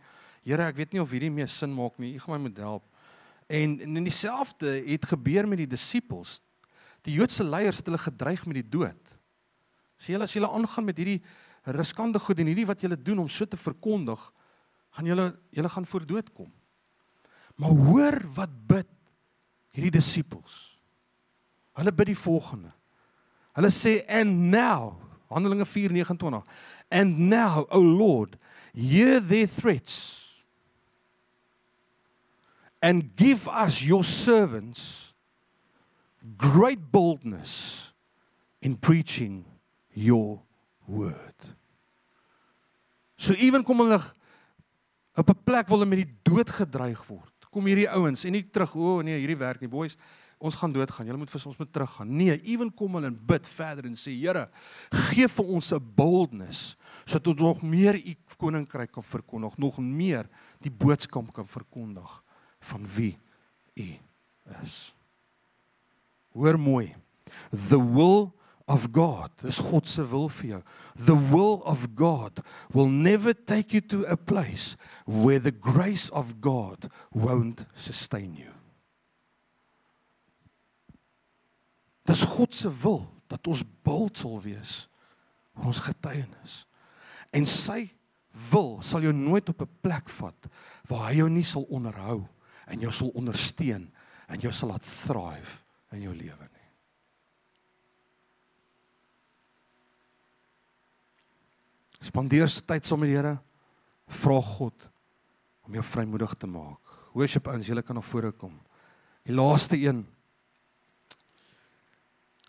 Here, 0.45 0.67
ek 0.69 0.77
weet 0.77 0.93
nie 0.93 1.01
of 1.01 1.13
hierdie 1.15 1.33
meer 1.33 1.49
sin 1.49 1.73
maak 1.73 1.97
nie. 2.03 2.13
U 2.19 2.21
gaan 2.21 2.37
my 2.37 2.51
moet 2.51 2.59
help. 2.61 2.85
En 3.49 3.79
in 3.81 4.05
dieselfde 4.05 4.75
het 4.85 5.07
gebeur 5.09 5.49
met 5.49 5.63
die 5.63 5.71
disippels. 5.73 6.41
Die 7.07 7.15
Joodse 7.15 7.45
leiers 7.47 7.81
het 7.81 7.87
hulle 7.87 8.03
gedreig 8.03 8.43
met 8.47 8.59
die 8.59 8.69
dood. 8.77 9.17
Sê 9.97 10.13
julle 10.15 10.27
as 10.27 10.35
julle 10.35 10.51
aangaan 10.51 10.89
met 10.89 10.99
hierdie 10.99 11.21
riskante 11.77 12.21
goed 12.23 12.41
en 12.43 12.51
hierdie 12.51 12.67
wat 12.69 12.83
julle 12.83 12.99
doen 12.99 13.23
om 13.23 13.31
so 13.31 13.47
te 13.47 13.59
verkondig, 13.59 14.21
gaan 14.99 15.09
julle 15.09 15.27
julle 15.55 15.71
gaan 15.71 15.87
voor 15.87 16.07
dood 16.07 16.33
kom. 16.35 16.51
Maar 17.57 17.75
hoor 17.89 18.19
wat 18.37 18.53
bid 18.69 18.91
hierdie 19.77 19.95
disippels. 19.99 20.77
Hulle 21.77 21.93
bid 21.93 22.13
die 22.13 22.19
volgende. 22.19 22.73
Hulle 23.57 23.73
sê 23.73 24.01
and 24.09 24.51
now 24.53 24.97
Handelinge 25.31 25.67
4:29 25.67 26.43
and 26.91 27.19
now 27.19 27.67
o 27.71 27.81
Lord 27.81 28.37
hear 28.73 29.21
their 29.21 29.47
threats 29.47 30.23
and 32.81 33.11
give 33.17 33.49
us 33.49 33.83
your 33.83 34.05
servants 34.05 35.06
great 36.37 36.91
boldness 36.91 37.93
in 38.61 38.77
preaching 38.79 39.45
your 39.93 40.43
word. 40.87 41.57
So 43.17 43.33
ewen 43.39 43.65
kom 43.65 43.81
hulle 43.85 44.01
op 45.17 45.31
'n 45.31 45.43
plek 45.45 45.69
waar 45.69 45.79
hulle 45.79 45.89
met 45.89 46.05
die 46.05 46.19
dood 46.23 46.51
gedreig 46.51 47.07
word. 47.07 47.33
Kom 47.51 47.65
hierdie 47.65 47.89
ouens 47.91 48.25
en 48.25 48.33
nie 48.33 48.51
terug, 48.51 48.75
o 48.77 48.99
oh, 48.99 49.03
nee, 49.03 49.19
hierdie 49.19 49.39
werk 49.39 49.61
nie, 49.61 49.69
boys. 49.69 49.97
Ons 50.39 50.55
gaan 50.55 50.73
doodgaan. 50.73 51.07
Julle 51.07 51.19
moet 51.19 51.31
vir 51.31 51.47
ons 51.47 51.57
moet 51.57 51.73
teruggaan. 51.73 52.17
Nee, 52.17 52.41
ewen 52.45 52.75
kom 52.75 52.95
hulle 52.95 53.07
en 53.07 53.27
bid 53.27 53.47
verder 53.49 53.87
en 53.87 53.97
sê, 53.97 54.13
Here, 54.13 54.51
gee 54.91 55.29
vir 55.29 55.45
ons 55.45 55.73
'n 55.73 55.95
boldness 55.95 56.77
sodat 57.07 57.27
ons 57.27 57.41
nog 57.41 57.63
meer 57.63 57.95
u 57.95 58.15
koninkryk 58.37 58.93
kan 58.93 59.03
verkondig, 59.03 59.57
nog 59.57 59.79
meer 59.79 60.29
die 60.61 60.71
boodskap 60.71 61.33
kan 61.33 61.47
verkondig 61.47 62.23
van 62.61 62.87
wie 62.87 63.19
u 63.75 63.99
is. 64.63 64.96
Hoor 66.37 66.59
mooi. 66.61 66.95
The 67.51 67.81
will 67.81 68.35
of 68.67 68.91
God. 68.93 69.31
Dis 69.41 69.59
God 69.59 69.89
se 69.89 70.05
wil 70.05 70.29
vir 70.29 70.51
jou. 70.51 70.63
The 71.07 71.17
will 71.31 71.63
of 71.65 71.95
God 71.97 72.43
will 72.75 72.91
never 72.91 73.33
take 73.33 73.73
you 73.73 73.81
to 73.89 74.05
a 74.05 74.17
place 74.17 74.77
where 75.07 75.39
the 75.39 75.55
grace 75.55 76.11
of 76.11 76.41
God 76.41 76.91
won't 77.13 77.65
sustain 77.75 78.37
you. 78.37 78.53
Dis 82.07 82.23
God 82.23 82.55
se 82.55 82.71
wil 82.83 83.07
dat 83.27 83.47
ons 83.47 83.65
bold 83.83 84.19
sal 84.19 84.39
wees 84.45 84.85
oor 85.57 85.73
ons 85.73 85.83
getuienis. 85.83 86.65
En 87.35 87.49
sy 87.49 87.89
wil 88.53 88.77
sal 88.85 89.07
jou 89.07 89.15
nooit 89.17 89.49
op 89.49 89.63
'n 89.65 89.79
plek 89.83 90.11
vat 90.21 90.51
waar 90.87 91.09
hy 91.09 91.17
jou 91.19 91.31
nie 91.31 91.45
sal 91.45 91.65
onderhou 91.71 92.29
en 92.67 92.81
jou 92.81 92.93
sal 92.93 93.09
ondersteun 93.15 93.91
en 94.29 94.41
jou 94.41 94.53
sal 94.53 94.69
laat 94.69 94.85
thrive 94.85 95.66
in 95.95 96.03
jou 96.07 96.15
lewe. 96.15 96.49
Spandeer 102.07 102.51
tyd 102.69 102.87
saam 102.87 103.03
met 103.03 103.11
die 103.11 103.17
Here. 103.17 103.37
Vra 104.07 104.39
God 104.45 104.89
om 105.67 105.75
jou 105.75 105.83
vrymoedig 105.83 106.37
te 106.39 106.47
maak. 106.47 106.95
Worship 107.17 107.49
ons, 107.51 107.67
julle 107.67 107.83
kan 107.83 107.97
na 107.99 108.05
vore 108.05 108.31
kom. 108.37 108.55
Die 109.27 109.35
laaste 109.35 109.79
een. 109.81 110.05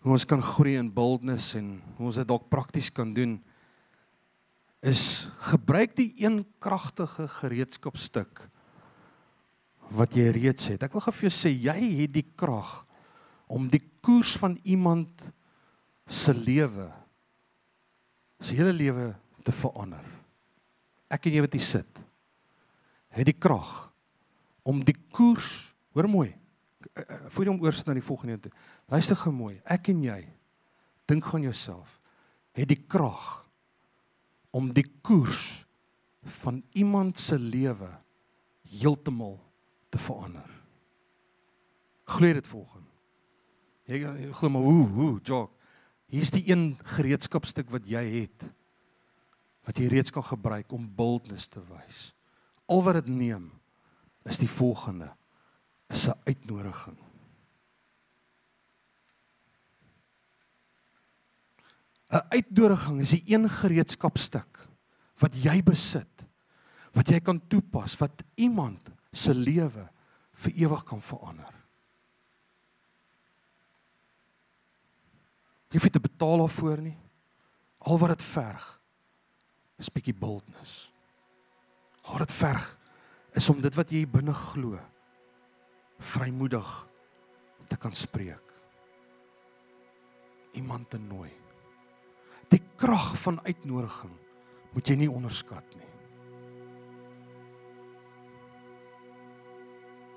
Hoe 0.04 0.14
ons 0.14 0.26
kan 0.28 0.42
groei 0.44 0.76
in 0.78 0.92
boldness 0.94 1.56
en 1.58 1.78
hoe 1.96 2.10
ons 2.10 2.20
dit 2.20 2.28
dalk 2.28 2.46
prakties 2.52 2.92
kan 2.94 3.10
doen 3.16 3.38
is 4.86 5.26
gebruik 5.50 5.96
die 5.98 6.12
een 6.22 6.44
kragtige 6.62 7.26
gereedskapstuk 7.40 8.44
wat 9.90 10.14
jy 10.14 10.28
reeds 10.36 10.68
het. 10.70 10.84
Ek 10.86 10.94
wil 10.94 11.02
gou 11.02 11.14
vir 11.16 11.26
jou 11.26 11.34
sê 11.34 11.50
jy 11.50 11.78
het 12.04 12.12
die 12.14 12.26
krag 12.38 12.84
om 13.48 13.68
die 13.72 13.82
koers 14.04 14.36
van 14.40 14.58
iemand 14.62 15.30
se 16.06 16.34
lewe 16.34 16.88
se 18.40 18.54
hele 18.54 18.72
lewe 18.72 19.10
te 19.42 19.52
verander. 19.52 20.04
Ek 21.10 21.26
en 21.26 21.34
jy 21.34 21.42
wat 21.42 21.56
hier 21.56 21.66
sit, 21.66 22.00
het 23.16 23.26
die 23.26 23.34
krag 23.34 23.88
om 24.68 24.82
die 24.84 24.96
koers, 25.14 25.72
hoor 25.96 26.08
mooi. 26.10 26.28
Eh, 26.92 27.02
eh, 27.02 27.20
voor 27.32 27.44
jy 27.44 27.52
om 27.52 27.62
oorsit 27.64 27.88
na 27.88 27.96
die 27.96 28.04
volgende 28.04 28.38
toe. 28.44 28.52
Luister 28.92 29.16
gou 29.18 29.32
mooi. 29.34 29.56
Ek 29.64 29.88
en 29.90 30.02
jy 30.04 30.20
dink 31.08 31.24
gaan 31.24 31.46
jouself 31.46 31.96
het 32.58 32.68
die 32.68 32.80
krag 32.90 33.48
om 34.50 34.72
die 34.74 34.86
koers 35.02 35.64
van 36.42 36.60
iemand 36.76 37.18
se 37.20 37.38
lewe 37.38 37.88
heeltemal 38.68 39.38
te 39.88 40.00
verander. 40.02 40.50
Glo 42.08 42.32
dit 42.32 42.46
volgens. 42.46 42.87
Jy 43.88 44.32
glo 44.36 44.52
maar 44.52 44.66
hoe 44.66 44.86
hoe 44.92 45.12
jog. 45.24 45.48
Hier's 46.12 46.32
die 46.32 46.44
een 46.48 46.72
gereedskapstuk 46.96 47.70
wat 47.72 47.88
jy 47.88 48.04
het 48.20 48.48
wat 49.68 49.76
jy 49.76 49.90
reeds 49.92 50.12
kan 50.12 50.24
gebruik 50.24 50.72
om 50.72 50.86
boldness 50.96 51.50
te 51.52 51.60
wys. 51.68 52.14
Al 52.72 52.80
wat 52.86 53.02
dit 53.02 53.10
neem 53.12 53.50
is 54.28 54.40
die 54.40 54.48
volgende 54.48 55.10
is 55.92 56.06
'n 56.08 56.16
uitnodiging. 56.24 56.96
'n 62.08 62.24
Uitnodiging 62.32 63.00
is 63.00 63.10
die 63.10 63.34
een 63.34 63.48
gereedskapstuk 63.48 64.68
wat 65.20 65.34
jy 65.36 65.62
besit 65.62 66.24
wat 66.92 67.08
jy 67.08 67.20
kan 67.20 67.40
toepas 67.48 67.96
wat 68.00 68.24
iemand 68.34 68.90
se 69.12 69.34
lewe 69.34 69.88
vir 70.32 70.52
ewig 70.52 70.84
kan 70.84 71.02
verander. 71.02 71.57
Jy 75.68 75.80
hoef 75.80 75.90
te 75.92 76.00
betaal 76.00 76.44
daarvoor 76.44 76.82
nie. 76.82 76.96
Al 77.78 77.98
wat 78.00 78.16
dit 78.16 78.24
verg 78.24 78.66
is 79.78 79.90
bietjie 79.94 80.16
boldness. 80.16 80.88
Haar 82.08 82.24
dit 82.24 82.32
verg 82.32 82.68
is 83.38 83.48
om 83.52 83.60
dit 83.62 83.74
wat 83.76 83.92
jy 83.92 84.06
binne 84.10 84.34
glo 84.34 84.78
vrymoedig 85.98 86.70
te 87.68 87.76
kan 87.76 87.94
spreek. 87.94 88.54
Iemand 90.56 90.88
te 90.90 90.98
nooi. 90.98 91.30
Die 92.48 92.62
krag 92.80 93.12
van 93.20 93.40
uitnodiging 93.44 94.14
moet 94.72 94.88
jy 94.88 94.96
nie 95.02 95.10
onderskat 95.12 95.76
nie. 95.76 95.97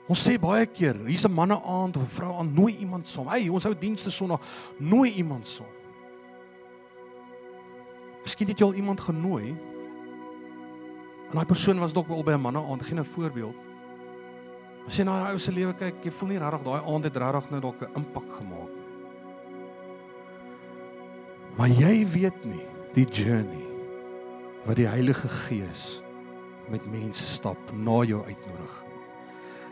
Ons 0.10 0.24
sê 0.26 0.38
baie 0.42 0.66
keer, 0.66 0.98
hier's 1.06 1.26
'n 1.26 1.34
manne 1.34 1.62
aand 1.62 1.98
of 1.98 2.04
'n 2.04 2.16
vrou 2.16 2.34
aan 2.40 2.54
nooi 2.54 2.78
iemand 2.78 3.08
saam. 3.08 3.28
Hey, 3.28 3.50
ons 3.50 3.64
hou 3.64 3.76
dienste 3.78 4.10
sonder 4.10 4.40
nooi 4.78 5.12
iemand 5.12 5.48
saam. 5.48 5.70
Miskien 8.24 8.48
het 8.48 8.60
jy 8.60 8.66
al 8.66 8.74
iemand 8.74 9.00
genooi. 9.00 9.56
En 11.30 11.38
daai 11.38 11.46
persoon 11.46 11.80
was 11.80 11.94
dalk 11.94 12.10
al 12.10 12.24
by 12.24 12.32
'n 12.34 12.42
manne 12.42 12.60
aand, 12.60 12.84
geen 12.84 13.00
'n 13.00 13.06
voorbeeld. 13.06 13.56
Maar 14.82 14.92
sien 14.92 15.06
nou 15.06 15.32
ou 15.32 15.40
se 15.40 15.52
lewe 15.52 15.74
kyk, 15.74 16.04
jy 16.04 16.12
voel 16.12 16.30
nie 16.30 16.38
regtig 16.38 16.64
daai 16.64 16.82
aand 16.82 17.04
het 17.04 17.18
regtig 17.18 17.50
nou 17.50 17.62
dalk 17.62 17.82
'n 17.82 17.96
impak 17.96 18.32
gemaak 18.38 18.74
nie. 18.76 18.90
Maar 21.58 21.68
jy 21.68 22.08
weet 22.08 22.46
nie 22.46 22.66
die 22.94 23.06
journey 23.06 23.68
wat 24.66 24.76
die 24.76 24.88
Heilige 24.88 25.28
Gees 25.28 26.02
met 26.70 26.92
mense 26.92 27.26
stap 27.26 27.72
na 27.74 28.04
jou 28.04 28.24
uitnodiging. 28.26 28.91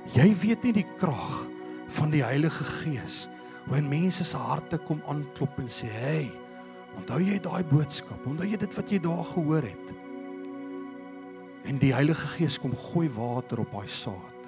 Jy 0.05 0.35
weet 0.41 0.63
nie 0.63 0.73
die 0.73 0.87
krag 0.97 1.47
van 1.87 2.09
die 2.11 2.23
Heilige 2.23 2.63
Gees 2.63 3.27
wanneer 3.65 3.89
mense 3.89 4.23
se 4.23 4.37
harte 4.37 4.77
kom 4.77 5.01
aanklop 5.07 5.59
en 5.59 5.67
sê, 5.67 5.85
"Hey, 5.85 6.31
Onthou 6.97 7.19
jy 7.21 7.37
daai 7.43 7.63
boodskap? 7.69 8.23
Onthou 8.27 8.47
jy 8.47 8.57
dit 8.59 8.75
wat 8.77 8.91
jy 8.91 8.99
daar 9.03 9.25
gehoor 9.31 9.65
het? 9.67 9.93
En 11.69 11.77
die 11.81 11.93
Heilige 11.93 12.27
Gees 12.35 12.57
kom 12.61 12.73
gooi 12.75 13.07
water 13.13 13.61
op 13.63 13.75
daai 13.75 13.91
saad. 13.91 14.47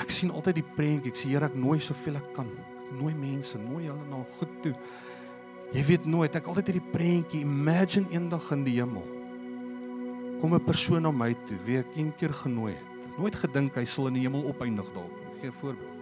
Ek 0.00 0.12
sien 0.12 0.32
altyd 0.34 0.60
die 0.60 0.70
prentjie. 0.76 1.12
Ek 1.12 1.20
sê 1.20 1.30
Here, 1.32 1.48
ek 1.48 1.58
nooi 1.58 1.78
soveel 1.82 2.18
ek 2.20 2.32
kan. 2.36 2.48
Ek 2.84 2.90
nooi 2.98 3.12
mense, 3.16 3.58
nooi 3.60 3.86
hulle 3.88 4.08
na 4.10 4.22
goed 4.38 4.58
toe. 4.64 4.74
Jy 5.74 5.82
weet 5.88 6.08
nooit, 6.08 6.36
ek 6.38 6.48
altyd 6.50 6.70
hierdie 6.70 6.92
prentjie. 6.92 7.42
Imagine 7.42 8.10
eendag 8.14 8.50
in 8.54 8.66
die 8.66 8.76
hemel. 8.78 9.06
Kom 10.40 10.54
'n 10.54 10.64
persoon 10.64 11.02
na 11.02 11.10
my 11.10 11.34
toe, 11.46 11.58
wie 11.64 11.78
ek 11.78 11.96
een 11.96 12.12
keer 12.16 12.32
genooi 12.32 12.72
het. 12.72 12.95
Nooit 13.16 13.36
gedink 13.36 13.76
hy 13.78 13.84
sal 13.88 14.10
in 14.10 14.18
die 14.18 14.24
hemel 14.26 14.44
opeindig 14.50 14.88
dalk. 14.94 15.12
Ek 15.30 15.40
gee 15.40 15.50
'n 15.50 15.60
voorbeeld. 15.60 15.96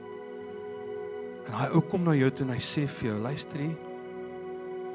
En 1.47 1.53
hy 1.53 1.81
kom 1.91 2.03
na 2.03 2.15
jou 2.15 2.31
toe 2.31 2.47
en 2.47 2.53
hy 2.53 2.61
sê 2.61 2.89
vir 2.89 3.09
jou, 3.11 3.19
luister 3.21 3.59
hier. 3.61 3.77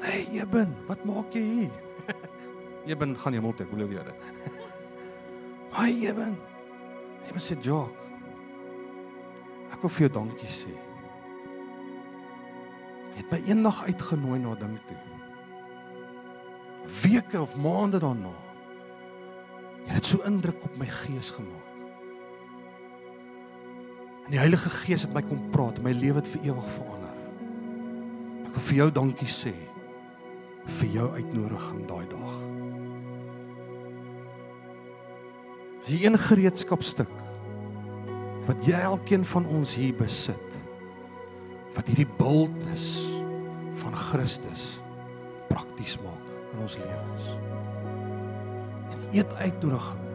Hey 0.02 0.26
Eben, 0.32 0.76
wat 0.86 1.04
maak 1.04 1.32
jy 1.32 1.42
hier? 1.42 1.70
Eben 2.90 3.16
gaan 3.16 3.34
jy 3.34 3.40
moet 3.40 3.60
ek 3.60 3.70
glo 3.70 3.86
weer 3.88 4.04
dit. 4.04 4.14
Hi 5.78 5.92
Eben. 6.08 6.36
Eben 7.28 7.40
sê 7.40 7.56
jok. 7.60 7.96
Ek 9.70 9.80
wil 9.82 9.90
vir 9.90 10.08
jou 10.08 10.12
dankie 10.12 10.48
sê. 10.48 10.72
Jy 13.10 13.16
het 13.22 13.30
my 13.30 13.40
eendag 13.46 13.84
uitgenooi 13.86 14.38
na 14.40 14.54
ding 14.54 14.78
toe. 14.88 14.98
weke 17.02 17.40
of 17.40 17.56
maande 17.56 17.98
daarna. 17.98 18.32
Jy 19.86 19.94
het 19.94 20.06
so 20.06 20.22
indruk 20.26 20.64
op 20.64 20.76
my 20.78 20.86
gees 20.86 21.30
gemaak. 21.30 21.69
En 24.30 24.36
die 24.36 24.44
Heilige 24.44 24.70
Gees 24.70 25.02
het 25.02 25.10
my 25.10 25.24
kom 25.26 25.40
praat 25.50 25.80
my 25.82 25.90
lewe 25.90 26.20
het 26.20 26.28
vir 26.30 26.44
ewig 26.52 26.66
verander. 26.70 27.14
Ek 28.46 28.52
wil 28.54 28.62
vir 28.62 28.76
jou 28.76 28.84
dankie 28.94 29.26
sê 29.26 29.50
vir 30.70 30.92
jou 30.94 31.06
uitnodiging 31.16 31.80
daai 31.88 32.04
dag. 32.12 32.36
Dis 35.82 36.04
een 36.04 36.14
gereedskapstuk 36.14 37.10
wat 38.46 38.68
jy 38.70 38.78
elkeen 38.92 39.26
van 39.32 39.48
ons 39.50 39.72
hier 39.74 39.98
besit. 39.98 40.54
Wat 41.74 41.90
hierdie 41.90 42.06
bultnis 42.20 42.86
van 43.82 43.98
Christus 43.98 44.76
prakties 45.50 45.96
maak 46.04 46.30
in 46.52 46.62
ons 46.68 46.78
lewens. 46.78 47.32
En 48.94 49.10
eet 49.10 49.34
uitnodiging 49.42 50.06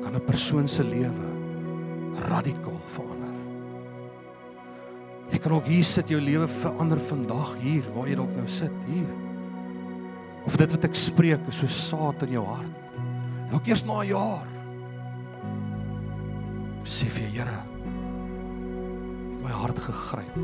kan 0.00 0.16
'n 0.16 0.24
persoon 0.24 0.68
se 0.68 0.80
lewe 0.80 1.39
radikaal 2.16 2.80
verander. 2.94 3.36
Jy 5.30 5.38
kan 5.38 5.52
ook 5.54 5.68
hier 5.70 5.84
sit 5.86 6.10
jou 6.10 6.20
lewe 6.20 6.48
verander 6.50 7.00
vandag 7.00 7.54
hier 7.62 7.86
waar 7.94 8.08
jy 8.10 8.16
dalk 8.18 8.32
nou 8.34 8.48
sit 8.50 8.74
hier. 8.90 9.10
Of 10.48 10.56
dit 10.58 10.72
wat 10.74 10.86
ek 10.88 10.96
spreek 10.98 11.46
is 11.52 11.60
so 11.62 11.70
saad 11.70 12.24
in 12.26 12.34
jou 12.34 12.44
hart. 12.48 12.98
Dalk 13.50 13.66
eers 13.68 13.84
na 13.84 14.00
'n 14.02 14.06
jaar. 14.06 14.48
Sê 16.84 17.06
vir 17.06 17.28
Here, 17.30 17.62
het 19.32 19.42
my 19.42 19.50
hart 19.50 19.78
gegryp. 19.78 20.36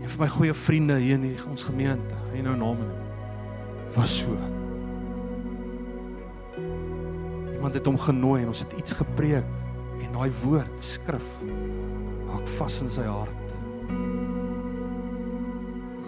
Een 0.00 0.10
van 0.10 0.20
my 0.20 0.28
goeie 0.28 0.54
vriende 0.54 0.96
hier 0.96 1.14
in 1.14 1.36
ons 1.50 1.64
gemeente, 1.64 2.14
jy 2.32 2.42
nou 2.42 2.56
name 2.56 2.84
noem, 2.84 2.92
was 3.96 4.20
so 4.20 4.53
iemand 7.64 7.78
het 7.80 7.86
hom 7.88 7.96
genooi 7.96 8.42
en 8.42 8.50
ons 8.52 8.60
het 8.60 8.72
iets 8.76 8.92
gepreek 8.92 9.52
en 10.04 10.10
daai 10.12 10.32
woord 10.42 10.82
skrif 10.84 11.28
hak 12.28 12.50
vas 12.58 12.74
in 12.84 12.90
sy 12.92 13.06
hart. 13.08 13.54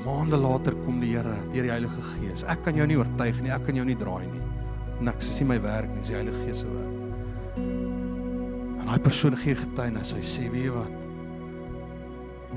Maande 0.05 0.37
later 0.37 0.77
kom 0.83 0.99
die 1.01 1.15
Here 1.15 1.33
deur 1.55 1.65
die 1.65 1.73
Heilige 1.73 2.05
Gees. 2.11 2.45
Ek 2.45 2.61
kan 2.67 2.77
jou 2.77 2.85
nie 2.85 2.99
oortuig 3.01 3.41
nie, 3.41 3.55
ek 3.57 3.65
kan 3.71 3.81
jou 3.81 3.87
nie 3.89 3.97
draai 3.97 4.27
nie. 4.27 4.43
Niks, 5.09 5.31
dis 5.31 5.41
nie 5.41 5.49
my 5.55 5.59
werk 5.65 5.89
nie, 5.95 6.03
dis 6.05 6.13
die 6.13 6.19
Heilige 6.19 6.45
Gees 6.45 6.61
se 6.61 6.69
werk. 6.75 7.57
En 8.77 8.85
daai 8.93 9.01
persoon 9.09 9.41
gee 9.41 9.57
getuienis. 9.57 10.13
Hy 10.13 10.25
sê, 10.37 10.53
"Weet 10.53 10.65
jy 10.69 10.77
wat? 10.77 10.95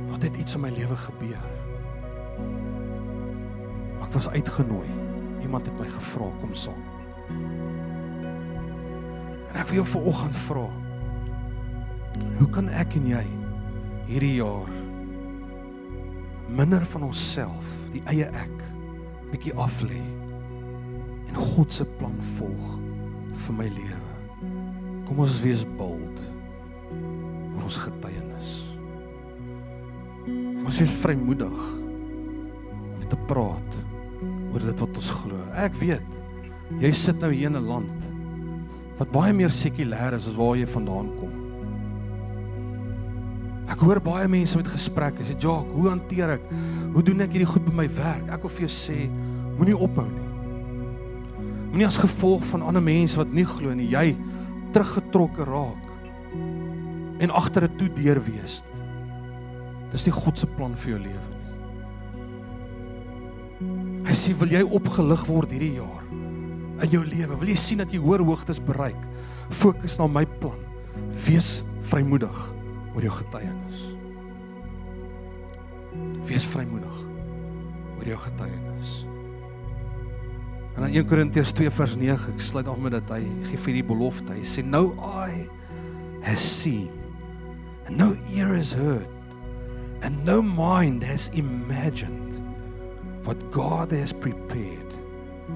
Daar 0.09 0.19
het 0.27 0.35
iets 0.35 0.55
in 0.55 0.61
my 0.61 0.75
lewe 0.75 0.95
gebeur." 1.07 1.43
Ek 4.03 4.13
was 4.13 4.27
uitgenooi. 4.27 4.89
Iemand 5.41 5.65
het 5.65 5.79
my 5.79 5.87
gevra 5.87 6.31
kom 6.41 6.53
saam. 6.53 6.88
En 9.59 9.65
ek 9.65 9.73
wil 9.73 9.81
jou 9.81 9.89
vanoggend 9.91 10.37
vra. 10.45 10.67
Hoe 12.39 12.45
kan 12.55 12.69
ek 12.71 12.93
en 12.95 13.07
jy 13.09 13.23
hierdie 14.07 14.37
jaar 14.37 14.69
minder 16.55 16.85
van 16.93 17.03
onsself, 17.09 17.73
die 17.91 17.99
eie 18.07 18.29
ek, 18.39 18.61
bietjie 19.33 19.51
af 19.59 19.81
lê 19.83 19.99
en 21.27 21.35
God 21.35 21.75
se 21.75 21.83
plan 21.99 22.15
volg 22.37 22.69
vir 23.41 23.57
my 23.57 23.67
lewe? 23.75 24.13
Kom 25.09 25.19
ons 25.25 25.41
wees 25.43 25.65
bold 25.75 26.23
oor 26.87 27.67
ons 27.67 27.81
getuienis. 27.83 28.53
Ons 30.63 30.79
is 30.87 30.95
vrymoedig 31.01 31.65
om 32.93 33.03
te 33.11 33.19
praat 33.27 33.75
oor 34.53 34.69
dit 34.69 34.85
wat 34.85 35.03
ons 35.03 35.11
glo. 35.19 35.43
Ek 35.59 35.75
weet 35.83 36.79
jy 36.79 36.93
sit 36.95 37.19
nou 37.19 37.33
hier 37.35 37.51
in 37.51 37.59
'n 37.59 37.67
land 37.67 38.08
wat 38.99 39.11
baie 39.15 39.33
meer 39.33 39.53
sekulêr 39.55 40.17
is 40.17 40.27
as 40.27 40.35
waar 40.35 40.57
jy 40.59 40.67
vandaan 40.67 41.13
kom. 41.15 41.35
Ek 43.69 43.79
hoor 43.85 44.01
baie 44.03 44.27
mense 44.27 44.57
met 44.57 44.67
gesprekke 44.67 45.23
sê, 45.23 45.37
"Jock, 45.39 45.67
hoe 45.71 45.89
hanteer 45.89 46.29
ek? 46.31 46.41
Hoe 46.93 47.03
doen 47.03 47.21
ek 47.21 47.31
hierdie 47.31 47.47
goed 47.47 47.65
by 47.65 47.71
my 47.71 47.87
werk?" 47.87 48.29
Ek 48.29 48.41
wil 48.41 48.49
vir 48.49 48.67
jou 48.67 48.69
sê, 48.69 49.09
moenie 49.57 49.77
ophou 49.77 50.07
nie. 50.07 50.27
Moenie 51.71 51.87
as 51.87 51.97
gevolg 51.97 52.43
van 52.43 52.61
ander 52.61 52.81
mense 52.81 53.15
wat 53.15 53.31
nie 53.31 53.45
glo 53.45 53.73
nie, 53.73 53.87
jy 53.87 54.15
teruggetrokke 54.73 55.45
raak 55.45 55.85
en 57.19 57.31
agter 57.31 57.63
'n 57.63 57.77
toe 57.77 57.89
deur 57.89 58.19
wees. 58.25 58.63
Dis 59.91 60.05
nie 60.05 60.13
God 60.13 60.37
se 60.37 60.47
plan 60.47 60.75
vir 60.75 60.91
jou 60.91 60.99
lewe 60.99 61.29
nie. 61.29 61.39
Hy 64.05 64.13
sê, 64.13 64.33
"Wil 64.33 64.49
jy 64.49 64.63
opgelig 64.63 65.27
word 65.27 65.51
hierdie 65.51 65.75
jaar?" 65.75 66.08
In 66.85 66.93
jou 66.93 67.03
lewe. 67.05 67.37
Wil 67.41 67.51
jy 67.53 67.59
sien 67.59 67.81
dat 67.81 67.91
jy 67.93 67.99
hoër 68.03 68.23
hoogtes 68.27 68.61
bereik? 68.63 68.99
Fokus 69.49 69.97
na 69.99 70.07
my 70.07 70.25
plan. 70.39 70.59
Wees 71.25 71.59
vrymoedig 71.89 72.41
oor 72.95 73.05
jou 73.05 73.13
getuienis. 73.19 73.83
Wees 76.29 76.47
vrymoedig 76.49 76.97
oor 77.97 78.11
jou 78.13 78.19
getuienis. 78.25 78.95
En 80.77 80.85
in 80.87 81.01
1 81.01 81.07
Korintiërs 81.09 81.51
2 81.57 81.71
vers 81.75 81.95
9, 81.99 82.33
ek 82.33 82.43
sluit 82.43 82.67
af 82.71 82.79
met 82.79 82.95
dit. 82.95 83.15
Hy 83.17 83.49
gee 83.49 83.63
vir 83.65 83.79
die 83.81 83.87
belofte. 83.89 84.31
Hy 84.37 84.45
sê 84.47 84.63
nou 84.63 84.93
I 84.95 85.47
has 86.23 86.39
seen 86.39 86.89
and 87.87 87.97
no 87.97 88.13
ear 88.35 88.53
has 88.55 88.71
heard 88.71 89.07
and 90.03 90.25
no 90.25 90.41
mind 90.41 91.03
has 91.03 91.29
imagined 91.33 92.39
what 93.23 93.37
God 93.51 93.91
has 93.91 94.13
prepared 94.13 94.93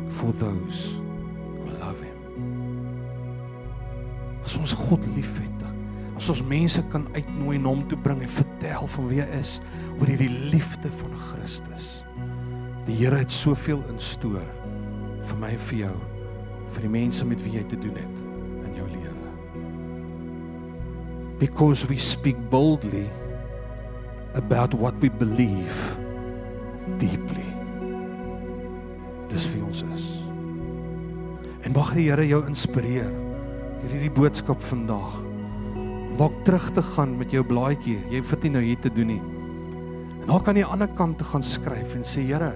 for 0.10 0.32
those 0.32 1.02
as 4.44 4.58
ons 4.60 4.76
God 4.76 5.06
liefhet, 5.16 5.50
as 6.18 6.30
ons 6.30 6.44
mense 6.46 6.82
kan 6.94 7.06
uitnooi 7.16 7.58
en 7.58 7.70
hom 7.72 7.82
toe 7.90 7.98
bring 8.00 8.22
en 8.24 8.32
vertel 8.32 8.88
van 8.96 9.08
wie 9.10 9.22
hy 9.24 9.40
is 9.40 9.58
oor 9.98 10.10
hierdie 10.12 10.32
liefde 10.54 10.92
van 11.02 11.16
Christus. 11.30 11.88
Die 12.88 12.98
Here 13.00 13.22
het 13.22 13.32
soveel 13.32 13.82
instoor 13.92 14.46
vir 15.24 15.40
my 15.40 15.54
en 15.56 15.64
vir 15.70 15.80
jou, 15.86 15.96
vir 16.76 16.86
die 16.86 16.94
mense 16.94 17.26
met 17.28 17.42
wie 17.46 17.58
jy 17.58 17.64
te 17.72 17.80
doen 17.80 17.96
het 18.00 18.22
in 18.68 18.78
jou 18.78 18.88
lewe. 18.92 19.32
Because 21.40 21.88
we 21.90 21.98
speak 21.98 22.40
boldly 22.52 23.08
about 24.36 24.74
what 24.74 24.96
we 25.02 25.10
believe 25.10 25.98
deeply. 27.00 27.48
Dis 29.32 29.48
vir 29.50 29.66
ons 29.66 29.84
is. 29.96 30.08
En 31.64 31.76
mag 31.76 31.94
die 31.96 32.10
Here 32.10 32.28
jou 32.28 32.44
inspireer 32.48 33.23
hierdie 33.92 34.12
boodskap 34.14 34.62
vandag. 34.62 35.16
Dalk 36.18 36.44
terug 36.46 36.70
te 36.76 36.82
gaan 36.94 37.18
met 37.18 37.34
jou 37.34 37.44
blaadjie. 37.46 37.98
Jy 38.12 38.22
het 38.22 38.44
nie 38.46 38.52
nou 38.54 38.64
hier 38.64 38.80
te 38.80 38.92
doen 38.94 39.10
nie. 39.16 39.22
En 40.22 40.28
dan 40.30 40.44
kan 40.44 40.56
jy 40.56 40.64
aan 40.64 40.80
die 40.80 40.86
ander 40.86 40.92
kant 40.96 41.18
te 41.20 41.28
gaan 41.28 41.44
skryf 41.44 41.96
en 41.98 42.06
sê 42.08 42.24
Here, 42.24 42.54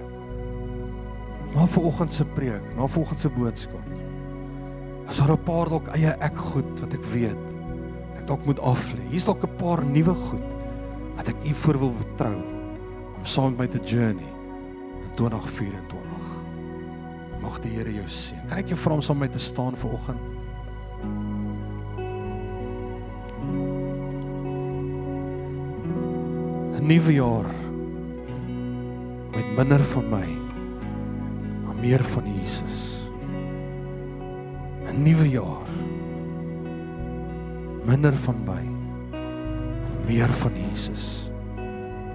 na 1.52 1.66
vanoggend 1.66 2.12
se 2.12 2.24
preek, 2.36 2.74
na 2.76 2.86
vanoggend 2.88 3.20
se 3.20 3.28
boodskap. 3.34 3.84
As 5.08 5.18
daar 5.18 5.32
'n 5.32 5.44
paar 5.44 5.68
dalk 5.68 5.88
eie 5.88 6.16
ek 6.20 6.36
goed 6.36 6.80
wat 6.80 6.94
ek 6.94 7.04
weet, 7.12 7.44
ek 8.16 8.26
dalk 8.26 8.44
moet 8.46 8.60
aflê. 8.60 9.02
Hier's 9.10 9.24
dalk 9.26 9.42
'n 9.42 9.56
paar 9.56 9.84
nuwe 9.84 10.14
goed 10.14 10.48
wat 11.16 11.28
ek 11.28 11.44
u 11.44 11.54
voor 11.54 11.78
wil 11.78 11.92
vertrou 11.92 12.42
om 13.16 13.24
saam 13.24 13.50
met 13.50 13.58
my 13.58 13.66
te 13.66 13.80
journey 13.84 14.32
in 15.02 15.10
2024. 15.14 15.98
Mag 17.40 17.60
die 17.60 17.70
Here 17.70 17.94
jou 17.94 18.08
seën. 18.08 18.46
Kan 18.48 18.58
ek 18.58 18.68
jou 18.68 18.78
vra 18.78 18.94
om 18.94 19.02
saam 19.02 19.18
met 19.18 19.30
my 19.30 19.38
te 19.38 19.44
staan 19.44 19.76
vanoggend? 19.76 20.37
'n 26.78 26.86
nuwe 26.86 27.12
jaar 27.12 27.46
met 29.34 29.46
minder 29.56 29.82
van 29.82 30.08
my 30.08 30.28
maar 31.64 31.74
meer 31.80 32.04
van 32.04 32.22
Jesus. 32.24 32.98
'n 34.86 35.02
nuwe 35.02 35.28
jaar 35.28 35.66
minder 37.84 38.14
van 38.14 38.36
my 38.46 38.64
meer 40.06 40.28
van 40.28 40.52
Jesus. 40.54 41.30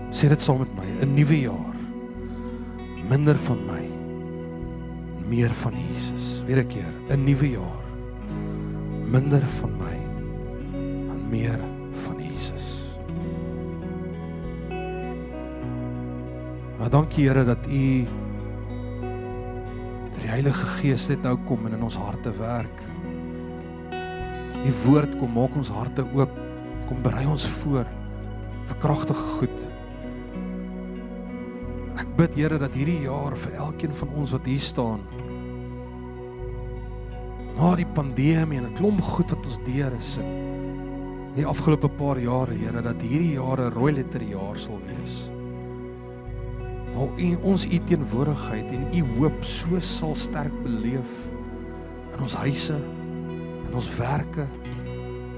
Sê 0.09 0.28
dit 0.30 0.41
saam 0.41 0.59
met 0.59 0.74
my, 0.76 0.88
'n 1.01 1.14
nuwe 1.14 1.39
jaar 1.39 1.76
minder 3.09 3.36
van 3.36 3.59
my 3.66 3.84
meer 5.28 5.53
van 5.53 5.74
Jesus. 5.74 6.43
Weer 6.45 6.64
'n 6.64 6.68
keer, 6.68 6.93
'n 7.09 7.24
nuwe 7.24 7.49
jaar 7.49 7.84
minder 9.11 9.43
van 9.59 9.72
my 9.78 9.97
en 11.11 11.30
meer 11.30 11.59
van 11.91 12.18
Jesus. 12.24 12.72
Maar 16.84 16.91
dankie 16.91 17.27
Here 17.27 17.45
dat 17.45 17.67
U 17.67 17.86
die 20.19 20.27
Heilige 20.27 20.65
Gees 20.65 21.05
net 21.07 21.21
nou 21.23 21.38
kom 21.47 21.63
en 21.63 21.77
in 21.77 21.84
ons 21.88 21.95
harte 21.95 22.34
werk. 22.36 22.81
U 24.67 24.71
woord 24.81 25.13
kom 25.15 25.31
maak 25.31 25.55
ons 25.55 25.71
harte 25.71 26.03
oop, 26.11 26.34
kom 26.89 26.99
berei 27.05 27.23
ons 27.23 27.45
voor 27.61 27.88
vir 28.67 28.81
kragtige 28.84 29.29
goed. 29.38 29.63
Ek 32.03 32.11
bid 32.19 32.36
Here 32.36 32.59
dat 32.59 32.75
hierdie 32.75 33.05
jaar 33.05 33.38
vir 33.45 33.55
elkeen 33.63 33.95
van 34.01 34.11
ons 34.19 34.36
wat 34.36 34.49
hier 34.51 34.65
staan 34.67 35.07
na 37.55 37.75
die 37.79 37.88
pandemie 37.95 38.59
en 38.59 38.67
'n 38.67 38.75
klomp 38.75 38.99
goed 38.99 39.31
wat 39.31 39.45
ons 39.45 39.63
deur 39.63 39.93
is 40.01 40.17
in 40.17 40.27
die 41.36 41.47
afgelope 41.47 41.88
paar 41.88 42.19
jare, 42.19 42.51
Here, 42.51 42.81
dat 42.81 43.01
hierdie 43.01 43.39
jare 43.39 43.69
rooi 43.69 43.93
letter 43.93 44.21
jaar 44.21 44.59
sal 44.59 44.81
wees. 44.84 45.32
Waar 46.93 47.09
u 47.17 47.29
ons 47.41 47.65
u 47.65 47.79
teenwoordigheid 47.89 48.71
en 48.71 48.85
u 48.93 49.03
hoop 49.17 49.43
so 49.43 49.79
sal 49.79 50.15
sterk 50.15 50.53
beleef 50.63 51.13
in 52.13 52.21
ons 52.21 52.35
huise, 52.37 52.77
in 53.65 53.73
ons 53.73 53.89
werke, 53.97 54.45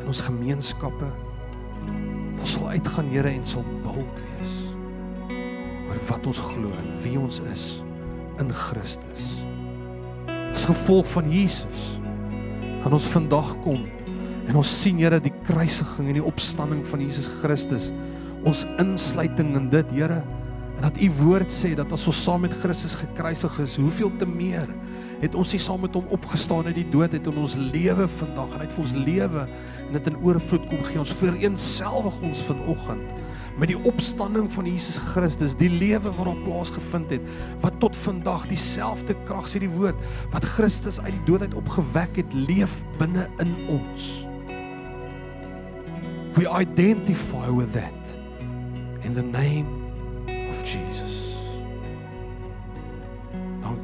in 0.02 0.08
ons 0.12 0.22
gemeenskappe. 0.28 1.08
Ons 2.36 2.58
sal 2.58 2.70
uitgaan, 2.76 3.10
Here, 3.14 3.32
en 3.32 3.46
sal 3.48 3.64
bold 3.86 4.22
wees 4.28 4.62
oor 5.86 6.00
wat 6.10 6.28
ons 6.28 6.42
glo 6.42 6.72
en 6.76 6.88
wie 7.04 7.16
ons 7.20 7.40
is 7.54 7.66
in 8.42 8.50
Christus. 8.52 9.28
As 10.52 10.66
gevolg 10.68 11.08
van 11.14 11.30
Jesus 11.32 11.96
kan 12.84 12.94
ons 12.96 13.08
vandag 13.14 13.54
kom 13.64 13.86
en 14.46 14.60
ons 14.60 14.72
sien 14.82 15.00
Here 15.00 15.22
die 15.24 15.34
kruisiging 15.48 16.12
en 16.12 16.20
die 16.20 16.26
opstanding 16.26 16.84
van 16.90 17.04
Jesus 17.06 17.30
Christus. 17.40 17.92
Ons 18.46 18.66
insluiting 18.82 19.56
in 19.58 19.70
dit, 19.72 19.96
Here, 19.96 20.22
en 20.76 20.82
dat 20.82 21.00
u 21.02 21.10
woord 21.22 21.52
sê 21.52 21.72
dat 21.78 21.92
as 21.96 22.08
ons 22.10 22.24
saam 22.24 22.44
met 22.44 22.54
Christus 22.60 22.98
gekruisig 23.00 23.60
is, 23.64 23.78
hoeveel 23.80 24.12
te 24.20 24.28
meer 24.28 24.68
het 25.22 25.36
ons 25.36 25.54
nie 25.56 25.62
saam 25.64 25.86
met 25.86 25.96
hom 25.96 26.10
opgestaan 26.14 26.68
uit 26.68 26.76
die 26.76 26.90
dood 26.92 27.16
het 27.16 27.28
in 27.32 27.38
ons 27.40 27.56
lewe 27.56 28.08
vandag 28.18 28.58
en 28.58 28.66
uit 28.66 28.76
ons 28.84 28.96
lewe 28.98 29.46
en 29.86 29.94
dit 29.96 30.10
in 30.12 30.18
oorvloed 30.20 30.68
kom 30.68 30.84
gee. 30.84 31.00
Ons 31.00 31.16
vereenselwig 31.16 32.20
ons 32.28 32.44
vanoggend 32.50 33.16
met 33.56 33.72
die 33.72 33.80
opstanding 33.88 34.50
van 34.52 34.68
Jesus 34.68 34.98
Christus 35.14 35.56
die 35.56 35.72
lewe 35.72 36.12
wat 36.18 36.28
op 36.28 36.42
plaas 36.44 36.74
gevind 36.76 37.14
het 37.16 37.30
wat 37.64 37.80
tot 37.80 37.96
vandag 37.96 38.50
dieselfde 38.52 39.16
krag 39.24 39.48
sê 39.48 39.64
die 39.64 39.72
woord 39.72 40.02
wat 40.36 40.48
Christus 40.58 41.00
uit 41.00 41.14
die 41.16 41.24
dood 41.30 41.48
uit 41.48 41.56
opgewek 41.56 42.20
het 42.20 42.36
leef 42.36 42.82
binne 43.00 43.30
in 43.40 43.56
ons. 43.72 44.26
We 46.36 46.50
identify 46.52 47.48
with 47.48 47.72
that 47.80 48.18
in 49.08 49.16
the 49.16 49.24
name 49.24 49.85
of 50.50 50.64
Jesus. 50.64 51.36
Don't 53.62 53.84